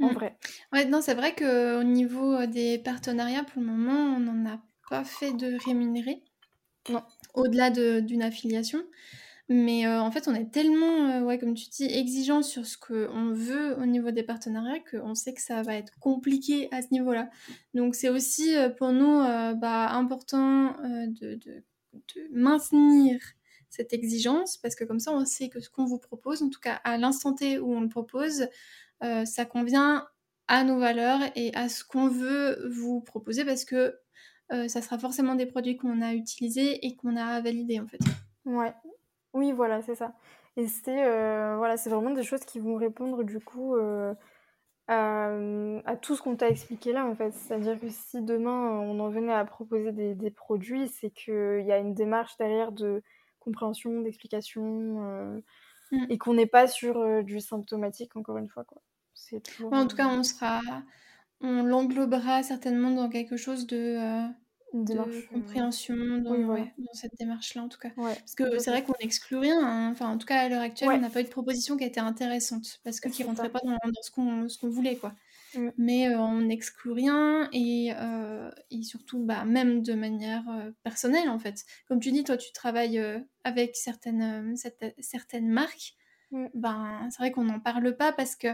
en 0.00 0.10
mmh. 0.10 0.14
vrai. 0.14 0.36
Ouais, 0.72 0.84
non, 0.84 1.00
c'est 1.00 1.14
vrai 1.14 1.34
qu'au 1.34 1.82
niveau 1.82 2.34
euh, 2.34 2.46
des 2.46 2.78
partenariats, 2.78 3.44
pour 3.44 3.60
le 3.60 3.68
moment, 3.68 4.16
on 4.16 4.20
n'en 4.20 4.50
a 4.50 4.60
pas 4.88 5.04
fait 5.04 5.32
de 5.32 5.56
rémunéré. 5.64 6.22
Non. 6.88 7.02
Au-delà 7.34 7.70
d'une 7.70 8.22
affiliation. 8.22 8.82
Mais 9.50 9.86
euh, 9.86 10.00
en 10.00 10.10
fait, 10.10 10.28
on 10.28 10.34
est 10.34 10.52
tellement, 10.52 11.08
euh, 11.08 11.22
ouais, 11.22 11.38
comme 11.38 11.54
tu 11.54 11.68
dis, 11.70 11.84
exigeant 11.84 12.42
sur 12.42 12.66
ce 12.66 12.76
qu'on 12.76 13.32
veut 13.32 13.76
au 13.78 13.86
niveau 13.86 14.10
des 14.10 14.22
partenariats 14.22 14.80
qu'on 14.90 15.14
sait 15.14 15.32
que 15.32 15.40
ça 15.40 15.62
va 15.62 15.74
être 15.74 15.98
compliqué 16.00 16.68
à 16.70 16.82
ce 16.82 16.88
niveau-là. 16.90 17.30
Donc, 17.74 17.94
c'est 17.94 18.10
aussi 18.10 18.54
pour 18.76 18.92
nous 18.92 19.20
bah, 19.56 19.90
important 19.90 20.74
de, 20.82 21.34
de, 21.34 21.64
de, 21.94 22.28
maintenir 22.30 23.18
cette 23.70 23.92
exigence 23.92 24.56
parce 24.56 24.74
que 24.74 24.84
comme 24.84 25.00
ça, 25.00 25.12
on 25.12 25.24
sait 25.24 25.48
que 25.48 25.60
ce 25.60 25.70
qu'on 25.70 25.84
vous 25.84 25.98
propose, 25.98 26.42
en 26.42 26.50
tout 26.50 26.60
cas 26.60 26.80
à 26.84 26.98
l'instant 26.98 27.34
T 27.34 27.58
où 27.58 27.74
on 27.74 27.80
le 27.80 27.88
propose, 27.88 28.48
euh, 29.02 29.24
ça 29.24 29.44
convient 29.44 30.06
à 30.48 30.64
nos 30.64 30.78
valeurs 30.78 31.20
et 31.36 31.54
à 31.54 31.68
ce 31.68 31.84
qu'on 31.84 32.08
veut 32.08 32.68
vous 32.68 33.00
proposer 33.00 33.44
parce 33.44 33.64
que 33.64 33.98
euh, 34.50 34.66
ça 34.66 34.80
sera 34.80 34.98
forcément 34.98 35.34
des 35.34 35.46
produits 35.46 35.76
qu'on 35.76 36.00
a 36.00 36.14
utilisés 36.14 36.84
et 36.86 36.96
qu'on 36.96 37.16
a 37.16 37.40
validés 37.40 37.80
en 37.80 37.86
fait. 37.86 37.98
Ouais, 38.44 38.72
oui, 39.34 39.52
voilà, 39.52 39.82
c'est 39.82 39.94
ça. 39.94 40.14
Et 40.56 40.66
c'est 40.66 41.04
euh, 41.06 41.56
voilà, 41.58 41.76
c'est 41.76 41.90
vraiment 41.90 42.10
des 42.10 42.22
choses 42.24 42.44
qui 42.44 42.58
vont 42.58 42.76
répondre 42.76 43.22
du 43.22 43.38
coup 43.38 43.76
à, 44.88 45.96
tout 46.00 46.16
ce 46.16 46.22
qu'on 46.22 46.34
t'a 46.34 46.48
expliqué 46.48 46.92
là 46.92 47.06
en 47.06 47.14
fait. 47.14 47.32
C'est-à-dire 47.32 47.78
que 47.78 47.88
si 47.90 48.22
demain 48.22 48.80
on 48.80 48.98
en 49.00 49.10
venait 49.10 49.34
à 49.34 49.44
proposer 49.44 49.92
des, 49.92 50.30
produits, 50.30 50.88
c'est 50.88 51.10
qu'il 51.10 51.64
y 51.66 51.72
a 51.72 51.78
une 51.78 51.94
démarche 51.94 52.36
derrière 52.38 52.72
de 52.72 53.02
compréhension, 53.38 54.00
d'explication. 54.00 55.42
Mmh. 55.90 56.04
et 56.10 56.18
qu'on 56.18 56.34
n'est 56.34 56.46
pas 56.46 56.66
sur 56.66 57.24
du 57.24 57.40
symptomatique 57.40 58.14
encore 58.14 58.36
une 58.36 58.50
fois 58.50 58.62
quoi 58.64 58.82
en 59.70 59.86
tout 59.86 59.96
cas, 59.96 60.08
on 60.08 60.22
sera, 60.22 60.60
on 61.40 61.62
l'englobera 61.62 62.42
certainement 62.42 62.90
dans 62.90 63.08
quelque 63.08 63.36
chose 63.36 63.66
de, 63.66 63.96
euh, 63.98 64.26
de 64.74 65.28
compréhension 65.28 65.96
dans, 66.18 66.66
cette 66.92 67.16
démarche-là, 67.18 67.62
en 67.62 67.68
tout 67.68 67.78
cas. 67.78 67.90
parce 67.96 68.34
que 68.34 68.58
c'est 68.58 68.70
vrai 68.70 68.82
qu'on 68.82 68.94
n'exclut 69.00 69.36
rien. 69.36 69.64
Hein. 69.64 69.90
Enfin, 69.92 70.08
en 70.08 70.18
tout 70.18 70.26
cas, 70.26 70.40
à 70.40 70.48
l'heure 70.48 70.62
actuelle, 70.62 70.90
on 70.90 70.98
n'a 70.98 71.10
pas 71.10 71.20
eu 71.20 71.24
de 71.24 71.28
proposition 71.28 71.76
qui 71.76 71.84
a 71.84 71.86
été 71.86 72.00
intéressante 72.00 72.80
parce 72.84 73.00
que 73.00 73.08
qui 73.08 73.24
rentrait 73.24 73.50
pas 73.50 73.60
dans, 73.64 73.78
ce 74.02 74.10
qu'on 74.10 74.48
ce 74.48 74.58
qu'on 74.58 74.68
voulait, 74.68 74.96
quoi. 74.96 75.14
Mais 75.78 76.08
euh, 76.08 76.18
on 76.18 76.42
n'exclut 76.42 76.92
rien 76.92 77.48
et, 77.54 77.92
euh, 77.96 78.50
et 78.70 78.82
surtout, 78.82 79.24
bah, 79.24 79.46
même 79.46 79.82
de 79.82 79.94
manière 79.94 80.44
personnelle, 80.82 81.30
en 81.30 81.38
fait. 81.38 81.64
Comme 81.88 82.00
tu 82.00 82.10
dis, 82.10 82.24
toi, 82.24 82.36
tu 82.36 82.52
travailles 82.52 83.02
avec 83.44 83.76
certaines, 83.76 84.54
certaines 84.98 85.48
marques. 85.48 85.94
Ben, 86.30 87.08
c'est 87.10 87.18
vrai 87.18 87.32
qu'on 87.32 87.44
n'en 87.44 87.60
parle 87.60 87.96
pas 87.96 88.12
parce 88.12 88.36
que 88.36 88.48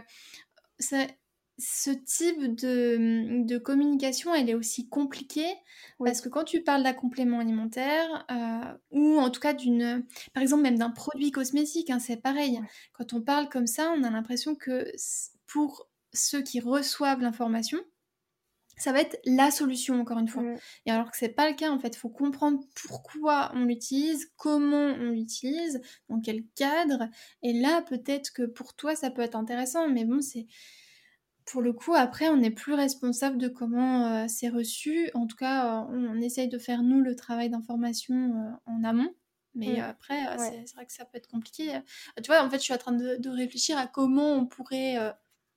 ce 0.79 1.91
type 1.91 2.55
de, 2.55 3.45
de, 3.45 3.59
communication, 3.59 4.35
elle 4.35 4.51
est 4.51 4.55
aussi 4.55 4.89
compliquée 4.89 5.55
parce 5.99 6.21
que 6.21 6.29
quand 6.29 6.45
tu 6.45 6.63
parles 6.63 6.83
d'un 6.83 6.93
complément 6.93 7.39
alimentaire 7.39 8.27
euh, 8.31 8.77
ou 8.91 9.19
en 9.19 9.31
tout 9.31 9.41
cas 9.41 9.55
d'une, 9.55 10.05
par 10.33 10.43
exemple 10.43 10.63
même 10.63 10.79
d'un 10.79 10.91
produit 10.91 11.31
cosmétique, 11.31 11.91
hein, 11.91 12.01
c'est 12.01 12.21
pareil. 12.21 12.61
Quand 12.93 13.13
on 13.13 13.21
parle 13.21 13.49
comme 13.49 13.67
ça, 13.67 13.93
on 13.97 14.03
a 14.03 14.11
l'impression 14.11 14.55
que 14.57 14.91
pour 15.47 15.89
ceux 16.13 16.43
qui 16.43 16.61
reçoivent 16.61 17.21
l'information, 17.21 17.79
ça 18.77 18.93
va 18.93 19.01
être 19.01 19.19
la 19.25 19.51
solution 19.51 20.01
encore 20.01 20.19
une 20.19 20.29
fois. 20.29 20.43
Et 20.87 20.91
alors 20.91 21.11
que 21.11 21.17
c'est 21.17 21.29
pas 21.29 21.49
le 21.49 21.55
cas 21.55 21.71
en 21.71 21.79
fait, 21.79 21.95
il 21.95 21.99
faut 21.99 22.09
comprendre 22.09 22.61
pourquoi 22.75 23.53
on 23.55 23.65
l'utilise, 23.65 24.31
comment 24.37 24.95
on 24.99 25.11
l'utilise, 25.11 25.81
dans 26.09 26.21
quel 26.21 26.45
cadre. 26.57 27.09
Et 27.43 27.53
là 27.53 27.83
peut-être 27.83 28.33
que 28.33 28.43
pour 28.43 28.75
toi 28.75 28.95
ça 28.97 29.11
peut 29.11 29.23
être 29.23 29.37
intéressant, 29.37 29.89
mais 29.89 30.05
bon 30.05 30.21
c'est 30.21 30.47
pour 31.47 31.61
le 31.61 31.73
coup 31.73 31.95
après 31.95 32.29
on 32.29 32.37
n'est 32.37 32.51
plus 32.51 32.75
responsable 32.75 33.39
de 33.39 33.49
comment 33.49 34.07
euh, 34.07 34.25
c'est 34.29 34.49
reçu. 34.49 35.11
En 35.15 35.27
tout 35.27 35.37
cas 35.37 35.83
euh, 35.83 35.87
on, 35.91 36.21
essaye 36.21 36.49
de 36.49 36.59
faire 36.59 36.83
nous 36.83 37.01
le 37.01 37.15
travail 37.15 37.51
d'information 37.51 38.15
euh, 38.15 38.51
en 38.67 38.85
amont. 38.85 39.15
Mais 39.57 39.79
après, 39.79 40.17
c'est 40.37 40.75
vrai 40.75 40.85
que 40.85 40.93
ça 40.93 41.05
peut 41.05 41.17
être 41.17 41.29
compliqué. 41.29 41.79
Tu 42.17 42.27
vois, 42.27 42.43
en 42.43 42.51
fait, 42.51 42.57
je 42.57 42.63
suis 42.65 42.75
en 42.75 42.77
train 42.77 42.91
de 42.91 43.29
réfléchir 43.29 43.79
à 43.79 43.87
comment 43.87 44.33
on 44.33 44.47
pourrait 44.47 44.97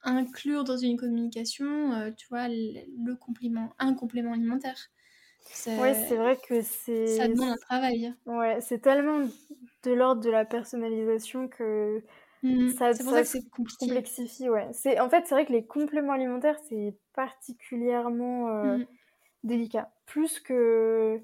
inclure 0.04 0.64
dans 0.64 0.78
une 0.78 0.98
communication, 0.98 1.94
euh, 1.94 2.12
tu 2.12 2.28
vois, 2.30 2.48
le, 2.48 3.16
complément, 3.16 3.74
un 3.80 3.94
complément 3.94 4.34
alimentaire. 4.34 4.90
Oui, 5.68 5.94
c'est 6.08 6.16
vrai 6.16 6.38
que 6.48 6.62
c'est. 6.62 7.08
Ça 7.08 7.28
demande 7.28 7.52
un 7.52 7.58
travail. 7.58 8.14
Ouais, 8.26 8.60
c'est 8.62 8.80
tellement 8.80 9.20
de 9.84 9.92
l'ordre 9.92 10.22
de 10.22 10.30
la 10.30 10.46
personnalisation 10.46 11.48
que 11.48 12.04
mmh, 12.44 12.70
ça, 12.70 12.94
ça, 12.94 13.24
ça 13.24 13.40
complexifie. 13.80 14.50
Ouais. 14.50 14.68
C'est 14.74 15.00
en 15.00 15.10
fait, 15.10 15.26
c'est 15.26 15.36
vrai 15.36 15.46
que 15.46 15.54
les 15.54 15.66
compléments 15.66 16.14
alimentaires 16.14 16.58
c'est 16.68 16.98
particulièrement 17.14 18.50
euh, 18.50 18.78
mmh. 18.78 18.86
délicat, 19.44 19.92
plus 20.06 20.40
que, 20.40 21.22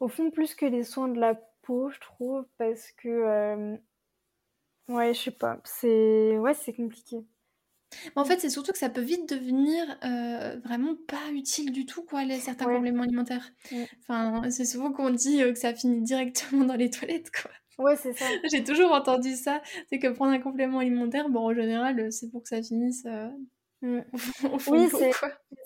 au 0.00 0.08
fond, 0.08 0.30
plus 0.30 0.54
que 0.54 0.66
les 0.66 0.82
soins 0.82 1.08
de 1.08 1.20
la 1.20 1.34
peau, 1.62 1.90
je 1.90 2.00
trouve, 2.00 2.46
parce 2.58 2.90
que, 2.92 3.08
euh, 3.08 3.76
ouais, 4.88 5.14
je 5.14 5.20
sais 5.20 5.30
pas, 5.30 5.60
c'est, 5.64 6.38
ouais, 6.38 6.54
c'est 6.54 6.72
compliqué. 6.72 7.24
En 8.16 8.24
fait, 8.24 8.40
c'est 8.40 8.50
surtout 8.50 8.72
que 8.72 8.78
ça 8.78 8.88
peut 8.88 9.00
vite 9.00 9.28
devenir 9.28 9.84
euh, 10.04 10.58
vraiment 10.64 10.94
pas 11.06 11.30
utile 11.32 11.72
du 11.72 11.86
tout, 11.86 12.02
quoi, 12.02 12.24
les, 12.24 12.38
certains 12.38 12.66
compléments 12.66 13.02
alimentaires. 13.02 13.52
Enfin, 14.02 14.50
c'est 14.50 14.64
souvent 14.64 14.92
qu'on 14.92 15.10
dit 15.10 15.42
euh, 15.42 15.52
que 15.52 15.58
ça 15.58 15.74
finit 15.74 16.02
directement 16.02 16.64
dans 16.64 16.76
les 16.76 16.90
toilettes, 16.90 17.30
quoi. 17.30 17.50
Ouais, 17.78 17.96
c'est 17.96 18.12
ça. 18.12 18.24
J'ai 18.52 18.64
toujours 18.64 18.92
entendu 18.92 19.34
ça. 19.34 19.62
C'est 19.88 19.98
que 19.98 20.08
prendre 20.08 20.32
un 20.32 20.40
complément 20.40 20.78
alimentaire, 20.78 21.28
bon, 21.28 21.50
en 21.50 21.54
général, 21.54 22.12
c'est 22.12 22.30
pour 22.30 22.42
que 22.42 22.48
ça 22.48 22.62
finisse 22.62 23.06
euh, 23.06 24.00
oui, 24.70 24.88
c'est 24.90 25.10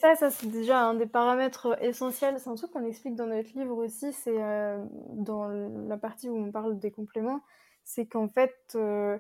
ça, 0.01 0.15
ça 0.15 0.31
c'est 0.31 0.47
déjà 0.47 0.81
un 0.81 0.95
des 0.95 1.07
paramètres 1.07 1.77
essentiels. 1.83 2.37
C'est 2.39 2.49
un 2.49 2.55
truc 2.55 2.71
qu'on 2.71 2.87
explique 2.87 3.15
dans 3.15 3.27
notre 3.27 3.51
livre 3.55 3.77
aussi, 3.77 4.13
c'est 4.13 4.43
euh, 4.43 4.83
dans 5.13 5.49
la 5.49 5.99
partie 5.99 6.29
où 6.29 6.37
on 6.37 6.51
parle 6.51 6.79
des 6.79 6.91
compléments, 6.91 7.41
c'est 7.85 8.07
qu'en 8.07 8.29
fait, 8.29 8.57
euh, 8.75 9.19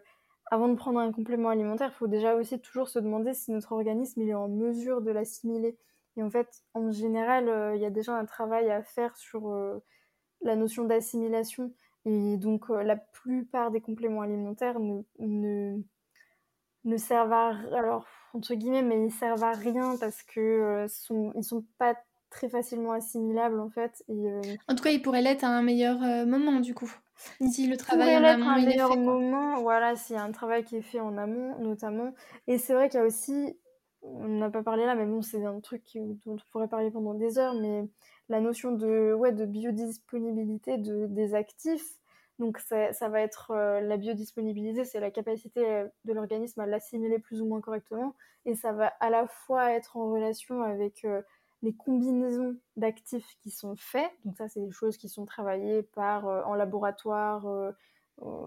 avant 0.50 0.68
de 0.68 0.74
prendre 0.74 0.98
un 1.00 1.12
complément 1.12 1.48
alimentaire, 1.48 1.90
il 1.94 1.98
faut 1.98 2.06
déjà 2.06 2.34
aussi 2.34 2.58
toujours 2.60 2.88
se 2.88 2.98
demander 2.98 3.34
si 3.34 3.50
notre 3.50 3.72
organisme 3.72 4.20
est 4.22 4.34
en 4.34 4.48
mesure 4.48 5.00
de 5.00 5.10
l'assimiler. 5.10 5.76
Et 6.16 6.22
en 6.22 6.30
fait, 6.30 6.62
en 6.74 6.90
général, 6.92 7.48
euh, 7.48 7.76
il 7.76 7.82
y 7.82 7.86
a 7.86 7.90
déjà 7.90 8.16
un 8.16 8.24
travail 8.24 8.70
à 8.70 8.82
faire 8.82 9.16
sur 9.16 9.52
la 10.42 10.56
notion 10.56 10.84
d'assimilation. 10.84 11.72
Et 12.04 12.36
donc, 12.36 12.68
la 12.68 12.96
plupart 12.96 13.70
des 13.70 13.80
compléments 13.80 14.20
alimentaires 14.20 14.78
ne, 15.18 15.82
servent 16.96 17.32
à... 17.32 17.48
Alors, 17.72 18.06
entre 18.36 18.54
guillemets, 18.54 18.82
mais 18.82 19.06
ils 19.06 19.12
servent 19.12 19.42
à 19.42 19.52
rien 19.52 19.96
parce 19.98 20.22
que 20.22 20.40
euh, 20.40 20.88
sont, 20.88 21.32
ils 21.34 21.44
sont 21.44 21.64
pas 21.78 21.96
très 22.30 22.48
facilement 22.48 22.92
assimilables 22.92 23.58
en 23.60 23.70
fait. 23.70 24.04
Euh, 24.10 24.42
En 24.68 24.74
tout 24.74 24.84
cas, 24.84 24.90
ils 24.90 25.02
pourraient 25.02 25.22
l'être 25.22 25.44
à 25.44 25.48
un 25.48 25.62
meilleur 25.62 26.02
euh, 26.02 26.26
moment 26.26 26.60
du 26.60 26.74
coup. 26.74 26.92
Si 27.40 27.66
le 27.66 27.76
travail 27.76 28.16
en 28.16 28.24
amont, 28.24 28.48
un 28.48 28.64
meilleur 28.64 28.96
moment, 28.96 29.60
voilà, 29.60 29.96
s'il 29.96 30.16
y 30.16 30.18
a 30.18 30.22
un 30.22 30.32
travail 30.32 30.64
qui 30.64 30.76
est 30.76 30.82
fait 30.82 31.00
en 31.00 31.16
amont 31.16 31.58
notamment. 31.58 32.14
Et 32.46 32.58
c'est 32.58 32.74
vrai 32.74 32.88
qu'il 32.88 33.00
y 33.00 33.02
a 33.02 33.06
aussi, 33.06 33.58
on 34.02 34.28
n'a 34.28 34.50
pas 34.50 34.62
parlé 34.62 34.84
là, 34.84 34.94
mais 34.94 35.06
bon, 35.06 35.22
c'est 35.22 35.44
un 35.44 35.60
truc 35.60 35.82
dont 35.94 36.18
on 36.26 36.36
pourrait 36.52 36.68
parler 36.68 36.90
pendant 36.90 37.14
des 37.14 37.38
heures, 37.38 37.54
mais 37.54 37.88
la 38.28 38.40
notion 38.40 38.72
de, 38.72 39.12
ouais, 39.14 39.32
de 39.32 39.44
biodisponibilité 39.44 40.78
de, 40.78 41.06
des 41.06 41.34
actifs 41.34 41.98
donc 42.38 42.58
ça, 42.58 42.92
ça 42.92 43.08
va 43.08 43.20
être 43.20 43.52
euh, 43.52 43.80
la 43.80 43.96
biodisponibilité, 43.96 44.84
c'est 44.84 45.00
la 45.00 45.10
capacité 45.10 45.64
euh, 45.66 45.88
de 46.04 46.12
l'organisme 46.12 46.60
à 46.60 46.66
l'assimiler 46.66 47.18
plus 47.18 47.40
ou 47.40 47.46
moins 47.46 47.60
correctement. 47.60 48.14
Et 48.44 48.54
ça 48.54 48.72
va 48.72 48.88
à 49.00 49.10
la 49.10 49.26
fois 49.26 49.72
être 49.72 49.96
en 49.96 50.12
relation 50.12 50.62
avec 50.62 51.04
euh, 51.04 51.22
les 51.62 51.74
combinaisons 51.74 52.56
d'actifs 52.76 53.36
qui 53.40 53.50
sont 53.50 53.76
faits. 53.76 54.10
Donc 54.24 54.36
ça, 54.36 54.48
c'est 54.48 54.60
des 54.60 54.70
choses 54.70 54.96
qui 54.96 55.08
sont 55.08 55.24
travaillées 55.24 55.82
par, 55.82 56.26
en 56.26 56.54
laboratoire. 56.54 57.46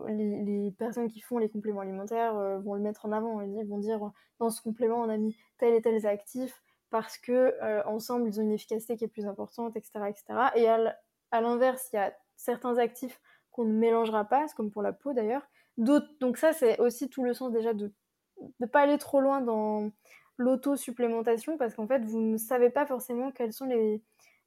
Les, 0.07 0.43
les, 0.43 0.71
personnes 0.71 1.09
qui 1.09 1.19
font 1.19 1.37
les 1.37 1.49
compléments 1.49 1.81
alimentaires 1.81 2.33
vont 2.61 2.73
le 2.73 2.81
mettre 2.81 3.05
en 3.05 3.11
avant. 3.11 3.41
Ils 3.41 3.65
vont 3.65 3.79
dire, 3.79 4.11
dans 4.39 4.49
ce 4.49 4.61
complément, 4.61 5.01
on 5.01 5.09
a 5.09 5.17
mis 5.17 5.37
tel 5.57 5.73
et 5.73 5.81
tel 5.81 6.05
actif 6.05 6.63
parce 6.89 7.17
que 7.17 7.55
ensemble, 7.87 8.27
ils 8.27 8.39
ont 8.39 8.43
une 8.43 8.51
efficacité 8.51 8.97
qui 8.97 9.05
est 9.05 9.09
plus 9.09 9.27
importante, 9.27 9.75
etc. 9.75 10.05
etc. 10.07 10.23
Et 10.55 10.67
à 10.67 11.41
l'inverse, 11.41 11.89
il 11.93 11.97
y 11.97 11.99
a 11.99 12.13
certains 12.35 12.77
actifs 12.77 13.19
qu'on 13.51 13.65
ne 13.65 13.73
mélangera 13.73 14.25
pas, 14.25 14.45
comme 14.55 14.71
pour 14.71 14.81
la 14.81 14.93
peau 14.93 15.13
d'ailleurs. 15.13 15.47
Donc 15.77 16.37
ça, 16.37 16.53
c'est 16.53 16.79
aussi 16.79 17.09
tout 17.09 17.23
le 17.23 17.33
sens 17.33 17.51
déjà 17.51 17.73
de 17.73 17.93
ne 18.59 18.65
pas 18.65 18.81
aller 18.81 18.97
trop 18.97 19.21
loin 19.21 19.41
dans 19.41 19.91
l'auto-supplémentation, 20.39 21.57
parce 21.57 21.75
qu'en 21.75 21.85
fait, 21.85 22.03
vous 22.03 22.19
ne 22.19 22.37
savez 22.37 22.71
pas 22.71 22.87
forcément 22.87 23.29
quels 23.31 23.53
sont 23.53 23.65
les, 23.65 24.01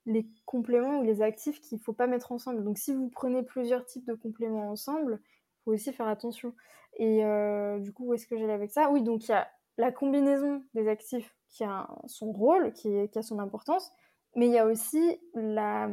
les 0.06 0.26
compléments 0.46 0.98
ou 0.98 1.02
les 1.02 1.22
actifs 1.22 1.60
qu'il 1.60 1.78
ne 1.78 1.82
faut 1.82 1.92
pas 1.92 2.06
mettre 2.06 2.32
ensemble. 2.32 2.64
Donc 2.64 2.78
si 2.78 2.92
vous 2.92 3.08
prenez 3.08 3.42
plusieurs 3.42 3.84
types 3.84 4.06
de 4.06 4.14
compléments 4.14 4.70
ensemble, 4.70 5.20
il 5.22 5.64
faut 5.64 5.72
aussi 5.72 5.92
faire 5.92 6.08
attention. 6.08 6.54
Et 6.96 7.24
euh, 7.24 7.78
du 7.78 7.92
coup, 7.92 8.06
où 8.06 8.14
est-ce 8.14 8.26
que 8.26 8.36
j'allais 8.36 8.52
avec 8.52 8.72
ça? 8.72 8.90
Oui, 8.90 9.02
donc 9.02 9.24
il 9.28 9.30
y 9.30 9.34
a 9.34 9.48
la 9.78 9.92
combinaison 9.92 10.62
des 10.74 10.88
actifs 10.88 11.34
qui 11.48 11.64
a 11.64 11.88
son 12.06 12.32
rôle, 12.32 12.72
qui, 12.72 12.88
a 13.14 13.22
son 13.22 13.38
importance, 13.38 13.92
mais 14.34 14.46
il 14.46 14.52
y 14.52 14.58
a 14.58 14.66
aussi 14.66 15.20
la, 15.34 15.90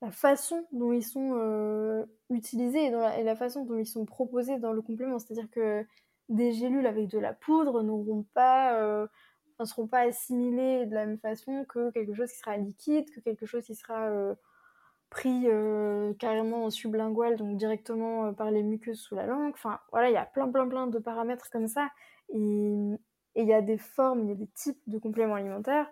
la 0.00 0.10
façon 0.10 0.64
dont 0.72 0.92
ils 0.92 1.04
sont 1.04 1.34
euh, 1.36 2.04
utilisés 2.30 2.86
et, 2.86 2.90
la, 2.90 3.36
façon 3.36 3.64
dont 3.64 3.76
ils 3.76 3.86
sont 3.86 4.04
proposés 4.04 4.58
dans 4.58 4.72
le 4.72 4.82
complément. 4.82 5.18
C'est-à-dire 5.18 5.50
que 5.50 5.84
des 6.28 6.52
gélules 6.52 6.86
avec 6.86 7.08
de 7.08 7.18
la 7.18 7.34
poudre 7.34 7.82
n'auront 7.82 8.24
pas, 8.34 8.80
euh, 8.80 9.06
ne 9.60 9.64
seront 9.64 9.86
pas 9.86 10.00
assimilées 10.00 10.86
de 10.86 10.94
la 10.94 11.06
même 11.06 11.18
façon 11.18 11.64
que 11.68 11.90
quelque 11.90 12.14
chose 12.14 12.30
qui 12.30 12.38
sera 12.38 12.56
liquide, 12.56 13.10
que 13.10 13.20
quelque 13.20 13.46
chose 13.46 13.64
qui 13.64 13.74
sera 13.74 14.08
euh, 14.08 14.34
pris 15.10 15.46
carrément 16.18 16.64
en 16.64 16.70
sublingual, 16.70 17.36
donc 17.36 17.56
directement 17.56 18.34
par 18.34 18.50
les 18.50 18.64
muqueuses 18.64 18.98
sous 18.98 19.14
la 19.14 19.26
langue. 19.26 19.52
Enfin, 19.52 19.78
voilà, 19.92 20.10
il 20.10 20.14
y 20.14 20.16
a 20.16 20.24
plein, 20.24 20.48
plein, 20.48 20.66
plein 20.68 20.88
de 20.88 20.98
paramètres 20.98 21.50
comme 21.50 21.68
ça. 21.68 21.88
Et 22.30 22.98
il 23.36 23.46
y 23.46 23.52
a 23.52 23.62
des 23.62 23.78
formes, 23.78 24.24
il 24.24 24.28
y 24.28 24.32
a 24.32 24.36
des 24.36 24.48
types 24.48 24.80
de 24.86 24.98
compléments 24.98 25.34
alimentaires 25.34 25.88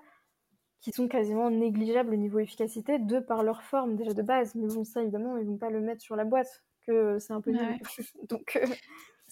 qui 0.81 0.91
sont 0.91 1.07
quasiment 1.09 1.51
négligeables 1.51 2.13
au 2.13 2.17
niveau 2.17 2.41
efficacité 2.41 2.99
de 2.99 3.21
par 3.21 3.45
leur 3.45 3.63
forme 3.63 3.97
déjà 3.97 4.13
de 4.13 4.23
base. 4.23 4.55
Mais 4.55 4.67
bon, 4.67 4.85
ça 4.85 5.03
évidemment, 5.03 5.37
ils 5.37 5.47
vont 5.47 5.57
pas 5.57 5.71
le 5.71 5.81
mettre 5.81 6.03
sur 6.03 6.17
la 6.17 6.25
boîte, 6.25 6.63
que 6.87 7.19
c'est 7.19 7.33
un 7.33 7.41
peu 7.41 7.53
nul. 7.53 7.79
Donc 8.29 8.59
euh, 8.61 8.67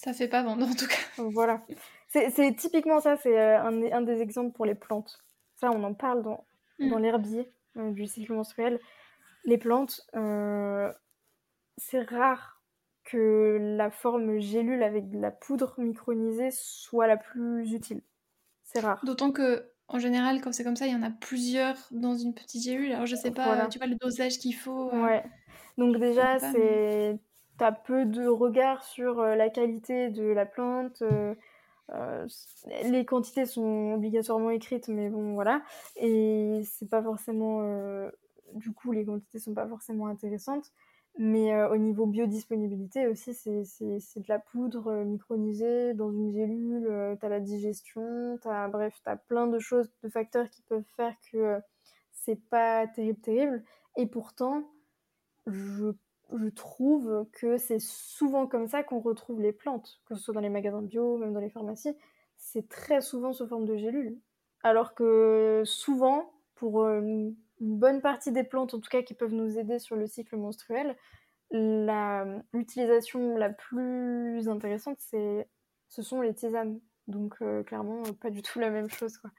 ça 0.01 0.13
fait 0.13 0.29
pas 0.29 0.43
vendre 0.43 0.67
en 0.67 0.75
tout 0.75 0.87
cas. 0.87 1.23
Voilà. 1.33 1.63
C'est 2.09 2.57
typiquement 2.57 3.01
ça, 3.01 3.17
c'est 3.17 3.39
euh, 3.39 3.63
un, 3.63 3.93
un, 3.93 4.03
des 4.03 4.21
exemples 4.21 4.53
pour 4.53 4.67
les 4.67 4.75
plantes. 4.75 5.23
Ça, 5.57 5.71
on 5.71 5.85
en 5.85 5.95
parle 5.95 6.23
dans, 6.23 6.45
mm. 6.79 6.91
dans 6.91 6.99
l'herbier 6.99 7.53
euh, 7.77 7.91
du 7.93 8.07
cycle 8.07 8.33
menstruel. 8.33 8.81
Les 9.45 9.59
plantes, 9.59 10.01
c'est 11.77 12.03
rare 12.03 12.63
que 13.05 13.59
la 13.77 13.91
forme 13.91 14.39
gélule 14.39 14.83
avec 14.83 15.09
de 15.09 15.19
la 15.19 15.31
poudre 15.31 15.75
micronisée 15.79 16.51
soit 16.51 17.07
la 17.07 17.17
plus 17.17 17.73
utile. 17.73 18.03
C'est 18.63 18.81
rare. 18.81 19.01
D'autant 19.05 19.33
que 19.33 19.71
en 19.93 19.99
général, 19.99 20.41
quand 20.41 20.53
c'est 20.53 20.63
comme 20.63 20.77
ça, 20.77 20.87
il 20.87 20.93
y 20.93 20.97
en 20.97 21.03
a 21.03 21.11
plusieurs 21.11 21.77
dans 21.91 22.15
une 22.15 22.33
petite 22.33 22.63
gélule. 22.63 22.93
Alors, 22.93 23.07
je 23.07 23.17
sais 23.17 23.33
pas, 23.33 23.67
tu 23.67 23.79
vois, 23.79 23.89
le 23.89 23.97
dosage 23.97 24.39
qu'il 24.39 24.55
faut. 24.55 24.89
Euh, 24.93 25.05
ouais. 25.05 25.25
Donc, 25.79 25.99
déjà, 25.99 26.39
c'est. 26.39 27.19
T'as 27.61 27.73
peu 27.73 28.07
de 28.07 28.27
regard 28.27 28.83
sur 28.83 29.21
euh, 29.21 29.37
la 29.37 29.51
qualité 29.51 30.09
de 30.09 30.25
la 30.25 30.47
plante. 30.47 31.03
Euh, 31.03 31.35
les 32.85 33.05
quantités 33.05 33.47
sont 33.47 33.93
obligatoirement 33.95 34.51
écrites, 34.51 34.89
mais 34.89 35.11
bon, 35.11 35.35
voilà. 35.35 35.63
Et 35.97 36.63
c'est 36.65 36.89
pas 36.89 37.03
forcément. 37.03 37.63
Du 38.55 38.73
coup, 38.73 38.93
les 38.93 39.05
quantités 39.05 39.39
sont 39.39 39.55
pas 39.55 39.67
forcément 39.67 40.07
intéressantes. 40.07 40.73
Mais 41.19 41.53
euh, 41.53 41.69
au 41.71 41.77
niveau 41.77 42.07
biodisponibilité 42.07 43.07
aussi, 43.07 43.35
c'est 43.35 44.21
de 44.21 44.29
la 44.29 44.39
poudre 44.39 44.89
euh, 44.89 45.05
micronisée 45.05 45.93
dans 45.95 46.11
une 46.11 46.33
gélule, 46.33 46.87
euh, 46.87 47.17
tu 47.17 47.27
as 47.27 47.29
la 47.29 47.41
digestion, 47.41 48.39
as, 48.45 48.69
bref, 48.69 48.99
tu 49.03 49.11
as 49.11 49.17
plein 49.17 49.47
de 49.47 49.59
choses, 49.59 49.91
de 50.03 50.09
facteurs 50.09 50.49
qui 50.51 50.63
peuvent 50.63 50.85
faire 50.97 51.15
que 51.31 51.59
c'est 52.13 52.41
pas 52.49 52.87
terrible, 52.87 53.21
terrible. 53.21 53.65
Et 53.97 54.07
pourtant, 54.07 54.65
je, 55.47 55.93
je 56.39 56.49
trouve 56.49 57.27
que 57.33 57.57
c'est 57.57 57.81
souvent 57.81 58.47
comme 58.47 58.67
ça 58.67 58.83
qu'on 58.83 59.01
retrouve 59.01 59.41
les 59.41 59.53
plantes, 59.53 60.01
que 60.07 60.15
ce 60.15 60.23
soit 60.23 60.35
dans 60.35 60.41
les 60.41 60.49
magasins 60.49 60.83
bio, 60.83 61.19
même 61.19 61.33
dans 61.33 61.41
les 61.41 61.51
pharmacies, 61.51 61.97
c'est 62.37 62.69
très 62.69 63.01
souvent 63.01 63.33
sous 63.33 63.47
forme 63.47 63.67
de 63.67 63.77
gélule. 63.77 64.19
Alors 64.63 64.95
que 64.95 65.63
souvent, 65.65 66.33
pour 66.55 66.85
une 66.87 67.35
bonne 67.61 68.01
partie 68.01 68.33
des 68.33 68.45
plantes, 68.45 68.75
en 68.75 68.81
tout 68.81 68.91
cas, 68.91 69.03
qui 69.03 69.15
peuvent 69.15 69.33
nous 69.35 69.59
aider 69.59 69.79
sur 69.79 69.97
le 69.97 70.07
cycle 70.07 70.37
menstruel, 70.37 70.97
l'utilisation 71.51 73.37
la, 73.37 73.51
plus 73.51 74.49
intéressante, 74.49 74.99
c'est, 75.01 75.49
ce 75.89 76.03
sont 76.03 76.21
les 76.21 76.35
tisanes. 76.35 76.81
Donc, 77.09 77.37
euh, 77.43 77.63
clairement, 77.65 78.03
pas 78.21 78.31
du 78.31 78.43
tout 78.43 78.61
la 78.61 78.71
même 78.71 78.89
chose, 78.89 79.17
quoi. 79.19 79.31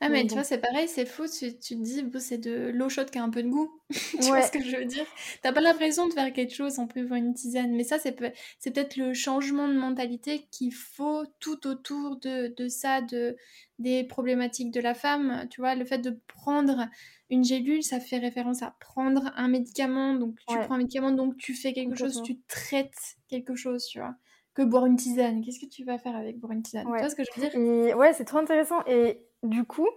Ah, 0.00 0.08
mais, 0.08 0.26
tu 0.26 0.34
vois, 0.34 0.44
c'est 0.44 0.58
pareil, 0.58 0.88
c'est 0.88 1.06
faux. 1.06 1.26
Tu, 1.26 1.58
tu, 1.58 1.76
te 1.76 1.82
dis, 1.82 2.02
bon, 2.02 2.20
c'est 2.20 2.38
de 2.38 2.70
l'eau 2.74 2.88
chaude 2.88 3.10
qui 3.10 3.18
a 3.18 3.22
un 3.22 3.30
peu 3.30 3.42
de 3.42 3.48
goût. 3.48 3.70
tu 3.90 4.28
vois 4.28 4.42
ce 4.42 4.52
que 4.52 4.62
je 4.62 4.76
veux 4.76 4.84
dire? 4.84 5.06
T'as 5.42 5.52
pas 5.52 5.60
l'impression 5.60 6.06
de 6.08 6.12
faire 6.12 6.32
quelque 6.32 6.54
chose 6.54 6.78
en 6.78 6.86
buvant 6.86 7.16
une 7.16 7.34
tisane. 7.34 7.74
Mais 7.74 7.84
ça, 7.84 7.98
c'est, 7.98 8.12
peut-être 8.12 8.96
le 8.96 9.14
changement 9.14 9.68
de 9.68 9.74
mentalité 9.74 10.46
qu'il 10.50 10.72
faut 10.72 11.24
tout 11.40 11.66
autour 11.66 12.16
de, 12.16 12.54
de 12.56 12.68
ça, 12.68 13.00
de, 13.00 13.36
des 13.78 14.04
problématiques 14.04 14.70
de 14.70 14.80
la 14.80 14.94
femme. 14.94 15.46
Tu 15.50 15.60
vois, 15.60 15.74
le 15.74 15.84
fait 15.84 15.98
de 15.98 16.18
prendre 16.26 16.88
une 17.30 17.44
gélule, 17.44 17.82
ça 17.82 18.00
fait 18.00 18.18
référence 18.18 18.62
à 18.62 18.76
prendre 18.80 19.32
un 19.36 19.48
médicament. 19.48 20.14
Donc, 20.14 20.36
tu 20.46 20.58
prends 20.58 20.74
un 20.74 20.78
médicament, 20.78 21.12
donc 21.12 21.36
tu 21.36 21.54
fais 21.54 21.72
quelque 21.72 21.96
chose, 21.96 22.22
tu 22.22 22.40
traites 22.48 23.16
quelque 23.28 23.54
chose, 23.54 23.86
tu 23.86 23.98
vois. 23.98 24.14
Que 24.54 24.62
boire 24.62 24.86
une 24.86 24.94
tisane. 24.94 25.42
Qu'est-ce 25.42 25.58
que 25.58 25.68
tu 25.68 25.84
vas 25.84 25.98
faire 25.98 26.14
avec 26.14 26.38
boire 26.38 26.52
une 26.52 26.62
tisane? 26.62 26.84
Tu 26.84 26.90
vois 26.90 27.10
ce 27.10 27.16
que 27.16 27.24
je 27.24 27.40
veux 27.40 27.48
dire? 27.48 27.96
Ouais, 27.96 28.12
c'est 28.12 28.24
trop 28.24 28.38
intéressant. 28.38 28.84
Et 28.86 29.26
du 29.44 29.64
coup, 29.64 29.88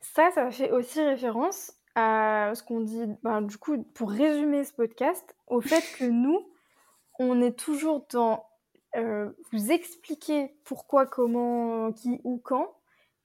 ça, 0.00 0.30
ça 0.32 0.50
fait 0.50 0.70
aussi 0.70 1.00
référence 1.00 1.72
à 1.94 2.52
ce 2.54 2.62
qu'on 2.62 2.80
dit, 2.80 3.04
ben, 3.22 3.40
du 3.40 3.56
coup, 3.56 3.82
pour 3.94 4.10
résumer 4.10 4.64
ce 4.64 4.72
podcast, 4.72 5.34
au 5.46 5.60
fait 5.60 5.82
que 5.98 6.04
nous, 6.10 6.46
on 7.18 7.40
est 7.40 7.58
toujours 7.58 8.06
dans 8.12 8.44
euh, 8.96 9.30
vous 9.52 9.72
expliquer 9.72 10.54
pourquoi, 10.64 11.06
comment, 11.06 11.92
qui, 11.92 12.20
ou 12.24 12.38
quand, 12.38 12.76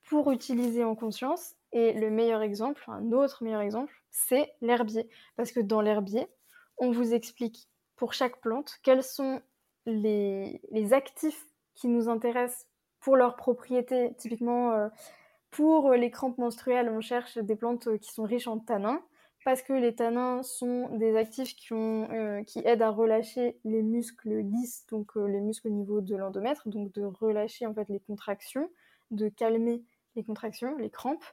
pour 0.04 0.32
utiliser 0.32 0.84
en 0.84 0.96
conscience. 0.96 1.56
Et 1.74 1.94
le 1.94 2.10
meilleur 2.10 2.42
exemple, 2.42 2.84
un 2.88 3.12
autre 3.12 3.44
meilleur 3.44 3.62
exemple, 3.62 3.94
c'est 4.10 4.54
l'herbier. 4.62 5.10
Parce 5.36 5.52
que 5.52 5.60
dans 5.60 5.82
l'herbier, 5.82 6.28
on 6.78 6.92
vous 6.92 7.14
explique 7.14 7.70
pour 7.96 8.14
chaque 8.14 8.42
plante 8.42 8.80
quels 8.84 9.04
sont 9.04 9.42
les, 9.86 10.62
les 10.72 10.94
actifs 10.94 11.46
qui 11.76 11.88
nous 11.88 12.10
intéressent 12.10 12.68
pour 13.00 13.16
leurs 13.16 13.36
propriétés. 13.36 14.14
Typiquement, 14.18 14.72
euh, 14.74 14.88
pour 15.52 15.92
les 15.92 16.10
crampes 16.12 16.38
menstruelles, 16.38 16.90
on 16.90 17.02
cherche 17.02 17.38
des 17.38 17.56
plantes 17.56 17.98
qui 18.00 18.12
sont 18.12 18.24
riches 18.24 18.48
en 18.48 18.60
tanins, 18.60 19.04
parce 19.44 19.62
que 19.62 19.74
les 19.74 19.96
tanins 19.96 20.44
sont 20.44 20.90
des 20.98 21.16
actifs 21.16 21.56
qui, 21.56 21.74
euh, 21.74 22.44
aident 22.64 22.82
à 22.82 22.90
relâcher 22.90 23.60
les 23.64 23.82
muscles 23.82 24.38
lisses, 24.40 24.86
donc 24.88 25.18
euh, 25.18 25.26
les 25.28 25.42
muscles 25.42 25.68
au 25.68 25.72
niveau 25.72 26.02
de 26.02 26.16
l'endomètre, 26.16 26.70
donc 26.70 26.92
de 26.94 27.04
relâcher 27.04 27.66
en 27.66 27.74
fait 27.74 27.90
les 27.90 28.00
contractions, 28.00 28.70
de 29.10 29.30
calmer 29.30 29.84
les 30.16 30.24
contractions, 30.24 30.78
les 30.78 30.90
crampes, 30.90 31.26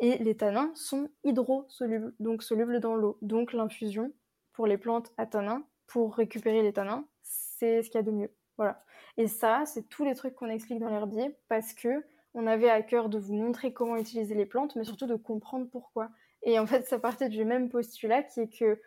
et 0.00 0.18
les 0.18 0.36
tanins 0.36 0.72
sont 0.74 1.08
hydrosolubles, 1.22 2.14
donc 2.18 2.42
solubles 2.42 2.80
dans 2.80 2.96
l'eau. 2.96 3.18
Donc 3.22 3.52
l'infusion 3.52 4.12
pour 4.52 4.66
les 4.66 4.76
plantes 4.76 5.12
à 5.16 5.26
tanins, 5.26 5.64
pour 5.86 6.16
récupérer 6.16 6.62
les 6.62 6.72
tanins, 6.72 7.06
c'est 7.22 7.82
ce 7.82 7.90
qu'il 7.90 7.98
y 7.98 8.02
a 8.02 8.02
de 8.02 8.10
mieux. 8.10 8.30
Voilà. 8.56 8.82
Et 9.16 9.28
ça, 9.28 9.62
c'est 9.66 9.88
tous 9.88 10.04
les 10.04 10.14
trucs 10.14 10.34
qu'on 10.34 10.48
explique 10.48 10.80
dans 10.80 10.88
l'herbier 10.88 11.36
parce 11.48 11.72
que 11.72 12.04
on 12.34 12.46
avait 12.46 12.70
à 12.70 12.82
cœur 12.82 13.08
de 13.08 13.18
vous 13.18 13.34
montrer 13.34 13.72
comment 13.72 13.96
utiliser 13.96 14.34
les 14.34 14.46
plantes, 14.46 14.76
mais 14.76 14.84
surtout 14.84 15.06
de 15.06 15.14
comprendre 15.14 15.66
pourquoi. 15.70 16.10
Et 16.42 16.58
en 16.58 16.66
fait, 16.66 16.86
ça 16.86 16.98
partait 16.98 17.28
du 17.28 17.44
même 17.44 17.70
postulat 17.70 18.22
qui 18.22 18.40
est 18.40 18.58
que 18.58 18.80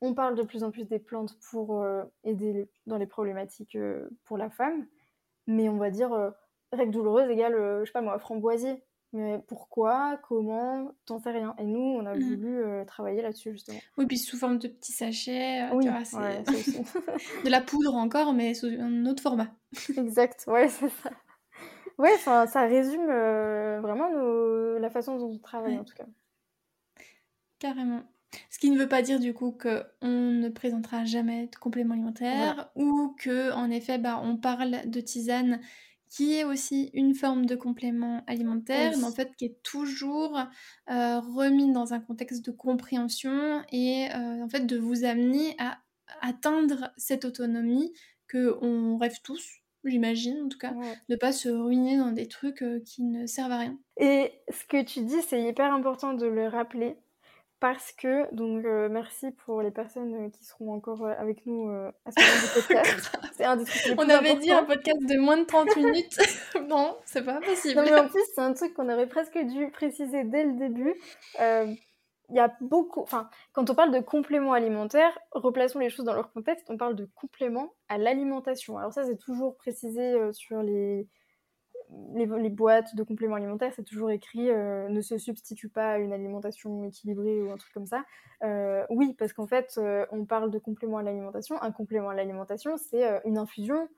on 0.00 0.14
parle 0.14 0.34
de 0.34 0.42
plus 0.42 0.64
en 0.64 0.70
plus 0.72 0.88
des 0.88 0.98
plantes 0.98 1.38
pour 1.50 1.80
euh, 1.80 2.02
aider 2.24 2.68
dans 2.86 2.98
les 2.98 3.06
problématiques 3.06 3.76
euh, 3.76 4.08
pour 4.24 4.36
la 4.36 4.50
femme, 4.50 4.86
mais 5.46 5.68
on 5.68 5.76
va 5.76 5.90
dire 5.90 6.12
euh, 6.12 6.30
règle 6.72 6.92
douloureuse 6.92 7.30
égale, 7.30 7.54
je 7.54 7.84
sais 7.86 7.92
pas 7.92 8.02
moi, 8.02 8.18
framboisier. 8.18 8.82
Mais 9.14 9.38
pourquoi, 9.46 10.18
comment, 10.26 10.90
t'en 11.04 11.18
sais 11.18 11.32
rien. 11.32 11.54
Et 11.58 11.64
nous, 11.64 11.78
on 11.78 12.06
a 12.06 12.14
mmh. 12.14 12.20
voulu 12.20 12.64
travailler 12.86 13.20
là-dessus, 13.20 13.52
justement. 13.52 13.78
Oui, 13.98 14.06
puis 14.06 14.16
sous 14.16 14.38
forme 14.38 14.56
de 14.56 14.68
petits 14.68 14.92
sachets, 14.92 15.68
tu 15.82 15.90
vois, 15.90 16.04
c'est 16.06 16.46
de 17.44 17.50
la 17.50 17.60
poudre 17.60 17.94
encore, 17.94 18.32
mais 18.32 18.54
sous 18.54 18.68
un 18.68 19.04
autre 19.04 19.22
format. 19.22 19.48
exact, 19.98 20.44
ouais, 20.46 20.66
c'est 20.68 20.88
ça. 20.88 21.10
Ouais, 21.98 22.16
ça 22.18 22.66
résume 22.66 23.06
vraiment 23.06 24.08
la 24.78 24.90
façon 24.90 25.18
dont 25.18 25.30
on 25.30 25.38
travaille, 25.38 25.78
en 25.78 25.84
tout 25.84 25.94
cas. 25.94 26.06
Carrément. 27.58 28.02
Ce 28.50 28.58
qui 28.58 28.70
ne 28.70 28.78
veut 28.78 28.88
pas 28.88 29.02
dire 29.02 29.20
du 29.20 29.34
coup 29.34 29.52
qu'on 29.52 30.08
ne 30.08 30.48
présentera 30.48 31.04
jamais 31.04 31.46
de 31.46 31.56
compléments 31.56 31.94
alimentaires 31.94 32.70
ou 32.74 33.14
que 33.18 33.52
en 33.52 33.70
effet 33.70 33.98
bah, 33.98 34.20
on 34.22 34.36
parle 34.36 34.80
de 34.86 35.00
tisane 35.00 35.60
qui 36.08 36.34
est 36.34 36.44
aussi 36.44 36.90
une 36.92 37.14
forme 37.14 37.46
de 37.46 37.54
complément 37.54 38.22
alimentaire, 38.26 38.92
mais 38.98 39.04
en 39.04 39.12
fait 39.12 39.34
qui 39.36 39.46
est 39.46 39.62
toujours 39.62 40.38
euh, 40.90 41.20
remis 41.20 41.72
dans 41.72 41.94
un 41.94 42.00
contexte 42.00 42.44
de 42.44 42.50
compréhension 42.50 43.62
et 43.70 44.08
euh, 44.14 44.42
en 44.42 44.48
fait 44.48 44.66
de 44.66 44.76
vous 44.76 45.04
amener 45.04 45.54
à 45.58 45.78
atteindre 46.20 46.92
cette 46.98 47.24
autonomie 47.24 47.92
que 48.26 48.58
on 48.60 48.98
rêve 48.98 49.20
tous, 49.22 49.61
j'imagine 49.84 50.42
en 50.44 50.48
tout 50.48 50.58
cas, 50.58 50.72
ne 51.08 51.16
pas 51.16 51.32
se 51.32 51.48
ruiner 51.48 51.96
dans 51.96 52.12
des 52.12 52.28
trucs 52.28 52.62
euh, 52.62 52.80
qui 52.84 53.02
ne 53.02 53.26
servent 53.26 53.52
à 53.52 53.58
rien. 53.58 53.78
Et 53.98 54.32
ce 54.50 54.64
que 54.64 54.82
tu 54.82 55.00
dis, 55.00 55.20
c'est 55.22 55.42
hyper 55.42 55.72
important 55.72 56.14
de 56.14 56.26
le 56.26 56.48
rappeler 56.48 56.96
parce 57.60 57.92
que, 57.92 58.32
donc 58.34 58.64
euh, 58.64 58.88
merci 58.88 59.30
pour 59.44 59.62
les 59.62 59.70
personnes 59.70 60.14
euh, 60.14 60.30
qui 60.30 60.44
seront 60.44 60.72
encore 60.72 61.06
avec 61.06 61.46
nous 61.46 61.68
à 61.70 62.10
ce 62.10 62.20
moment 62.20 62.42
du 62.42 62.66
podcast. 62.68 63.18
c'est 63.34 63.44
un 63.44 63.56
des 63.56 63.64
trucs 63.64 63.94
On 63.98 64.08
avait 64.08 64.36
dit 64.36 64.50
un 64.50 64.64
podcast 64.64 65.00
de 65.00 65.18
moins 65.18 65.38
de 65.38 65.44
30 65.44 65.76
minutes. 65.76 66.18
non, 66.68 66.96
c'est 67.04 67.24
pas 67.24 67.40
possible. 67.40 67.76
Non, 67.76 67.84
mais 67.84 67.98
en 67.98 68.08
plus, 68.08 68.22
c'est 68.34 68.40
un 68.40 68.52
truc 68.52 68.74
qu'on 68.74 68.88
aurait 68.88 69.08
presque 69.08 69.38
dû 69.38 69.70
préciser 69.70 70.24
dès 70.24 70.44
le 70.44 70.54
début. 70.54 70.94
Il 72.32 72.36
y 72.36 72.40
a 72.40 72.52
beaucoup. 72.60 73.00
Enfin, 73.00 73.28
quand 73.52 73.70
on 73.70 73.74
parle 73.74 73.92
de 73.92 74.00
compléments 74.00 74.54
alimentaires, 74.54 75.16
replaçons 75.30 75.78
les 75.78 75.90
choses 75.90 76.06
dans 76.06 76.14
leur 76.14 76.32
contexte, 76.32 76.66
on 76.70 76.76
parle 76.76 76.96
de 76.96 77.08
compléments 77.14 77.74
à 77.88 77.98
l'alimentation. 77.98 78.78
Alors, 78.78 78.92
ça, 78.92 79.04
c'est 79.04 79.18
toujours 79.18 79.56
précisé 79.56 80.32
sur 80.32 80.62
les 80.62 81.06
les, 82.14 82.50
boîtes 82.50 82.94
de 82.94 83.02
compléments 83.02 83.36
alimentaires, 83.36 83.72
c'est 83.74 83.84
toujours 83.84 84.10
écrit 84.10 84.50
euh, 84.50 84.88
ne 84.88 85.00
se 85.00 85.18
substitue 85.18 85.68
pas 85.68 85.92
à 85.92 85.98
une 85.98 86.12
alimentation 86.12 86.84
équilibrée 86.84 87.40
ou 87.40 87.50
un 87.50 87.56
truc 87.56 87.72
comme 87.72 87.86
ça. 87.86 88.04
Euh, 88.44 88.84
oui, 88.90 89.14
parce 89.18 89.32
qu'en 89.32 89.46
fait, 89.46 89.74
euh, 89.78 90.06
on 90.10 90.24
parle 90.24 90.50
de 90.50 90.58
complément 90.58 90.98
à 90.98 91.02
l'alimentation. 91.02 91.60
Un 91.62 91.72
complément 91.72 92.10
à 92.10 92.14
l'alimentation, 92.14 92.76
c'est 92.76 93.04
une 93.24 93.38
infusion 93.38 93.88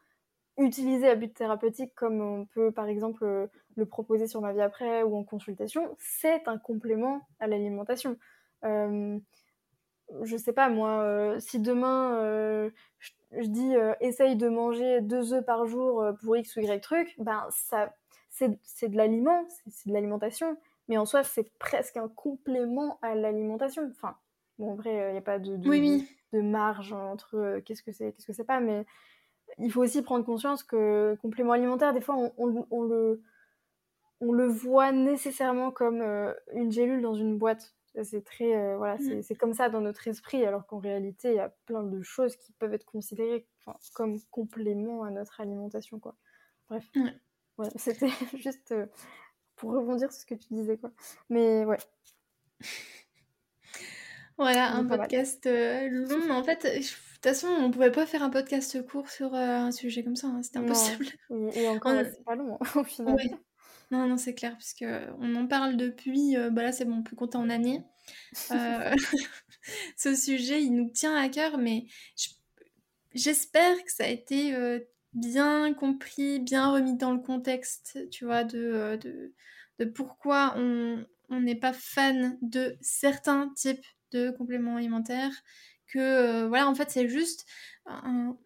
utilisée 0.57 1.09
à 1.09 1.15
but 1.15 1.35
thérapeutique, 1.35 1.95
comme 1.95 2.21
on 2.21 2.47
peut 2.47 2.71
par 2.71 2.87
exemple 2.87 3.49
le 3.77 3.87
proposer 3.87 4.27
sur 4.27 4.41
Ma 4.41 4.53
vie 4.53 4.61
après 4.61 5.03
ou 5.03 5.17
en 5.17 5.25
consultation. 5.25 5.97
C'est 5.99 6.47
un 6.47 6.59
complément 6.59 7.23
à 7.41 7.47
l'alimentation 7.47 8.17
je 10.23 10.37
sais 10.37 10.53
pas 10.53 10.69
moi, 10.69 11.35
si 11.39 11.59
demain 11.59 12.71
je 13.41 13.47
dis 13.47 13.77
euh, 13.77 13.95
essaye 14.01 14.37
de 14.37 14.49
manger 14.49 15.01
deux 15.01 15.33
œufs 15.33 15.45
par 15.45 15.67
jour 15.67 16.01
euh, 16.01 16.13
pour 16.13 16.37
X 16.37 16.57
ou 16.57 16.61
Y 16.61 16.81
truc, 16.81 17.15
ben 17.19 17.47
ça 17.51 17.95
c'est 18.31 18.89
de 18.89 18.97
l'aliment, 18.97 19.47
c'est 19.69 19.89
de 19.89 19.95
l'alimentation, 19.95 20.57
mais 20.89 20.97
en 20.97 21.07
soi 21.07 21.23
c'est 21.23 21.57
presque 21.59 21.97
un 21.97 22.09
complément 22.09 22.99
à 23.01 23.15
l'alimentation. 23.15 23.89
Enfin, 23.91 24.17
bon 24.59 24.73
en 24.73 24.75
vrai 24.75 25.09
il 25.11 25.13
n'y 25.13 25.19
a 25.19 25.23
pas 25.23 25.39
de, 25.39 25.57
de, 25.57 26.41
marge 26.41 26.93
entre 26.93 27.37
euh, 27.37 27.61
qu'est-ce 27.61 27.83
que 27.83 27.93
c'est, 27.93 28.13
qu'est-ce 28.13 28.27
que 28.27 28.33
c'est 28.33 28.45
pas, 28.45 28.61
mais 28.61 28.85
il 29.59 29.71
faut 29.71 29.83
aussi 29.83 30.03
prendre 30.03 30.25
conscience 30.25 30.63
que 30.63 31.17
complément 31.23 31.53
alimentaire, 31.53 31.93
des 31.93 32.01
fois 32.01 32.17
on, 32.17 32.67
on, 32.71 32.83
le 32.83 33.23
on 34.21 34.33
le 34.33 34.47
voit 34.47 34.93
nécessairement 34.93 35.71
comme 35.71 36.03
une 36.53 36.73
gélule 36.73 37.03
dans 37.03 37.15
une 37.15 37.39
boîte. 37.39 37.75
C'est 38.03 38.25
très, 38.25 38.57
euh, 38.57 38.77
voilà, 38.77 38.97
mmh. 38.97 39.23
c'est 39.23 39.37
comme 39.37 39.55
ça 39.55 39.69
dans 39.69 39.81
notre 39.81 40.09
esprit, 40.09 40.45
alors 40.45 40.67
qu'en 40.67 40.79
réalité, 40.79 41.29
il 41.29 41.37
y 41.37 41.41
a 41.41 41.55
plein 41.65 41.85
de 41.85 42.03
choses 42.03 42.35
qui 42.37 42.53
peuvent 42.53 42.75
être 42.75 42.85
considérées 42.85 43.47
comme 43.95 44.21
complément 44.33 45.05
à 45.05 45.11
notre 45.11 45.41
alimentation, 45.41 46.01
quoi. 46.01 46.17
Bref, 46.69 46.85
ouais. 47.59 47.69
c'était 47.77 48.11
juste 48.35 48.73
euh, 48.73 48.87
pour 49.55 49.71
rebondir 49.71 50.11
sur 50.11 50.23
ce 50.23 50.27
que 50.27 50.35
tu 50.35 50.49
disais, 50.55 50.77
quoi. 50.77 50.91
Mais 51.31 51.65
ouais. 51.65 51.79
Voilà, 54.37 54.73
un 54.73 54.85
podcast 54.85 55.47
euh, 55.47 55.89
long, 55.89 56.19
mais 56.27 56.33
en 56.33 56.43
fait, 56.43 56.67
de 56.67 56.83
toute 57.29 57.41
façon, 57.41 57.49
on 57.49 57.71
pouvait 57.71 57.91
pas 57.91 58.07
faire 58.07 58.23
un 58.23 58.31
podcast 58.31 58.87
court 58.87 59.09
sur 59.09 59.35
un 59.35 59.73
sujet 59.73 60.05
comme 60.05 60.17
ça, 60.17 60.29
hein, 60.29 60.43
c'était 60.43 60.59
impossible. 60.59 61.07
et 61.55 61.69
encore, 61.69 61.93
c'est 62.05 62.25
pas 62.25 62.35
long, 62.35 62.59
hein, 62.61 62.67
au 62.81 62.85
final. 62.85 63.17
Non, 63.91 64.07
non, 64.09 64.17
c'est 64.17 64.35
clair, 64.35 64.57
puisque 64.57 64.85
on 65.21 65.35
en 65.37 65.47
parle 65.47 65.77
depuis, 65.77 66.37
euh, 66.37 66.51
bah 66.51 66.63
là 66.63 66.73
c'est 66.73 66.85
bon, 66.85 66.97
on 66.99 67.03
peut 67.03 67.17
compter 67.17 67.37
en 67.37 67.51
années. 67.51 67.85
Euh, 68.51 68.95
ce 69.97 70.15
sujet, 70.15 70.63
il 70.63 70.75
nous 70.75 70.91
tient 70.91 71.15
à 71.15 71.29
cœur, 71.29 71.59
mais 71.59 71.87
j'espère 73.15 73.77
que 73.85 73.93
ça 73.93 74.05
a 74.05 74.09
été 74.09 74.55
euh, 74.55 74.81
bien 75.13 75.75
compris, 75.75 76.41
bien 76.41 76.71
remis 76.71 76.97
dans 76.97 77.13
le 77.13 77.21
contexte, 77.21 77.99
tu 78.11 78.25
vois, 78.25 78.45
de, 78.45 78.99
de, 79.79 79.85
pourquoi 79.85 80.55
on 80.57 81.41
n'est 81.41 81.55
pas 81.55 81.73
fan 81.73 82.39
de 82.43 82.77
certains 82.81 83.51
types 83.55 83.87
de 84.13 84.31
compléments 84.31 84.77
alimentaires. 84.77 85.33
Que 85.95 86.47
voilà, 86.47 86.69
en 86.69 86.75
fait, 86.75 86.91
c'est 86.91 87.09
juste 87.09 87.47
un, 87.87 88.37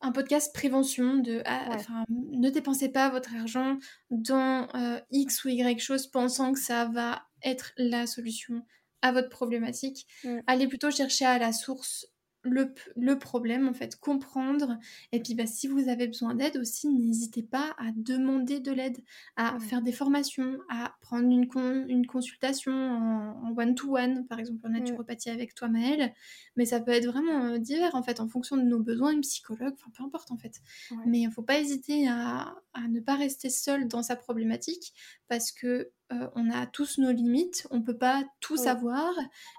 un 0.00 0.12
podcast 0.12 0.54
prévention 0.54 1.16
de 1.16 1.42
ah, 1.46 1.78
ne 2.08 2.50
dépensez 2.50 2.90
pas 2.90 3.08
votre 3.08 3.34
argent 3.34 3.78
dans 4.10 4.68
euh, 4.74 5.00
X 5.10 5.44
ou 5.44 5.48
Y 5.48 5.80
chose 5.80 6.06
pensant 6.06 6.52
que 6.52 6.60
ça 6.60 6.84
va 6.86 7.22
être 7.42 7.72
la 7.78 8.06
solution 8.06 8.62
à 9.00 9.12
votre 9.12 9.28
problématique. 9.28 10.06
Mm. 10.24 10.38
Allez 10.46 10.68
plutôt 10.68 10.90
chercher 10.90 11.24
à 11.24 11.38
la 11.38 11.52
source 11.52 12.06
le, 12.42 13.18
problème, 13.18 13.68
en 13.68 13.74
fait, 13.74 13.96
comprendre. 13.96 14.78
Et 15.12 15.20
puis, 15.20 15.34
bah, 15.34 15.46
si 15.46 15.66
vous 15.66 15.88
avez 15.88 16.06
besoin 16.06 16.34
d'aide 16.34 16.56
aussi, 16.56 16.88
n'hésitez 16.88 17.42
pas 17.42 17.74
à 17.78 17.90
demander 17.94 18.60
de 18.60 18.72
l'aide, 18.72 18.98
à 19.36 19.58
faire 19.58 19.82
des 19.82 19.92
formations, 19.92 20.58
à 20.68 20.94
prendre 21.00 21.28
une, 21.28 21.48
une 21.88 22.06
consultation 22.06 22.72
en 22.72 23.54
one-to-one, 23.56 24.26
par 24.26 24.38
exemple 24.38 24.66
en 24.66 24.70
naturopathie 24.70 25.30
avec 25.30 25.54
toi, 25.54 25.68
Maëlle. 25.68 26.14
Mais 26.56 26.64
ça 26.64 26.80
peut 26.80 26.92
être 26.92 27.06
vraiment 27.06 27.44
euh, 27.44 27.58
divers, 27.58 27.94
en 27.94 28.02
fait, 28.02 28.20
en 28.20 28.28
fonction 28.28 28.56
de 28.56 28.62
nos 28.62 28.80
besoins, 28.80 29.12
une 29.12 29.22
psychologue, 29.22 29.74
enfin, 29.74 29.90
peu 29.96 30.04
importe, 30.04 30.30
en 30.30 30.38
fait. 30.38 30.60
Mais 31.06 31.20
il 31.20 31.26
ne 31.26 31.32
faut 31.32 31.42
pas 31.42 31.58
hésiter 31.58 32.08
à, 32.08 32.54
à 32.72 32.88
ne 32.88 33.00
pas 33.00 33.16
rester 33.16 33.50
seul 33.50 33.88
dans 33.88 34.02
sa 34.02 34.16
problématique 34.16 34.94
parce 35.28 35.52
que 35.52 35.90
euh, 36.12 36.28
on 36.34 36.50
a 36.50 36.66
tous 36.66 36.98
nos 36.98 37.12
limites, 37.12 37.66
on 37.70 37.82
peut 37.82 37.96
pas 37.96 38.24
tout 38.40 38.56
savoir. 38.56 39.12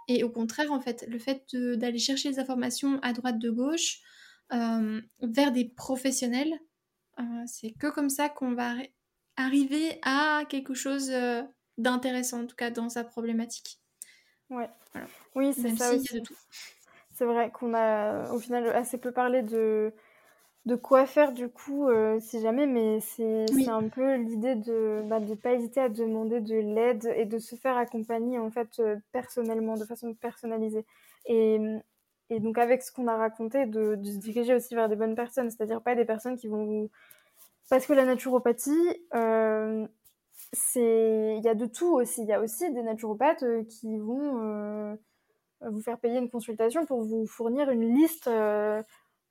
Et 0.08 0.24
au 0.24 0.30
contraire, 0.30 0.72
en 0.72 0.80
fait, 0.80 1.06
le 1.08 1.20
fait 1.20 1.45
d'aller 1.54 2.00
chercher 2.00 2.30
les 2.30 2.39
informations 2.39 3.00
à 3.02 3.14
droite 3.14 3.38
de 3.38 3.52
gauche 3.52 4.00
euh, 4.52 5.00
vers 5.22 5.52
des 5.52 5.66
professionnels, 5.66 6.54
euh, 7.20 7.24
c'est 7.45 7.72
que 7.72 7.88
comme 7.88 8.10
ça 8.10 8.30
qu'on 8.30 8.54
va 8.54 8.74
arriver 9.36 10.00
à 10.02 10.43
quelque 10.50 10.74
chose 10.74 11.12
d'intéressant, 11.78 12.41
en 12.41 12.47
tout 12.47 12.56
cas 12.56 12.72
dans 12.72 12.89
sa 12.89 13.04
problématique. 13.04 13.80
Ouais. 14.50 14.70
Oui, 15.36 15.54
c'est 15.54 15.76
ça 15.76 15.93
aussi. 15.93 16.24
C'est 17.14 17.26
vrai 17.26 17.52
qu'on 17.52 17.74
a 17.74 18.32
au 18.32 18.39
final 18.39 18.70
assez 18.70 18.97
peu 18.97 19.12
parlé 19.12 19.43
de 19.43 19.93
de 20.70 20.76
quoi 20.76 21.07
faire 21.07 21.32
du 21.32 21.49
coup 21.49 21.88
euh, 21.88 22.20
si 22.20 22.39
jamais, 22.41 22.67
mais 22.67 22.99
c'est 22.99 23.67
un 23.67 23.89
peu 23.89 24.15
l'idée 24.17 24.53
de 24.53 25.01
ne 25.03 25.09
bah, 25.09 25.20
pas 25.41 25.53
hésiter 25.53 25.82
à 25.82 25.89
demander 25.89 26.41
de 26.41 26.55
l'aide 26.55 27.11
et 27.15 27.26
de 27.26 27.39
se 27.39 27.55
faire 27.55 27.76
accompagner 27.76 28.38
en 28.38 28.51
fait 28.51 28.80
euh, 28.80 28.95
personnellement, 29.11 29.76
de 29.76 29.84
façon 29.84 30.13
personnalisée. 30.13 30.86
Et, 31.26 31.59
et 32.30 32.39
donc 32.39 32.59
avec 32.59 32.84
ce 32.84 32.91
qu'on 32.91 33.07
a 33.07 33.17
raconté, 33.17 33.65
de, 33.65 33.95
de, 33.95 34.11
se 34.11 34.17
diriger 34.17 34.53
aussi 34.53 34.76
vers 34.76 34.88
des 34.89 34.95
bonnes 34.95 35.15
personnes, 35.15 35.49
c'est-à-dire 35.49 35.82
pas 35.82 35.95
des 35.95 36.05
personnes 36.05 36.38
qui 36.38 36.47
vont 36.47 36.63
vous... 36.65 36.91
Parce 37.72 37.88
que 37.88 37.93
la 37.93 38.05
naturopathie, 38.05 39.03
euh, 39.15 39.88
c'est 40.53 41.36
il 41.38 41.43
y 41.43 41.49
a 41.49 41.55
de 41.55 41.65
tout 41.65 41.95
aussi. 41.95 42.22
Il 42.22 42.28
y 42.28 42.34
a 42.34 42.41
aussi 42.41 42.72
des 42.72 42.84
naturopathes 42.84 43.43
qui 43.70 43.97
vont 43.97 44.97
vous 45.61 45.82
faire 45.82 45.99
payer 45.99 46.20
une 46.20 46.30
consultation 46.30 46.86
pour 46.86 47.01
vous 47.01 47.26
fournir 47.26 47.70
une 47.70 47.93
liste 47.95 48.30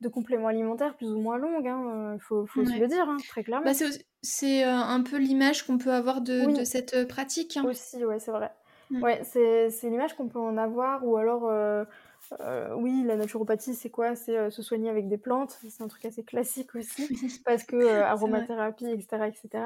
de 0.00 0.08
compléments 0.08 0.48
alimentaires 0.48 0.96
plus 0.96 1.10
ou 1.10 1.20
moins 1.20 1.38
longues, 1.38 1.64
il 1.64 1.68
hein, 1.68 2.16
faut, 2.20 2.46
faut 2.46 2.64
se 2.64 2.78
le 2.78 2.86
dire, 2.86 3.08
hein, 3.08 3.16
très 3.28 3.42
clairement. 3.42 3.64
Bah, 3.64 3.72
c'est 4.22 4.62
un 4.62 5.02
peu 5.02 5.16
l'image 5.16 5.66
qu'on 5.66 5.78
peut 5.78 5.92
avoir 5.92 6.20
de, 6.20 6.58
de 6.58 6.64
cette 6.64 7.08
pratique. 7.08 7.56
Hein. 7.56 7.64
Aussi, 7.64 8.04
ouais, 8.04 8.18
c'est 8.18 8.30
vrai. 8.30 8.52
Mm. 8.90 9.02
Ouais, 9.02 9.22
c'est 9.24 9.70
l'image 9.84 10.14
qu'on 10.14 10.28
peut 10.28 10.38
en 10.38 10.56
avoir, 10.56 11.06
ou 11.06 11.16
alors, 11.16 11.46
euh, 11.46 11.84
euh, 12.40 12.74
oui, 12.74 13.02
la 13.04 13.16
naturopathie, 13.16 13.74
c'est 13.74 13.90
quoi? 13.90 14.14
C'est 14.14 14.36
euh, 14.36 14.50
se 14.50 14.62
soigner 14.62 14.88
avec 14.88 15.08
des 15.08 15.18
plantes, 15.18 15.58
c'est 15.68 15.82
un 15.82 15.88
truc 15.88 16.04
assez 16.04 16.24
classique 16.24 16.74
aussi, 16.74 17.40
parce 17.44 17.64
que 17.64 17.76
aromathérapie, 18.02 18.86
etc., 18.86 19.26
etc. 19.26 19.64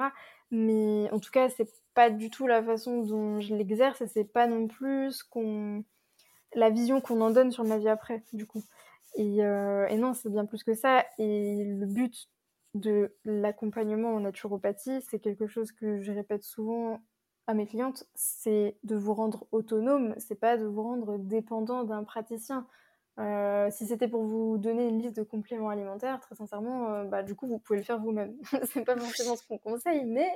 Mais 0.50 1.08
en 1.12 1.18
tout 1.18 1.30
cas, 1.30 1.48
c'est 1.48 1.68
pas 1.94 2.10
du 2.10 2.30
tout 2.30 2.46
la 2.46 2.62
façon 2.62 3.02
dont 3.02 3.40
je 3.40 3.54
l'exerce, 3.54 4.00
et 4.00 4.06
c'est 4.06 4.24
pas 4.24 4.46
non 4.46 4.66
plus 4.66 5.22
qu'on 5.22 5.84
la 6.54 6.68
vision 6.68 7.00
qu'on 7.00 7.20
en 7.22 7.30
donne 7.30 7.50
sur 7.50 7.64
ma 7.64 7.78
vie 7.78 7.88
après, 7.88 8.22
du 8.32 8.46
coup. 8.46 8.62
Et, 9.14 9.38
et 9.38 9.96
non, 9.96 10.14
c'est 10.14 10.30
bien 10.30 10.46
plus 10.46 10.64
que 10.64 10.74
ça. 10.74 11.04
Et 11.18 11.64
le 11.64 11.86
but 11.86 12.28
de 12.74 13.14
l'accompagnement 13.24 14.14
en 14.14 14.20
naturopathie, 14.20 15.02
c'est 15.02 15.18
quelque 15.18 15.46
chose 15.46 15.72
que 15.72 16.00
je 16.00 16.12
répète 16.12 16.42
souvent 16.42 17.00
à 17.46 17.54
mes 17.54 17.66
clientes, 17.66 18.04
c'est 18.14 18.76
de 18.84 18.94
vous 18.94 19.14
rendre 19.14 19.46
autonome, 19.50 20.14
c'est 20.18 20.36
pas 20.36 20.56
de 20.56 20.64
vous 20.64 20.82
rendre 20.82 21.18
dépendant 21.18 21.84
d'un 21.84 22.04
praticien. 22.04 22.66
Euh, 23.18 23.68
si 23.70 23.86
c'était 23.86 24.08
pour 24.08 24.24
vous 24.24 24.58
donner 24.58 24.88
une 24.88 25.00
liste 25.00 25.16
de 25.16 25.22
compléments 25.22 25.68
alimentaires, 25.68 26.20
très 26.20 26.34
sincèrement, 26.34 26.90
euh, 26.90 27.04
bah, 27.04 27.22
du 27.22 27.34
coup, 27.34 27.46
vous 27.46 27.58
pouvez 27.58 27.78
le 27.78 27.84
faire 27.84 28.00
vous-même. 28.00 28.34
c'est 28.72 28.84
pas 28.84 28.96
forcément 28.96 29.36
ce 29.36 29.46
qu'on 29.46 29.58
conseille, 29.58 30.04
mais 30.04 30.28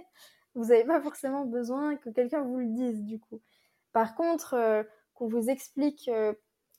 vous 0.55 0.67
n'avez 0.67 0.85
pas 0.85 1.01
forcément 1.01 1.45
besoin 1.45 1.97
que 1.97 2.11
quelqu'un 2.11 2.43
vous 2.43 2.59
le 2.59 2.67
dise, 2.67 3.03
du 3.03 3.19
coup. 3.19 3.41
Par 3.93 4.15
contre, 4.15 4.55
euh, 4.55 4.83
qu'on 5.15 5.29
vous 5.29 5.49
explique 5.49 6.11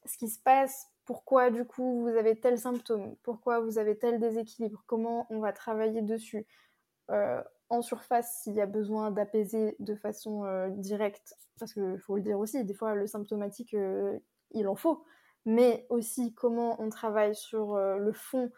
ce 0.06 0.18
qui 0.18 0.30
se 0.30 0.40
passe, 0.40 0.92
pourquoi, 1.08 1.50
du 1.50 1.66
coup, 1.66 2.02
vous 2.02 2.16
avez 2.16 2.40
tel 2.40 2.60
symptôme, 2.60 3.16
pourquoi 3.24 3.60
vous 3.62 3.80
avez 3.80 3.98
tel 3.98 4.20
déséquilibre, 4.20 4.84
comment 4.86 5.26
on 5.32 5.40
va 5.40 5.54
travailler 5.54 6.04
dessus, 6.04 6.46
en 7.70 7.82
surface 7.82 8.42
s'il 8.42 8.54
y 8.54 8.62
a 8.62 8.66
besoin 8.66 9.12
d'apaiser 9.12 9.76
de 9.80 9.96
façon 9.96 10.46
euh, 10.46 10.70
directe, 10.70 11.36
parce 11.60 11.74
qu'il 11.74 12.00
faut 12.00 12.16
le 12.16 12.22
dire 12.22 12.40
aussi, 12.40 12.64
des 12.64 12.74
fois 12.74 12.96
le 12.96 13.08
symptomatique, 13.08 13.74
euh, 13.74 14.18
il 14.52 14.68
en 14.68 14.76
faut, 14.76 15.04
mais 15.46 15.86
aussi 15.90 16.34
comment 16.34 16.82
on 16.82 16.90
travaille 16.90 17.36
sur 17.36 17.76
euh, 17.76 17.98
le 17.98 18.14
fond 18.14 18.52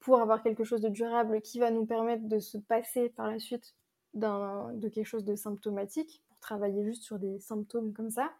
pour 0.00 0.20
avoir 0.20 0.42
quelque 0.42 0.64
chose 0.64 0.80
de 0.80 0.88
durable 0.88 1.40
qui 1.40 1.58
va 1.58 1.70
nous 1.70 1.86
permettre 1.86 2.28
de 2.28 2.38
se 2.38 2.58
passer 2.58 3.08
par 3.10 3.30
la 3.30 3.38
suite 3.38 3.74
de 4.14 4.88
quelque 4.88 5.06
chose 5.06 5.24
de 5.24 5.34
symptomatique, 5.34 6.22
pour 6.28 6.38
travailler 6.38 6.84
juste 6.84 7.02
sur 7.02 7.18
des 7.18 7.38
symptômes 7.38 7.92
comme 7.92 8.10
ça. 8.10 8.32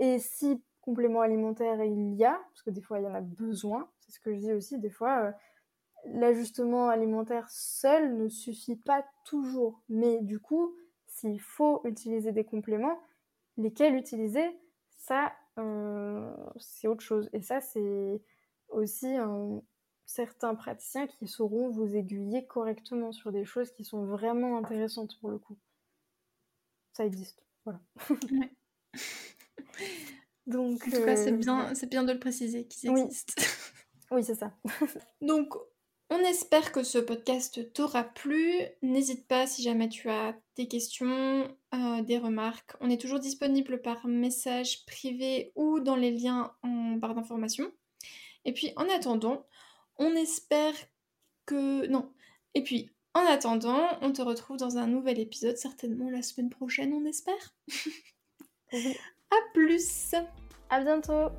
et 0.00 0.18
si 0.18 0.60
complément 0.84 1.22
alimentaire 1.22 1.82
il 1.82 2.14
y 2.14 2.24
a, 2.24 2.38
parce 2.50 2.62
que 2.62 2.70
des 2.70 2.82
fois 2.82 3.00
il 3.00 3.04
y 3.04 3.06
en 3.06 3.14
a 3.14 3.22
besoin, 3.22 3.88
c'est 4.00 4.12
ce 4.12 4.20
que 4.20 4.34
je 4.34 4.38
dis 4.38 4.52
aussi, 4.52 4.78
des 4.78 4.90
fois 4.90 5.34
l'ajustement 6.06 6.88
alimentaire 6.88 7.48
seul 7.50 8.16
ne 8.16 8.28
suffit 8.28 8.76
pas 8.76 9.04
toujours. 9.24 9.82
Mais 9.88 10.20
du 10.20 10.38
coup, 10.38 10.74
s'il 11.06 11.40
faut 11.40 11.80
utiliser 11.84 12.32
des 12.32 12.44
compléments, 12.44 13.00
lesquels 13.56 13.94
utiliser, 13.94 14.44
ça, 14.96 15.32
euh, 15.58 16.34
c'est 16.58 16.88
autre 16.88 17.02
chose. 17.02 17.28
Et 17.32 17.42
ça, 17.42 17.60
c'est 17.60 18.22
aussi 18.68 19.14
certains 20.06 20.54
praticiens 20.54 21.06
qui 21.06 21.26
sauront 21.26 21.70
vous 21.70 21.94
aiguiller 21.94 22.46
correctement 22.46 23.12
sur 23.12 23.32
des 23.32 23.44
choses 23.44 23.70
qui 23.72 23.84
sont 23.84 24.04
vraiment 24.04 24.58
intéressantes 24.58 25.18
pour 25.20 25.30
le 25.30 25.38
coup. 25.38 25.56
Ça 26.92 27.04
existe. 27.04 27.42
Voilà. 27.64 27.80
Donc, 30.46 30.86
en 30.86 30.90
tout 30.90 31.04
cas, 31.04 31.16
c'est 31.16 31.32
euh, 31.32 31.36
bien, 31.36 31.74
c'est 31.74 31.88
bien 31.88 32.02
de 32.02 32.12
le 32.12 32.18
préciser 32.18 32.66
qu'ils 32.66 32.90
existent. 32.90 33.34
Oui, 33.38 33.44
oui 34.18 34.24
c'est 34.24 34.34
ça. 34.34 34.52
Donc, 35.22 35.54
on 36.10 36.18
espère 36.18 36.70
que 36.70 36.82
ce 36.82 36.98
podcast 36.98 37.72
t'aura 37.72 38.04
plu. 38.04 38.52
N'hésite 38.82 39.26
pas 39.26 39.46
si 39.46 39.62
jamais 39.62 39.88
tu 39.88 40.10
as 40.10 40.36
des 40.56 40.68
questions, 40.68 41.48
euh, 41.74 42.02
des 42.02 42.18
remarques. 42.18 42.76
On 42.80 42.90
est 42.90 43.00
toujours 43.00 43.20
disponible 43.20 43.80
par 43.80 44.06
message 44.06 44.84
privé 44.84 45.52
ou 45.56 45.80
dans 45.80 45.96
les 45.96 46.10
liens 46.10 46.52
en 46.62 46.92
barre 46.92 47.14
d'information. 47.14 47.72
Et 48.44 48.52
puis 48.52 48.72
en 48.76 48.88
attendant, 48.90 49.46
on 49.96 50.14
espère 50.14 50.74
que... 51.46 51.86
Non. 51.86 52.12
Et 52.52 52.62
puis 52.62 52.90
en 53.14 53.24
attendant, 53.26 53.86
on 54.02 54.12
te 54.12 54.22
retrouve 54.22 54.56
dans 54.58 54.76
un 54.76 54.86
nouvel 54.86 55.18
épisode, 55.18 55.56
certainement 55.56 56.10
la 56.10 56.22
semaine 56.22 56.50
prochaine, 56.50 56.92
on 56.92 57.06
espère. 57.06 57.54
à 59.30 59.36
plus. 59.52 60.14
À 60.70 60.80
bientôt. 60.80 61.30